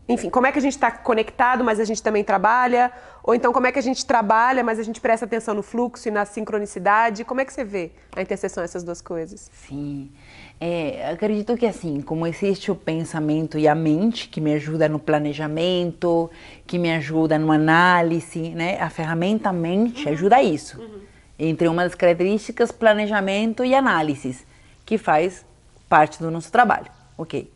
enfim, 0.07 0.29
como 0.29 0.45
é 0.45 0.51
que 0.51 0.59
a 0.59 0.61
gente 0.61 0.73
está 0.73 0.91
conectado, 0.91 1.63
mas 1.63 1.79
a 1.79 1.85
gente 1.85 2.03
também 2.03 2.25
trabalha? 2.25 2.91
Ou 3.23 3.33
então, 3.33 3.53
como 3.53 3.67
é 3.67 3.71
que 3.71 3.79
a 3.79 3.81
gente 3.81 4.05
trabalha, 4.05 4.61
mas 4.61 4.77
a 4.77 4.83
gente 4.83 4.99
presta 4.99 5.25
atenção 5.25 5.53
no 5.53 5.63
fluxo 5.63 6.09
e 6.09 6.11
na 6.11 6.25
sincronicidade? 6.25 7.23
Como 7.23 7.39
é 7.39 7.45
que 7.45 7.53
você 7.53 7.63
vê 7.63 7.91
a 8.13 8.21
interseção 8.21 8.61
dessas 8.61 8.83
duas 8.83 9.01
coisas? 9.01 9.49
Sim, 9.65 10.11
é, 10.59 11.09
acredito 11.09 11.55
que 11.55 11.65
assim, 11.65 12.01
como 12.01 12.27
existe 12.27 12.69
o 12.69 12.75
pensamento 12.75 13.57
e 13.57 13.65
a 13.65 13.73
mente, 13.73 14.27
que 14.27 14.41
me 14.41 14.53
ajuda 14.53 14.89
no 14.89 14.99
planejamento, 14.99 16.29
que 16.67 16.77
me 16.77 16.91
ajuda 16.91 17.39
no 17.39 17.49
análise, 17.49 18.49
né? 18.49 18.77
A 18.81 18.89
ferramenta 18.89 19.53
mente 19.53 20.09
ajuda 20.09 20.35
a 20.35 20.43
isso. 20.43 20.81
Uhum. 20.81 21.12
Entre 21.45 21.67
uma 21.67 21.83
das 21.83 21.95
características, 21.95 22.71
planejamento 22.71 23.63
e 23.63 23.75
análise, 23.75 24.45
que 24.85 24.97
faz 24.97 25.45
parte 25.89 26.19
do 26.19 26.31
nosso 26.31 26.51
trabalho, 26.51 26.87
ok? 27.17 27.51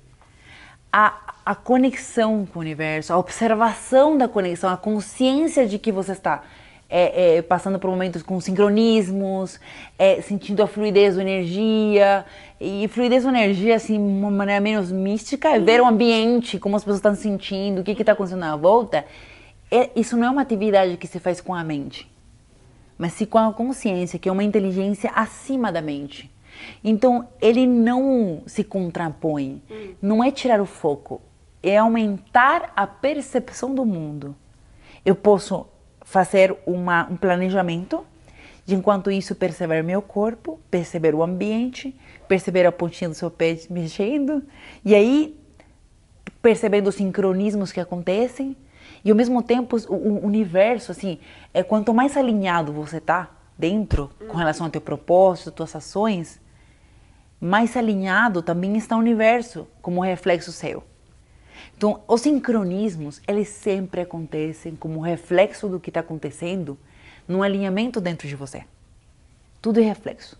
A 0.91 1.27
a 1.47 1.55
conexão 1.55 2.45
com 2.45 2.59
o 2.59 2.61
universo, 2.61 3.13
a 3.13 3.17
observação 3.17 4.17
da 4.17 4.27
conexão, 4.27 4.69
a 4.69 4.75
consciência 4.75 5.65
de 5.65 5.79
que 5.79 5.93
você 5.93 6.11
está 6.11 6.43
é, 6.89 7.37
é, 7.37 7.41
passando 7.41 7.79
por 7.79 7.89
momentos 7.89 8.21
com 8.21 8.37
sincronismos, 8.41 9.57
é, 9.97 10.21
sentindo 10.21 10.61
a 10.61 10.67
fluidez 10.67 11.15
da 11.15 11.21
energia. 11.21 12.25
E 12.59 12.85
fluidez 12.89 13.23
da 13.23 13.29
energia, 13.29 13.77
assim, 13.77 13.97
uma 13.97 14.29
maneira 14.29 14.59
menos 14.59 14.91
mística, 14.91 15.47
é 15.47 15.57
ver 15.57 15.79
o 15.79 15.85
ambiente, 15.85 16.59
como 16.59 16.75
as 16.75 16.83
pessoas 16.83 16.97
estão 16.97 17.15
sentindo, 17.15 17.79
o 17.79 17.83
que 17.85 17.91
está 17.91 18.11
acontecendo 18.11 18.43
à 18.43 18.57
volta. 18.57 19.05
É, 19.71 19.89
isso 19.95 20.17
não 20.17 20.27
é 20.27 20.29
uma 20.29 20.41
atividade 20.41 20.97
que 20.97 21.07
se 21.07 21.17
faz 21.17 21.39
com 21.39 21.55
a 21.55 21.63
mente, 21.63 22.11
mas 22.97 23.13
sim 23.13 23.25
com 23.25 23.37
a 23.37 23.53
consciência, 23.53 24.19
que 24.19 24.27
é 24.27 24.31
uma 24.31 24.43
inteligência 24.43 25.11
acima 25.13 25.71
da 25.71 25.81
mente. 25.81 26.31
Então, 26.83 27.27
ele 27.39 27.67
não 27.67 28.41
se 28.47 28.63
contrapõe, 28.63 29.61
hum. 29.69 29.93
não 30.01 30.23
é 30.23 30.31
tirar 30.31 30.59
o 30.59 30.65
foco, 30.65 31.21
é 31.61 31.77
aumentar 31.77 32.71
a 32.75 32.87
percepção 32.87 33.73
do 33.73 33.85
mundo. 33.85 34.35
Eu 35.05 35.15
posso 35.15 35.67
fazer 36.01 36.55
uma, 36.65 37.07
um 37.09 37.17
planejamento, 37.17 38.05
de 38.65 38.75
enquanto 38.75 39.11
isso 39.11 39.35
perceber 39.35 39.81
meu 39.83 40.01
corpo, 40.01 40.59
perceber 40.69 41.13
o 41.15 41.23
ambiente, 41.23 41.95
perceber 42.27 42.65
a 42.65 42.71
pontinha 42.71 43.09
do 43.09 43.15
seu 43.15 43.31
pé 43.31 43.57
mexendo, 43.69 44.43
e 44.83 44.93
aí 44.93 45.39
percebendo 46.41 46.87
os 46.87 46.95
sincronismos 46.95 47.71
que 47.71 47.79
acontecem, 47.79 48.55
e 49.03 49.09
ao 49.09 49.15
mesmo 49.15 49.41
tempo 49.41 49.77
o, 49.87 50.25
universo, 50.25 50.91
assim, 50.91 51.19
é 51.53 51.63
quanto 51.63 51.93
mais 51.93 52.17
alinhado 52.17 52.71
você 52.71 52.99
tá 52.99 53.29
dentro 53.57 54.11
com 54.27 54.37
relação 54.37 54.65
ao 54.65 54.71
teu 54.71 54.81
propósito, 54.81 55.51
tuas 55.51 55.75
ações, 55.75 56.39
mais 57.39 57.75
alinhado 57.77 58.41
também 58.41 58.75
está 58.77 58.95
o 58.95 58.99
universo 58.99 59.67
como 59.81 60.01
reflexo 60.01 60.51
seu. 60.51 60.83
Então, 61.75 62.01
os 62.07 62.21
sincronismos, 62.21 63.21
eles 63.27 63.49
sempre 63.49 64.01
acontecem 64.01 64.75
como 64.75 64.99
reflexo 64.99 65.67
do 65.67 65.79
que 65.79 65.89
está 65.89 65.99
acontecendo 65.99 66.77
num 67.27 67.43
alinhamento 67.43 68.01
dentro 68.01 68.27
de 68.27 68.35
você. 68.35 68.63
Tudo 69.61 69.79
é 69.79 69.83
reflexo. 69.83 70.39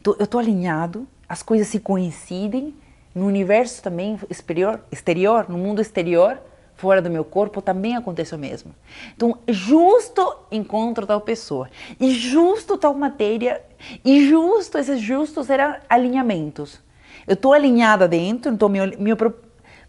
Então, 0.00 0.14
eu 0.18 0.24
estou 0.24 0.40
alinhado, 0.40 1.06
as 1.28 1.42
coisas 1.42 1.68
se 1.68 1.80
coincidem, 1.80 2.74
no 3.14 3.26
universo 3.26 3.82
também 3.82 4.18
exterior, 4.28 4.80
exterior, 4.90 5.48
no 5.48 5.58
mundo 5.58 5.80
exterior, 5.80 6.40
fora 6.76 7.00
do 7.00 7.10
meu 7.10 7.24
corpo, 7.24 7.62
também 7.62 7.96
acontece 7.96 8.34
o 8.34 8.38
mesmo. 8.38 8.74
Então, 9.14 9.38
justo 9.48 10.36
encontro 10.50 11.06
tal 11.06 11.20
pessoa, 11.20 11.68
e 12.00 12.10
justo 12.10 12.76
tal 12.76 12.94
matéria, 12.94 13.62
e 14.04 14.28
justo, 14.28 14.78
esses 14.78 15.00
justos 15.00 15.50
eram 15.50 15.76
alinhamentos. 15.88 16.80
Eu 17.26 17.34
estou 17.34 17.52
alinhada 17.52 18.06
dentro, 18.06 18.52
então 18.52 18.68
meu, 18.68 18.86
meu 18.98 19.16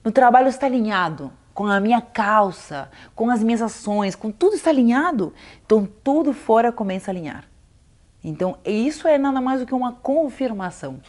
meu 0.06 0.12
trabalho 0.12 0.48
está 0.48 0.68
alinhado 0.68 1.34
com 1.52 1.66
a 1.66 1.80
minha 1.80 2.00
calça, 2.00 2.92
com 3.16 3.32
as 3.32 3.42
minhas 3.42 3.60
ações, 3.60 4.14
com 4.14 4.30
tudo 4.30 4.56
está 4.56 4.70
alinhado. 4.70 5.34
Então 5.66 5.90
tudo 6.04 6.32
fora 6.32 6.72
começa 6.72 7.10
a 7.10 7.12
alinhar. 7.12 7.46
Então 8.24 8.56
isso 8.64 9.08
é 9.08 9.18
nada 9.18 9.42
mais 9.42 9.62
do 9.62 9.66
que 9.66 9.74
uma 9.74 9.94
confirmação. 9.94 11.00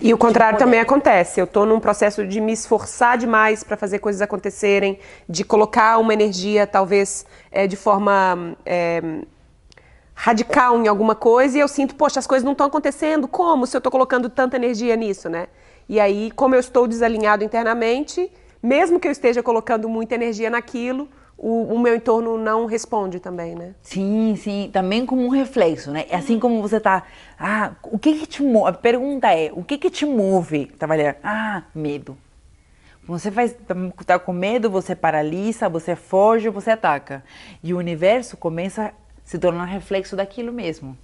E 0.00 0.12
o 0.12 0.18
contrário 0.18 0.58
também 0.58 0.80
acontece. 0.80 1.40
Eu 1.40 1.44
estou 1.44 1.64
num 1.64 1.80
processo 1.80 2.26
de 2.26 2.40
me 2.40 2.52
esforçar 2.52 3.16
demais 3.16 3.64
para 3.64 3.76
fazer 3.76 3.98
coisas 3.98 4.20
acontecerem, 4.20 4.98
de 5.28 5.44
colocar 5.44 5.98
uma 5.98 6.12
energia, 6.12 6.66
talvez 6.66 7.24
é, 7.50 7.66
de 7.66 7.76
forma 7.76 8.56
é, 8.66 9.02
radical 10.14 10.78
em 10.78 10.88
alguma 10.88 11.14
coisa, 11.14 11.56
e 11.56 11.60
eu 11.60 11.68
sinto, 11.68 11.94
poxa, 11.94 12.20
as 12.20 12.26
coisas 12.26 12.44
não 12.44 12.52
estão 12.52 12.66
acontecendo. 12.66 13.26
Como 13.26 13.66
se 13.66 13.76
eu 13.76 13.78
estou 13.78 13.90
colocando 13.90 14.28
tanta 14.28 14.56
energia 14.56 14.94
nisso, 14.96 15.28
né? 15.28 15.46
E 15.88 15.98
aí, 15.98 16.30
como 16.30 16.54
eu 16.54 16.60
estou 16.60 16.86
desalinhado 16.86 17.44
internamente, 17.44 18.30
mesmo 18.62 19.00
que 19.00 19.08
eu 19.08 19.12
esteja 19.12 19.42
colocando 19.42 19.88
muita 19.88 20.14
energia 20.14 20.48
naquilo, 20.48 21.08
o, 21.42 21.74
o, 21.74 21.78
meu 21.78 21.96
entorno 21.96 22.38
não 22.38 22.66
responde 22.66 23.18
também, 23.18 23.56
né? 23.56 23.74
Sim, 23.82 24.36
sim, 24.36 24.70
também 24.72 25.04
como 25.04 25.24
um 25.24 25.28
reflexo, 25.28 25.90
né? 25.90 26.06
É 26.08 26.14
assim 26.14 26.38
como 26.38 26.62
você 26.62 26.78
tá, 26.78 27.02
ah, 27.36 27.72
o 27.82 27.98
que 27.98 28.20
que 28.20 28.26
te 28.26 28.42
move? 28.44 28.68
A 28.68 28.72
pergunta 28.72 29.26
é, 29.34 29.50
o 29.52 29.64
que 29.64 29.76
que 29.76 29.90
te 29.90 30.06
move 30.06 30.66
trabalhar? 30.66 31.16
Ah, 31.20 31.64
medo. 31.74 32.16
Você 33.04 33.32
faz, 33.32 33.56
tá 34.06 34.20
com 34.20 34.32
medo, 34.32 34.70
você 34.70 34.94
paralisa, 34.94 35.68
você 35.68 35.96
foge, 35.96 36.48
você 36.48 36.70
ataca. 36.70 37.24
E 37.60 37.74
o 37.74 37.78
universo 37.78 38.36
começa 38.36 38.86
a 38.86 38.92
se 39.24 39.36
tornar 39.36 39.64
reflexo 39.64 40.14
daquilo 40.14 40.52
mesmo. 40.52 40.96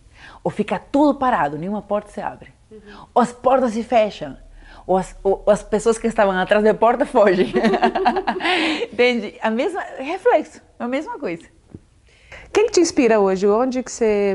Ou 0.44 0.52
fica 0.52 0.78
tudo 0.78 1.18
parado, 1.18 1.58
nenhuma 1.58 1.82
porta 1.82 2.12
se 2.12 2.20
abre. 2.20 2.52
Uhum. 2.70 2.78
Ou 3.12 3.22
as 3.22 3.32
portas 3.32 3.72
se 3.72 3.82
fecham 3.82 4.36
ou 4.88 4.96
as, 4.96 5.14
ou 5.22 5.44
as 5.46 5.62
pessoas 5.62 5.98
que 5.98 6.06
estavam 6.06 6.34
atrás 6.36 6.64
da 6.64 6.72
porta 6.72 7.04
fogem. 7.04 7.52
Entende? 8.90 9.34
A 9.42 9.50
mesma 9.50 9.82
reflexo, 9.98 10.62
a 10.78 10.88
mesma 10.88 11.18
coisa. 11.18 11.44
Quem 12.50 12.66
que 12.66 12.72
te 12.72 12.80
inspira 12.80 13.20
hoje? 13.20 13.46
Onde 13.46 13.82
que 13.82 13.92
você, 13.92 14.34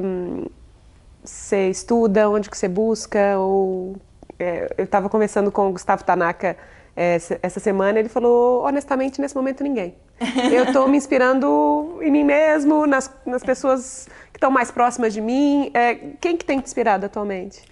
você 1.24 1.70
estuda? 1.70 2.30
Onde 2.30 2.52
que 2.52 2.58
você 2.58 2.68
busca? 2.68 3.40
Ou 3.40 3.96
é, 4.38 4.72
eu 4.78 4.84
estava 4.84 5.10
conversando 5.10 5.52
com 5.52 5.70
o 5.70 5.72
Gustavo 5.72 6.04
Tanaka 6.04 6.56
é, 6.96 7.16
essa 7.42 7.60
semana, 7.60 7.98
ele 7.98 8.10
falou, 8.10 8.64
honestamente, 8.64 9.20
nesse 9.20 9.36
momento 9.36 9.64
ninguém. 9.64 9.96
Eu 10.54 10.66
estou 10.66 10.88
me 10.88 10.96
inspirando 10.96 11.98
em 12.00 12.12
mim 12.12 12.24
mesmo, 12.24 12.86
nas, 12.86 13.10
nas 13.26 13.42
pessoas 13.42 14.08
que 14.32 14.38
estão 14.38 14.52
mais 14.52 14.70
próximas 14.70 15.12
de 15.12 15.20
mim. 15.20 15.72
É, 15.74 15.96
quem 16.22 16.38
que 16.38 16.46
tem 16.46 16.60
te 16.60 16.66
inspirado 16.66 17.08
atualmente? 17.08 17.64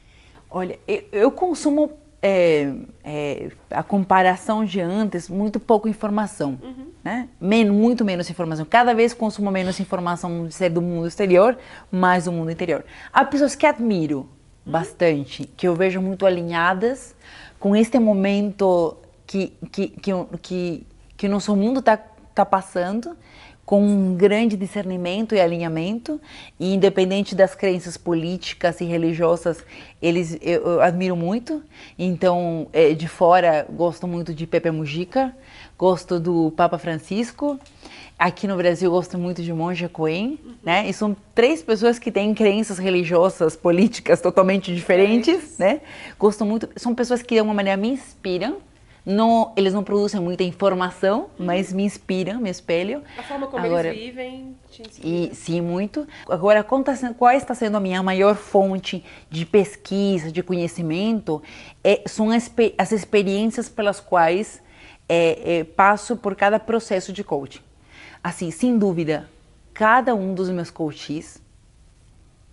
Olha, 0.50 0.80
eu, 0.88 1.04
eu 1.12 1.32
consumo 1.32 2.01
é, 2.22 2.72
é, 3.04 3.50
a 3.72 3.82
comparação 3.82 4.64
de 4.64 4.80
antes, 4.80 5.28
muito 5.28 5.60
pouco 5.60 5.88
informação, 5.88 6.60
uhum. 6.62 6.88
né? 7.04 7.28
Men 7.40 7.72
muito 7.72 8.06
menos 8.06 8.30
informação. 8.30 8.66
Cada 8.66 8.94
vez 8.94 9.14
consumo 9.14 9.50
menos 9.50 9.80
informação 9.80 10.48
do 10.72 10.82
mundo 10.82 11.08
exterior, 11.08 11.58
mais 11.92 12.26
do 12.26 12.32
mundo 12.32 12.52
interior. 12.52 12.86
Há 13.12 13.26
pessoas 13.26 13.56
que 13.56 13.66
admiro 13.66 14.20
uhum. 14.20 14.72
bastante, 14.72 15.46
que 15.58 15.68
eu 15.68 15.76
vejo 15.76 16.00
muito 16.00 16.26
alinhadas 16.26 17.16
com 17.60 17.76
este 17.76 17.98
momento 17.98 18.98
que, 19.26 19.54
que, 19.72 19.88
que, 19.88 20.12
que, 20.42 20.88
que 21.18 21.28
o 21.28 21.30
nosso 21.30 21.56
mundo 21.56 21.80
está 21.80 21.98
tá 22.36 22.46
passando 22.46 23.18
com 23.72 23.82
um 23.82 24.16
grande 24.16 24.58
discernimento 24.58 25.34
e 25.34 25.40
alinhamento, 25.40 26.20
e 26.60 26.74
independente 26.74 27.34
das 27.34 27.56
crenças 27.56 27.96
políticas 27.96 28.82
e 28.82 28.84
religiosas, 28.84 29.64
eles 30.02 30.38
eu, 30.42 30.62
eu 30.64 30.82
admiro 30.82 31.16
muito. 31.16 31.64
Então, 31.98 32.68
é, 32.74 32.94
de 32.94 33.08
fora, 33.08 33.66
gosto 33.70 34.06
muito 34.06 34.34
de 34.34 34.46
Pepe 34.46 34.70
Mujica, 34.72 35.34
gosto 35.78 36.20
do 36.20 36.52
Papa 36.52 36.78
Francisco. 36.78 37.58
Aqui 38.20 38.46
no 38.46 38.58
Brasil, 38.58 38.92
gosto 38.92 39.18
muito 39.18 39.42
de 39.42 39.54
Monja 39.54 39.88
Coen, 39.88 40.38
né? 40.62 40.90
E 40.90 40.92
são 40.92 41.16
três 41.34 41.64
pessoas 41.64 41.98
que 41.98 42.12
têm 42.12 42.34
crenças 42.34 42.78
religiosas, 42.78 43.56
políticas 43.56 44.20
totalmente 44.20 44.76
diferentes, 44.76 45.58
né? 45.58 45.80
Gosto 46.20 46.44
muito, 46.46 46.68
são 46.76 46.94
pessoas 46.94 47.22
que 47.22 47.36
de 47.36 47.40
alguma 47.40 47.56
maneira 47.56 47.78
me 47.78 47.88
inspiram 47.88 48.58
não, 49.06 49.52
eles 49.56 49.74
não 49.74 49.84
produzem 49.84 50.22
muita 50.22 50.44
informação, 50.44 51.30
uhum. 51.40 51.46
mas 51.46 51.74
me 51.74 51.84
inspiram, 51.84 52.40
me 52.40 52.50
espelham. 52.50 53.02
A 53.18 53.24
forma 53.24 53.48
como 53.48 53.66
Agora, 53.66 53.90
eles 53.90 54.06
vivem 54.06 54.56
te 54.70 54.84
inspira. 54.84 55.08
E, 55.08 55.36
sim, 55.36 55.60
muito. 55.60 56.08
Agora, 56.30 56.64
qual 56.64 57.32
está 57.32 57.56
sendo 57.56 57.78
a 57.78 57.80
minha 57.80 58.04
maior 58.04 58.36
fonte 58.36 59.04
de 59.30 59.46
pesquisa, 59.46 60.32
de 60.32 60.44
conhecimento? 60.44 61.42
É, 61.84 62.04
são 62.06 62.30
as, 62.30 62.52
as 62.78 62.92
experiências 62.92 63.68
pelas 63.68 64.00
quais 64.00 64.62
é, 65.10 65.60
é, 65.60 65.64
passo 65.64 66.16
por 66.16 66.36
cada 66.36 66.60
processo 66.60 67.12
de 67.12 67.24
coaching. 67.24 67.62
Assim, 68.24 68.52
sem 68.52 68.78
dúvida, 68.78 69.28
cada 69.74 70.14
um 70.14 70.36
dos 70.36 70.50
meus 70.52 70.70
coaches, 70.70 71.42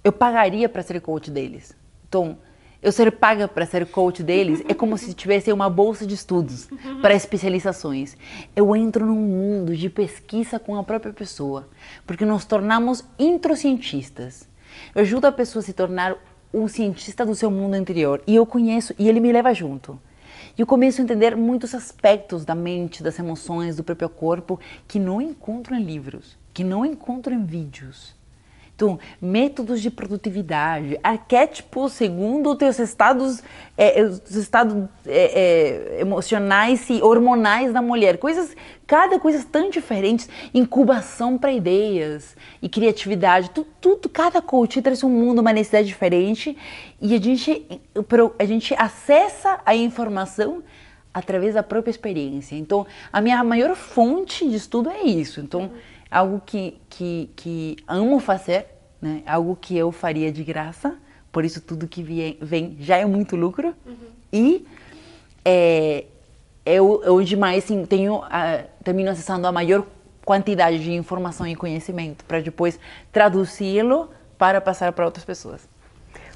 eu 0.02 0.12
pagaria 0.12 0.66
para 0.66 0.82
ser 0.82 0.98
coach 1.02 1.30
deles. 1.30 1.76
Então, 2.08 2.38
Eu 2.80 2.92
ser 2.92 3.10
paga 3.10 3.48
para 3.48 3.66
ser 3.66 3.84
coach 3.86 4.22
deles 4.22 4.62
é 4.68 4.72
como 4.72 4.96
se 4.96 5.12
tivesse 5.12 5.50
uma 5.50 5.68
bolsa 5.68 6.06
de 6.06 6.14
estudos 6.14 6.68
para 7.02 7.12
especializações. 7.12 8.16
Eu 8.54 8.74
entro 8.76 9.04
num 9.04 9.16
mundo 9.16 9.76
de 9.76 9.90
pesquisa 9.90 10.60
com 10.60 10.76
a 10.76 10.84
própria 10.84 11.12
pessoa, 11.12 11.68
porque 12.06 12.24
nos 12.24 12.44
tornamos 12.44 13.04
introcientistas. 13.18 14.48
Eu 14.94 15.02
ajudo 15.02 15.24
a 15.24 15.32
pessoa 15.32 15.60
a 15.60 15.66
se 15.66 15.72
tornar 15.72 16.16
um 16.54 16.68
cientista 16.68 17.26
do 17.26 17.34
seu 17.34 17.50
mundo 17.50 17.76
interior 17.76 18.22
e 18.28 18.36
eu 18.36 18.46
conheço 18.46 18.94
e 18.96 19.08
ele 19.08 19.18
me 19.18 19.32
leva 19.32 19.52
junto. 19.52 19.98
E 20.56 20.60
eu 20.60 20.66
começo 20.66 21.00
a 21.00 21.04
entender 21.04 21.36
muitos 21.36 21.74
aspectos 21.74 22.44
da 22.44 22.54
mente, 22.54 23.02
das 23.02 23.18
emoções, 23.18 23.74
do 23.74 23.82
próprio 23.82 24.08
corpo 24.08 24.60
que 24.86 25.00
não 25.00 25.20
encontro 25.20 25.74
em 25.74 25.82
livros, 25.82 26.38
que 26.54 26.62
não 26.62 26.86
encontro 26.86 27.34
em 27.34 27.44
vídeos. 27.44 28.17
Então, 28.78 28.96
métodos 29.20 29.82
de 29.82 29.90
produtividade, 29.90 31.00
arquétipos 31.02 31.94
segundo 31.94 32.50
os 32.50 32.56
teus 32.56 32.78
estados, 32.78 33.42
é, 33.76 34.00
os 34.04 34.36
estados 34.36 34.88
é, 35.04 35.96
é, 35.96 36.00
emocionais 36.00 36.88
e 36.88 37.02
hormonais 37.02 37.72
da 37.72 37.82
mulher. 37.82 38.18
Coisas, 38.18 38.54
cada 38.86 39.18
coisa 39.18 39.44
tão 39.50 39.68
diferentes. 39.68 40.28
Incubação 40.54 41.36
para 41.36 41.50
ideias 41.50 42.36
e 42.62 42.68
criatividade. 42.68 43.50
Tudo, 43.50 43.66
tudo, 43.80 44.08
cada 44.08 44.40
coach 44.40 44.80
traz 44.80 45.02
um 45.02 45.10
mundo, 45.10 45.40
uma 45.40 45.52
necessidade 45.52 45.88
diferente 45.88 46.56
e 47.02 47.16
a 47.16 47.20
gente, 47.20 47.66
a 48.38 48.44
gente 48.44 48.74
acessa 48.78 49.58
a 49.66 49.74
informação 49.74 50.62
através 51.12 51.54
da 51.54 51.64
própria 51.64 51.90
experiência. 51.90 52.54
Então, 52.54 52.86
a 53.12 53.20
minha 53.20 53.42
maior 53.42 53.74
fonte 53.74 54.48
de 54.48 54.54
estudo 54.54 54.88
é 54.88 55.02
isso. 55.02 55.40
Então, 55.40 55.72
algo 56.10 56.40
que, 56.44 56.80
que, 56.88 57.30
que 57.36 57.76
amo 57.86 58.18
fazer, 58.20 58.66
né? 59.00 59.22
algo 59.26 59.56
que 59.56 59.76
eu 59.76 59.92
faria 59.92 60.32
de 60.32 60.42
graça, 60.42 60.96
por 61.30 61.44
isso 61.44 61.60
tudo 61.60 61.86
que 61.86 62.02
vem, 62.02 62.38
vem 62.40 62.76
já 62.80 62.96
é 62.96 63.04
muito 63.04 63.36
lucro. 63.36 63.74
Uhum. 63.86 63.96
E 64.32 64.66
é, 65.44 66.06
eu, 66.64 67.02
eu 67.04 67.22
demais 67.22 67.64
sim, 67.64 67.84
tenho, 67.86 68.16
uh, 68.16 68.64
termino 68.82 69.10
acessando 69.10 69.46
a 69.46 69.52
maior 69.52 69.86
quantidade 70.24 70.78
de 70.78 70.92
informação 70.92 71.46
e 71.46 71.54
conhecimento 71.56 72.24
para 72.26 72.40
depois 72.40 72.78
traduzi-lo 73.10 74.10
para 74.36 74.60
passar 74.60 74.92
para 74.92 75.06
outras 75.06 75.24
pessoas. 75.24 75.66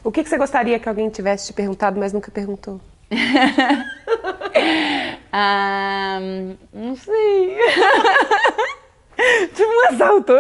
O 0.03 0.11
que, 0.11 0.23
que, 0.23 0.29
você 0.29 0.39
gostaria 0.39 0.79
que 0.79 0.89
alguém 0.89 1.11
tivesse 1.11 1.47
te 1.47 1.53
perguntado, 1.53 2.01
mas 2.01 2.13
nunca 2.13 2.31
perguntou? 2.31 2.81
ah, 5.33 6.19
não 6.73 6.97
sei. 6.97 7.59
tipo 9.55 9.71
um 9.71 9.89
assalto. 9.89 10.33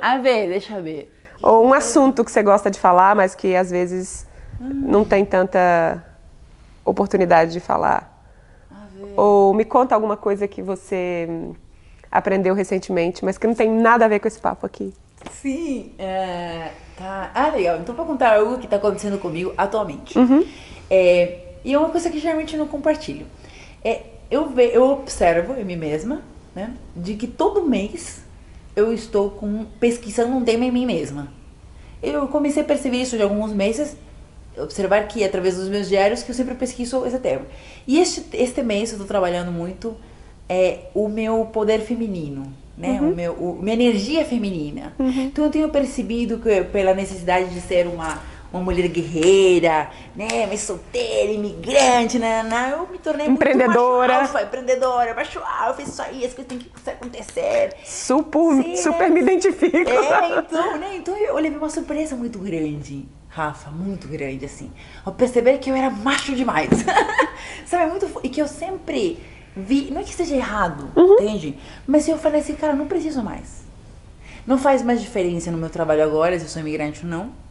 A 0.00 0.18
ver, 0.18 0.48
deixa 0.48 0.76
eu 0.76 0.82
ver. 0.82 1.12
Ou 1.42 1.66
um 1.66 1.74
assunto 1.74 2.24
que 2.24 2.30
você 2.30 2.42
gosta 2.42 2.70
de 2.70 2.78
falar, 2.78 3.14
mas 3.14 3.34
que 3.34 3.54
às 3.54 3.70
vezes 3.70 4.26
hum. 4.60 4.82
não 4.86 5.04
tem 5.04 5.24
tanta 5.24 6.04
oportunidade 6.84 7.52
de 7.52 7.60
falar. 7.60 8.12
Ou 9.16 9.54
me 9.54 9.64
conta 9.64 9.94
alguma 9.94 10.16
coisa 10.16 10.48
que 10.48 10.62
você 10.62 11.28
aprendeu 12.10 12.54
recentemente, 12.54 13.24
mas 13.24 13.38
que 13.38 13.46
não 13.46 13.54
tem 13.54 13.70
nada 13.70 14.04
a 14.04 14.08
ver 14.08 14.20
com 14.20 14.28
esse 14.28 14.40
papo 14.40 14.66
aqui. 14.66 14.92
Sim, 15.30 15.92
é, 15.98 16.70
tá. 16.96 17.30
Ah, 17.34 17.48
legal. 17.48 17.78
Então, 17.78 17.94
vou 17.94 18.06
contar 18.06 18.36
algo 18.36 18.58
que 18.58 18.66
está 18.66 18.76
acontecendo 18.76 19.18
comigo 19.18 19.52
atualmente. 19.56 20.18
Uhum. 20.18 20.44
É, 20.90 21.38
e 21.64 21.72
é 21.72 21.78
uma 21.78 21.88
coisa 21.88 22.10
que 22.10 22.18
geralmente 22.18 22.56
não 22.56 22.66
compartilho. 22.66 23.26
É, 23.84 24.02
eu, 24.30 24.48
ve, 24.48 24.70
eu 24.72 24.84
observo 24.84 25.54
em 25.58 25.64
mim 25.64 25.76
mesma 25.76 26.22
né? 26.54 26.74
De 26.94 27.14
que 27.14 27.26
todo 27.26 27.62
mês 27.62 28.22
eu 28.76 28.92
estou 28.92 29.30
com, 29.30 29.66
pesquisando 29.78 30.34
um 30.34 30.44
tema 30.44 30.64
em 30.64 30.70
mim 30.70 30.86
mesma. 30.86 31.28
Eu 32.02 32.28
comecei 32.28 32.62
a 32.62 32.66
perceber 32.66 32.98
isso 32.98 33.16
de 33.16 33.22
alguns 33.22 33.52
meses, 33.52 33.96
observar 34.58 35.06
que 35.08 35.24
através 35.24 35.56
dos 35.56 35.68
meus 35.68 35.88
diários 35.88 36.22
que 36.22 36.30
eu 36.30 36.34
sempre 36.34 36.54
pesquiso 36.54 37.04
esse 37.06 37.18
tema. 37.18 37.46
E 37.86 37.98
este, 37.98 38.24
este 38.34 38.62
mês 38.62 38.90
eu 38.90 38.96
estou 38.96 39.06
trabalhando 39.06 39.50
muito 39.50 39.96
é 40.48 40.90
o 40.94 41.08
meu 41.08 41.46
poder 41.46 41.80
feminino, 41.80 42.52
né? 42.76 43.00
Uhum. 43.00 43.12
O 43.12 43.14
meu, 43.14 43.32
o, 43.32 43.62
minha 43.62 43.74
energia 43.74 44.24
feminina. 44.24 44.92
Uhum. 44.98 45.22
Então 45.22 45.44
eu 45.44 45.50
tenho 45.50 45.68
percebido 45.70 46.38
que 46.38 46.64
pela 46.64 46.92
necessidade 46.92 47.48
de 47.48 47.60
ser 47.60 47.86
uma 47.86 48.20
uma 48.54 48.62
mulher 48.62 48.86
guerreira, 48.86 49.90
né, 50.14 50.46
mas 50.46 50.60
solteira, 50.60 51.32
imigrante, 51.32 52.20
né, 52.20 52.44
né, 52.44 52.70
eu 52.72 52.86
me 52.86 52.98
tornei 52.98 53.26
empreendedora. 53.26 54.20
muito 54.20 54.32
macho 54.32 54.46
empreendedora, 54.46 55.14
macho 55.14 55.40
alfa, 55.40 55.82
isso 55.82 56.00
aí, 56.00 56.24
as 56.24 56.32
coisas 56.32 56.46
têm 56.46 56.58
que 56.58 56.70
acontecer. 56.88 57.74
Super, 57.84 58.62
Sim, 58.62 58.76
super 58.76 59.08
né? 59.08 59.14
me 59.14 59.20
identifico. 59.22 59.90
É, 59.90 60.38
então, 60.38 60.78
né, 60.78 60.96
então 60.96 61.16
eu 61.16 61.34
levei 61.34 61.58
uma 61.58 61.68
surpresa 61.68 62.14
muito 62.14 62.38
grande. 62.38 63.06
Rafa, 63.28 63.68
muito 63.68 64.06
grande, 64.06 64.44
assim. 64.44 64.70
Ao 65.04 65.12
perceber 65.12 65.58
que 65.58 65.68
eu 65.68 65.74
era 65.74 65.90
macho 65.90 66.36
demais. 66.36 66.70
Sabe, 67.66 67.90
muito. 67.90 68.08
E 68.22 68.28
que 68.28 68.40
eu 68.40 68.46
sempre 68.46 69.18
vi. 69.56 69.90
Não 69.90 70.00
é 70.00 70.04
que 70.04 70.14
seja 70.14 70.36
errado, 70.36 70.88
uhum. 70.94 71.14
entende? 71.14 71.58
Mas 71.84 72.06
eu 72.06 72.16
falei 72.16 72.40
assim, 72.40 72.54
cara, 72.54 72.74
não 72.74 72.86
preciso 72.86 73.24
mais. 73.24 73.64
Não 74.46 74.56
faz 74.56 74.82
mais 74.82 75.00
diferença 75.00 75.50
no 75.50 75.58
meu 75.58 75.68
trabalho 75.68 76.04
agora 76.04 76.38
se 76.38 76.44
eu 76.44 76.48
sou 76.48 76.60
imigrante 76.60 77.04
ou 77.04 77.10
não. 77.10 77.43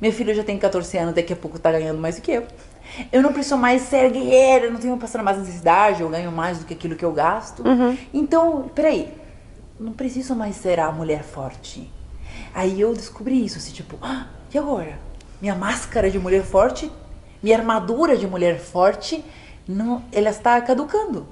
Meu 0.00 0.12
filho 0.12 0.34
já 0.34 0.44
tem 0.44 0.58
14 0.58 0.96
anos, 0.96 1.14
daqui 1.14 1.32
a 1.32 1.36
pouco 1.36 1.58
tá 1.58 1.72
ganhando 1.72 2.00
mais 2.00 2.16
do 2.16 2.22
que 2.22 2.32
eu. 2.32 2.46
Eu 3.12 3.22
não 3.22 3.32
preciso 3.32 3.56
mais 3.56 3.82
ser 3.82 4.10
guerreira, 4.10 4.70
não 4.70 4.78
tenho 4.78 4.96
passando 4.96 5.24
mais 5.24 5.38
necessidade, 5.38 6.02
eu 6.02 6.08
ganho 6.08 6.32
mais 6.32 6.58
do 6.58 6.64
que 6.64 6.74
aquilo 6.74 6.96
que 6.96 7.04
eu 7.04 7.12
gasto. 7.12 7.66
Uhum. 7.66 7.96
Então, 8.14 8.70
peraí, 8.74 9.12
não 9.78 9.92
preciso 9.92 10.34
mais 10.34 10.56
ser 10.56 10.80
a 10.80 10.90
mulher 10.90 11.22
forte. 11.22 11.90
Aí 12.54 12.80
eu 12.80 12.94
descobri 12.94 13.44
isso, 13.44 13.58
assim, 13.58 13.72
tipo, 13.72 13.98
ah, 14.00 14.26
e 14.52 14.58
agora? 14.58 14.98
Minha 15.40 15.54
máscara 15.54 16.10
de 16.10 16.18
mulher 16.18 16.42
forte, 16.42 16.90
minha 17.42 17.56
armadura 17.56 18.16
de 18.16 18.26
mulher 18.26 18.58
forte, 18.58 19.24
não, 19.66 20.02
ela 20.12 20.30
está 20.30 20.60
caducando. 20.60 21.26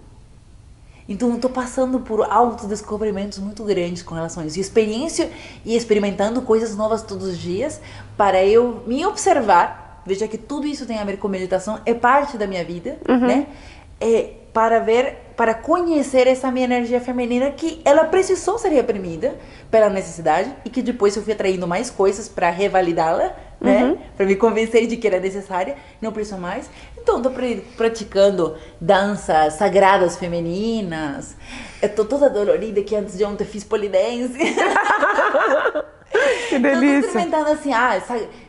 Então 1.09 1.31
eu 1.31 1.39
tô 1.39 1.49
passando 1.49 2.01
por 2.01 2.23
altos 2.23 2.67
descobrimentos 2.67 3.39
muito 3.39 3.63
grandes 3.65 4.03
com 4.03 4.15
relação 4.15 4.43
a 4.43 4.47
isso. 4.47 4.59
E 4.59 4.61
experiência 4.61 5.31
e 5.65 5.77
experimentando 5.77 6.43
coisas 6.43 6.77
novas 6.77 7.03
todos 7.03 7.29
os 7.29 7.39
dias 7.39 7.81
para 8.17 8.45
eu 8.45 8.83
me 8.87 9.05
observar. 9.05 10.03
Veja 10.07 10.29
que 10.29 10.39
tudo 10.39 10.67
isso 10.67 10.87
tem 10.87 10.99
a 10.99 11.05
ver 11.05 11.19
com 11.19 11.29
meditação, 11.29 11.81
é 11.85 11.93
parte 11.93 12.39
da 12.39 12.47
minha 12.47 12.65
vida, 12.65 12.97
uhum. 13.09 13.27
né? 13.27 13.47
É, 14.01 14.31
para 14.53 14.79
ver, 14.79 15.33
para 15.37 15.53
conhecer 15.53 16.27
essa 16.27 16.51
minha 16.51 16.65
energia 16.65 17.01
feminina 17.01 17.51
que 17.51 17.81
ela 17.85 18.05
precisou 18.05 18.59
ser 18.59 18.69
reprimida 18.69 19.37
pela 19.71 19.91
necessidade 19.91 20.51
e 20.65 20.71
que 20.71 20.81
depois 20.81 21.17
eu 21.17 21.23
fui 21.23 21.33
atraindo 21.33 21.67
mais 21.67 21.91
coisas 21.91 22.29
para 22.29 22.49
revalidá-la, 22.49 23.35
né? 23.61 23.85
Uhum. 23.85 23.99
Para 24.17 24.27
me 24.27 24.37
convencer 24.37 24.87
de 24.87 24.97
que 24.97 25.07
era 25.07 25.19
necessária, 25.19 25.77
não 26.01 26.13
preciso 26.13 26.39
mais. 26.39 26.71
Então, 26.97 27.21
tô 27.21 27.31
praticando 27.77 28.57
danças 28.81 29.55
sagradas 29.55 30.17
femininas. 30.17 31.37
Eu 31.83 31.89
tô 31.95 32.05
toda 32.05 32.31
dolorida 32.31 32.83
que 32.83 32.97
antes 32.97 33.19
de 33.19 33.25
ontem 33.25 33.45
fiz 33.45 33.63
polidense. 33.63 34.39
que 36.49 36.59
delícia. 36.59 37.01
Tô 37.01 37.07
experimentando 37.07 37.51
assim, 37.51 37.73
ah, 37.73 38.01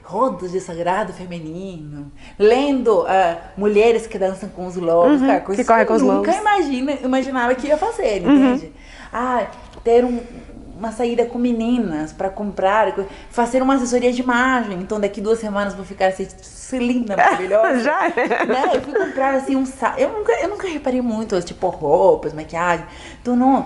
rodas 0.04 0.52
de 0.52 0.60
sagrado 0.62 1.12
feminino, 1.12 2.12
lendo 2.40 3.02
uh, 3.02 3.38
mulheres 3.58 4.08
que 4.08 4.18
dançam 4.18 4.48
com 4.50 4.66
os 4.66 4.76
lobos, 4.76 5.22
uhum, 5.22 5.28
cara, 5.28 5.42
coisas 5.42 5.66
que 5.66 5.72
corre 5.72 5.86
com 5.86 5.94
os 5.94 6.02
lobos. 6.02 6.28
Nunca 6.28 6.40
imagina, 6.40 6.92
imaginava 7.04 7.54
que 7.56 7.68
ia 7.68 7.78
fazer, 7.78 8.24
uhum. 8.24 8.54
entende? 8.56 8.72
Ah, 9.12 9.48
ter 9.84 10.06
um, 10.06 10.22
uma 10.78 10.92
saída 10.92 11.26
com 11.26 11.38
meninas 11.38 12.14
para 12.14 12.30
comprar, 12.30 12.94
fazer 13.30 13.62
uma 13.62 13.76
assessoria 13.76 14.14
de 14.14 14.22
imagem. 14.22 14.80
Então 14.80 15.00
daqui 15.00 15.20
duas 15.20 15.40
semanas 15.40 15.74
vou 15.74 15.84
ficar 15.84 16.08
assim, 16.08 16.28
linda, 16.74 17.18
maravilhosa. 17.18 17.80
Já, 17.80 18.10
né? 18.10 18.72
Eu 18.76 18.82
fui 18.82 18.94
comprar 18.94 19.34
assim 19.34 19.56
um 19.56 19.66
saco. 19.66 20.00
Eu 20.00 20.10
nunca, 20.14 20.32
eu 20.34 20.50
nunca 20.50 20.68
reparei 20.68 21.02
muito, 21.02 21.42
tipo, 21.42 21.68
roupas, 21.68 22.34
maquiagem. 22.34 22.86
Então 23.22 23.36
não 23.36 23.66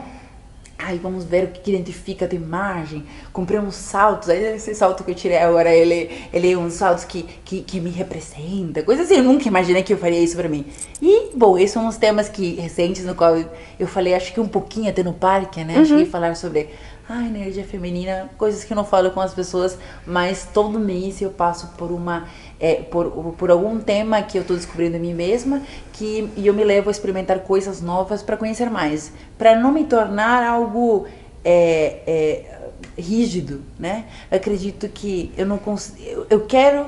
Ai, 0.83 0.97
vamos 0.97 1.23
ver 1.23 1.45
o 1.45 1.47
que, 1.47 1.61
que 1.61 1.71
identifica 1.71 2.25
a 2.25 2.27
tua 2.27 2.37
imagem. 2.37 3.03
Comprei 3.31 3.59
uns 3.59 3.75
saltos, 3.75 4.29
aí 4.29 4.55
esse 4.55 4.73
salto 4.73 5.03
que 5.03 5.11
eu 5.11 5.15
tirei 5.15 5.37
agora, 5.37 5.73
ele, 5.73 6.09
ele 6.33 6.51
é 6.51 6.57
uns 6.57 6.73
saltos 6.73 7.03
que, 7.05 7.23
que, 7.45 7.61
que 7.61 7.79
me 7.79 7.89
representa. 7.89 8.81
Coisa 8.81 9.03
assim, 9.03 9.15
eu 9.15 9.23
nunca 9.23 9.47
imaginei 9.47 9.83
que 9.83 9.93
eu 9.93 9.97
faria 9.97 10.19
isso 10.19 10.35
pra 10.35 10.49
mim. 10.49 10.65
E, 11.01 11.35
bom, 11.35 11.57
esses 11.57 11.71
são 11.71 11.87
os 11.87 11.97
temas 11.97 12.29
que 12.29 12.55
recentes 12.55 13.05
no 13.05 13.13
qual 13.13 13.37
eu, 13.37 13.49
eu 13.79 13.87
falei, 13.87 14.13
acho 14.13 14.33
que 14.33 14.39
um 14.39 14.47
pouquinho 14.47 14.89
até 14.89 15.03
no 15.03 15.13
parque, 15.13 15.63
né? 15.63 15.77
Uhum. 15.77 15.85
Cheguei 15.85 16.03
a 16.03 16.09
falar 16.09 16.35
sobre 16.35 16.69
a 17.07 17.23
energia 17.23 17.63
feminina, 17.63 18.29
coisas 18.37 18.63
que 18.63 18.71
eu 18.71 18.75
não 18.75 18.85
falo 18.85 19.11
com 19.11 19.19
as 19.19 19.33
pessoas, 19.33 19.77
mas 20.05 20.47
todo 20.53 20.79
mês 20.79 21.21
eu 21.21 21.29
passo 21.29 21.67
por 21.77 21.91
uma 21.91 22.27
é, 22.61 22.75
por, 22.75 23.33
por 23.37 23.49
algum 23.49 23.79
tema 23.79 24.21
que 24.21 24.37
eu 24.37 24.43
estou 24.43 24.55
descobrindo 24.55 24.95
em 24.95 24.99
mim 24.99 25.13
mesma 25.15 25.63
que 25.91 26.29
e 26.37 26.45
eu 26.45 26.53
me 26.53 26.63
levo 26.63 26.89
a 26.89 26.91
experimentar 26.91 27.39
coisas 27.39 27.81
novas 27.81 28.21
para 28.21 28.37
conhecer 28.37 28.69
mais, 28.69 29.11
para 29.37 29.55
não 29.59 29.71
me 29.71 29.83
tornar 29.83 30.43
algo 30.43 31.07
é, 31.43 32.01
é, 32.05 32.59
rígido, 32.95 33.63
né? 33.79 34.05
acredito 34.29 34.87
que 34.87 35.31
eu 35.35 35.45
não 35.45 35.57
consigo, 35.57 36.27
eu 36.29 36.45
quero 36.45 36.85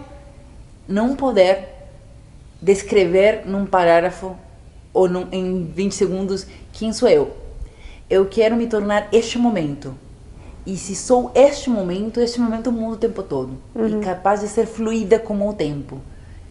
não 0.88 1.16
poder 1.16 1.70
descrever 2.62 3.42
num 3.46 3.66
parágrafo 3.66 4.36
ou 4.94 5.10
num, 5.10 5.28
em 5.32 5.66
20 5.66 5.92
segundos 5.94 6.46
quem 6.72 6.94
sou 6.94 7.10
eu. 7.10 7.36
Eu 8.10 8.28
quero 8.28 8.56
me 8.56 8.68
tornar 8.68 9.08
este 9.12 9.40
momento 9.40 9.98
E 10.66 10.78
se 10.78 10.96
sou 10.96 11.32
este 11.36 11.70
momento, 11.70 12.22
este 12.22 12.40
momento 12.40 12.72
muda 12.72 12.96
o 12.96 12.98
tempo 12.98 13.22
todo. 13.22 13.58
E 13.76 14.04
capaz 14.04 14.42
de 14.42 14.48
ser 14.48 14.66
fluida 14.66 15.20
como 15.20 15.50
o 15.50 15.54
tempo. 15.54 16.00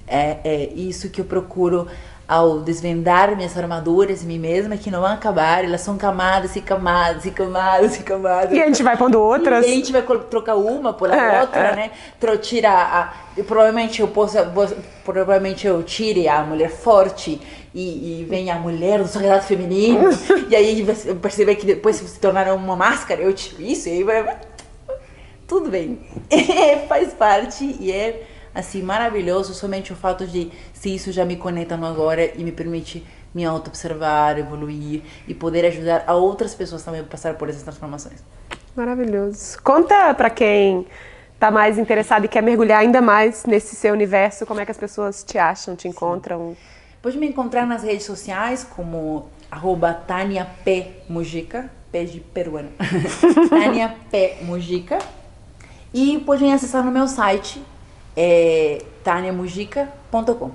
É, 0.07 0.39
é 0.45 0.73
isso 0.75 1.09
que 1.09 1.21
eu 1.21 1.25
procuro 1.25 1.87
ao 2.27 2.61
desvendar 2.61 3.37
minhas 3.37 3.57
armaduras 3.57 4.23
em 4.23 4.27
mim 4.27 4.39
mesma, 4.39 4.77
que 4.77 4.91
não 4.91 5.01
vão 5.01 5.11
acabar, 5.11 5.65
elas 5.65 5.81
são 5.81 5.99
camadas 5.99 6.57
e 6.57 6.61
camadas 6.61 7.25
e 7.25 7.31
camadas 7.31 7.97
e 7.99 8.03
camadas. 8.03 8.53
E 8.53 8.63
a 8.63 8.67
gente 8.67 8.83
vai 8.83 8.97
pondo 8.97 9.21
outras. 9.21 9.67
E 9.67 9.71
a 9.71 9.75
gente 9.75 9.93
vai 9.93 10.03
trocar 10.03 10.57
uma 10.57 10.93
por 10.93 11.11
É, 11.11 11.41
outra, 11.41 11.61
é. 11.61 11.77
né? 11.77 11.91
Tira 12.41 12.71
a, 12.71 13.13
e 13.37 13.43
provavelmente 13.43 14.01
eu 14.01 14.09
possa, 14.09 14.51
provavelmente 15.05 15.67
eu 15.67 15.83
tire 15.83 16.29
a 16.29 16.43
mulher 16.43 16.71
forte 16.71 17.41
e, 17.75 18.21
e 18.21 18.25
vem 18.25 18.51
a 18.51 18.57
mulher 18.57 19.01
do 19.01 19.09
sagrado 19.09 19.45
feminino. 19.45 20.09
e 20.49 20.57
aí 20.57 20.83
você 20.83 21.15
perceber 21.15 21.57
que 21.57 21.67
depois 21.67 21.97
se 21.97 22.21
tornar 22.21 22.53
uma 22.55 22.77
máscara, 22.77 23.23
eu 23.23 23.33
tiro 23.33 23.63
isso 23.63 23.89
e 23.89 23.93
aí 23.93 24.05
vai. 24.05 24.39
Tudo 25.47 25.69
bem. 25.71 25.99
Faz 26.89 27.13
parte 27.13 27.77
e 27.79 27.93
é 27.93 28.27
assim 28.55 28.83
maravilhoso 28.83 29.55
somente 29.55 29.93
o 29.93 29.97
fato 29.97 30.27
de 30.27 30.51
se 30.73 30.95
isso 30.95 31.13
já 31.13 31.25
me 31.25 31.37
conecta 31.37 31.77
no 31.77 31.87
agora 31.87 32.25
e 32.25 32.45
me 32.45 32.53
permite 32.53 33.05
me 33.35 33.45
auto-observar, 33.45 34.39
evoluir 34.39 35.03
e 35.27 35.35
poder 35.35 35.65
ajudar 35.67 36.05
a 36.07 36.15
outras 36.15 36.55
pessoas 36.55 36.83
também 36.83 37.01
a 37.01 37.05
passar 37.05 37.35
por 37.35 37.49
essas 37.49 37.63
transformações. 37.63 38.23
Maravilhoso. 38.77 39.61
Conta 39.63 40.13
pra 40.15 40.29
quem 40.29 40.87
tá 41.39 41.51
mais 41.51 41.79
interessado 41.79 42.25
e 42.25 42.29
quer 42.29 42.43
mergulhar 42.43 42.81
ainda 42.81 43.01
mais 43.01 43.45
nesse 43.45 43.75
seu 43.75 43.93
universo, 43.93 44.47
como 44.47 44.61
é 44.61 44.65
que 44.65 44.71
as 44.71 44.77
pessoas 44.77 45.25
te 45.25 45.39
acham, 45.39 45.75
te 45.75 45.89
encontram. 45.89 46.57
Pode 47.01 47.19
me 47.19 47.27
encontrar 47.27 47.67
nas 47.67 47.83
redes 47.83 48.05
sociais 48.05 48.65
como 48.65 49.29
arroba 49.51 49.93
Tânia 49.93 50.47
P. 50.65 51.03
Mujica, 51.09 51.71
P 51.91 52.05
de 52.05 52.21
peruano. 52.21 52.71
Tânia 53.51 53.95
P. 54.11 54.37
Mujica. 54.43 54.99
E 55.93 56.19
podem 56.21 56.55
acessar 56.55 56.83
no 56.85 56.91
meu 56.91 57.07
site, 57.07 57.63
é, 58.17 58.83
taniamujica.com. 59.05 60.51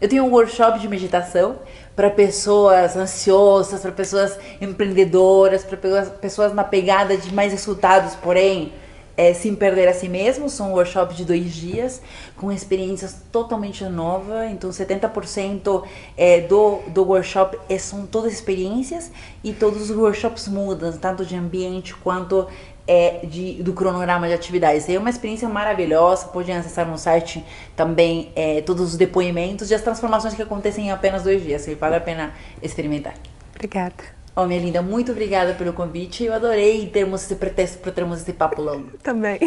Eu 0.00 0.08
tenho 0.08 0.24
um 0.24 0.30
workshop 0.30 0.78
de 0.78 0.88
meditação 0.88 1.58
para 1.94 2.08
pessoas 2.08 2.96
ansiosas, 2.96 3.82
para 3.82 3.92
pessoas 3.92 4.38
empreendedoras, 4.60 5.62
para 5.62 5.76
pessoas 5.76 6.54
na 6.54 6.64
pegada 6.64 7.16
de 7.16 7.34
mais 7.34 7.52
resultados, 7.52 8.14
porém 8.14 8.72
é, 9.20 9.34
sem 9.34 9.54
perder 9.54 9.86
a 9.86 9.92
si 9.92 10.08
mesmo. 10.08 10.48
São 10.48 10.72
um 10.72 11.14
de 11.14 11.24
dois 11.26 11.52
dias 11.52 12.00
com 12.38 12.50
experiências 12.50 13.16
totalmente 13.30 13.84
novas. 13.84 14.50
Então, 14.50 14.70
70% 14.70 15.84
é, 16.16 16.40
do, 16.40 16.78
do 16.88 17.04
workshop 17.04 17.58
é, 17.68 17.76
são 17.76 18.06
todas 18.06 18.32
experiências 18.32 19.12
e 19.44 19.52
todos 19.52 19.90
os 19.90 19.94
workshops 19.94 20.48
mudam, 20.48 20.90
tanto 20.92 21.26
de 21.26 21.36
ambiente 21.36 21.94
quanto 21.94 22.46
é, 22.90 23.20
de, 23.24 23.62
do 23.62 23.72
cronograma 23.72 24.26
de 24.26 24.34
atividades. 24.34 24.88
É 24.88 24.98
uma 24.98 25.08
experiência 25.08 25.48
maravilhosa. 25.48 26.26
Podem 26.26 26.56
acessar 26.56 26.88
no 26.90 26.98
site 26.98 27.44
também 27.76 28.32
é, 28.34 28.62
todos 28.62 28.82
os 28.82 28.96
depoimentos 28.96 29.70
e 29.70 29.74
as 29.76 29.80
transformações 29.80 30.34
que 30.34 30.42
acontecem 30.42 30.88
em 30.88 30.90
apenas 30.90 31.22
dois 31.22 31.40
dias. 31.40 31.68
E 31.68 31.76
vale 31.76 31.94
a 31.94 32.00
pena 32.00 32.34
experimentar. 32.60 33.14
Obrigada. 33.54 33.94
Oh, 34.34 34.44
minha 34.44 34.60
linda, 34.60 34.82
muito 34.82 35.12
obrigada 35.12 35.54
pelo 35.54 35.72
convite. 35.72 36.24
Eu 36.24 36.32
adorei 36.32 36.84
termos 36.88 37.22
esse 37.22 37.36
pretexto 37.36 37.78
para 37.78 37.92
termos 37.92 38.22
esse 38.22 38.32
papo 38.32 38.60
longo. 38.60 38.90
Também. 39.04 39.38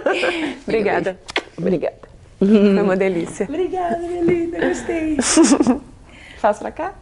Obrigada. 0.66 1.20
Obrigada. 1.58 2.08
Foi 2.38 2.82
uma 2.82 2.96
delícia. 2.96 3.44
Obrigada, 3.44 3.98
minha 3.98 4.22
linda, 4.22 4.66
gostei. 4.66 5.18
Faço 6.40 6.60
pra 6.60 6.70
cá? 6.70 6.94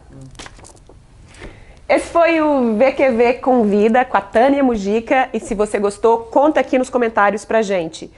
Esse 1.89 2.09
foi 2.09 2.41
o 2.41 2.75
VQV 2.75 3.35
Convida 3.35 4.03
com 4.03 4.17
a 4.17 4.21
Tânia 4.21 4.61
Mujica. 4.61 5.29
E 5.33 5.39
se 5.39 5.55
você 5.55 5.79
gostou, 5.79 6.19
conta 6.19 6.59
aqui 6.59 6.77
nos 6.77 6.89
comentários 6.89 7.45
pra 7.45 7.61
gente. 7.61 8.11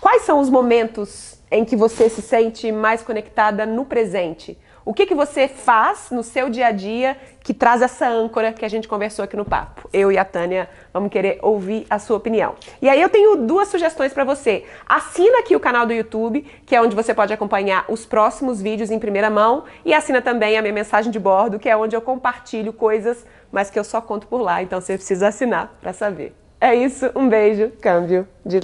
Quais 0.00 0.22
são 0.22 0.38
os 0.38 0.48
momentos 0.48 1.36
em 1.50 1.64
que 1.64 1.74
você 1.74 2.08
se 2.08 2.22
sente 2.22 2.70
mais 2.70 3.02
conectada 3.02 3.66
no 3.66 3.84
presente? 3.84 4.56
O 4.84 4.94
que, 4.94 5.06
que 5.06 5.14
você 5.14 5.48
faz 5.48 6.06
no 6.12 6.22
seu 6.22 6.48
dia 6.48 6.68
a 6.68 6.70
dia 6.70 7.16
que 7.46 7.54
traz 7.54 7.80
essa 7.80 8.08
âncora 8.08 8.52
que 8.52 8.64
a 8.64 8.68
gente 8.68 8.88
conversou 8.88 9.24
aqui 9.24 9.36
no 9.36 9.44
papo? 9.44 9.88
Eu 9.92 10.10
e 10.10 10.18
a 10.18 10.24
Tânia 10.24 10.68
vamos 10.92 11.12
querer 11.12 11.38
ouvir 11.40 11.86
a 11.88 11.96
sua 11.96 12.16
opinião. 12.16 12.56
E 12.82 12.88
aí 12.88 13.00
eu 13.00 13.08
tenho 13.08 13.36
duas 13.36 13.68
sugestões 13.68 14.12
para 14.12 14.24
você. 14.24 14.64
Assina 14.84 15.38
aqui 15.38 15.54
o 15.54 15.60
canal 15.60 15.86
do 15.86 15.92
YouTube, 15.92 16.44
que 16.66 16.74
é 16.74 16.82
onde 16.82 16.96
você 16.96 17.14
pode 17.14 17.32
acompanhar 17.32 17.84
os 17.88 18.04
próximos 18.04 18.60
vídeos 18.60 18.90
em 18.90 18.98
primeira 18.98 19.30
mão, 19.30 19.62
e 19.84 19.94
assina 19.94 20.20
também 20.20 20.58
a 20.58 20.60
minha 20.60 20.74
mensagem 20.74 21.12
de 21.12 21.20
bordo, 21.20 21.56
que 21.56 21.68
é 21.68 21.76
onde 21.76 21.94
eu 21.94 22.00
compartilho 22.00 22.72
coisas, 22.72 23.24
mas 23.52 23.70
que 23.70 23.78
eu 23.78 23.84
só 23.84 24.00
conto 24.00 24.26
por 24.26 24.40
lá, 24.40 24.60
então 24.60 24.80
você 24.80 24.94
precisa 24.94 25.28
assinar 25.28 25.72
para 25.80 25.92
saber. 25.92 26.34
É 26.58 26.74
isso, 26.74 27.10
um 27.14 27.28
beijo, 27.28 27.70
câmbio 27.82 28.26
de 28.44 28.54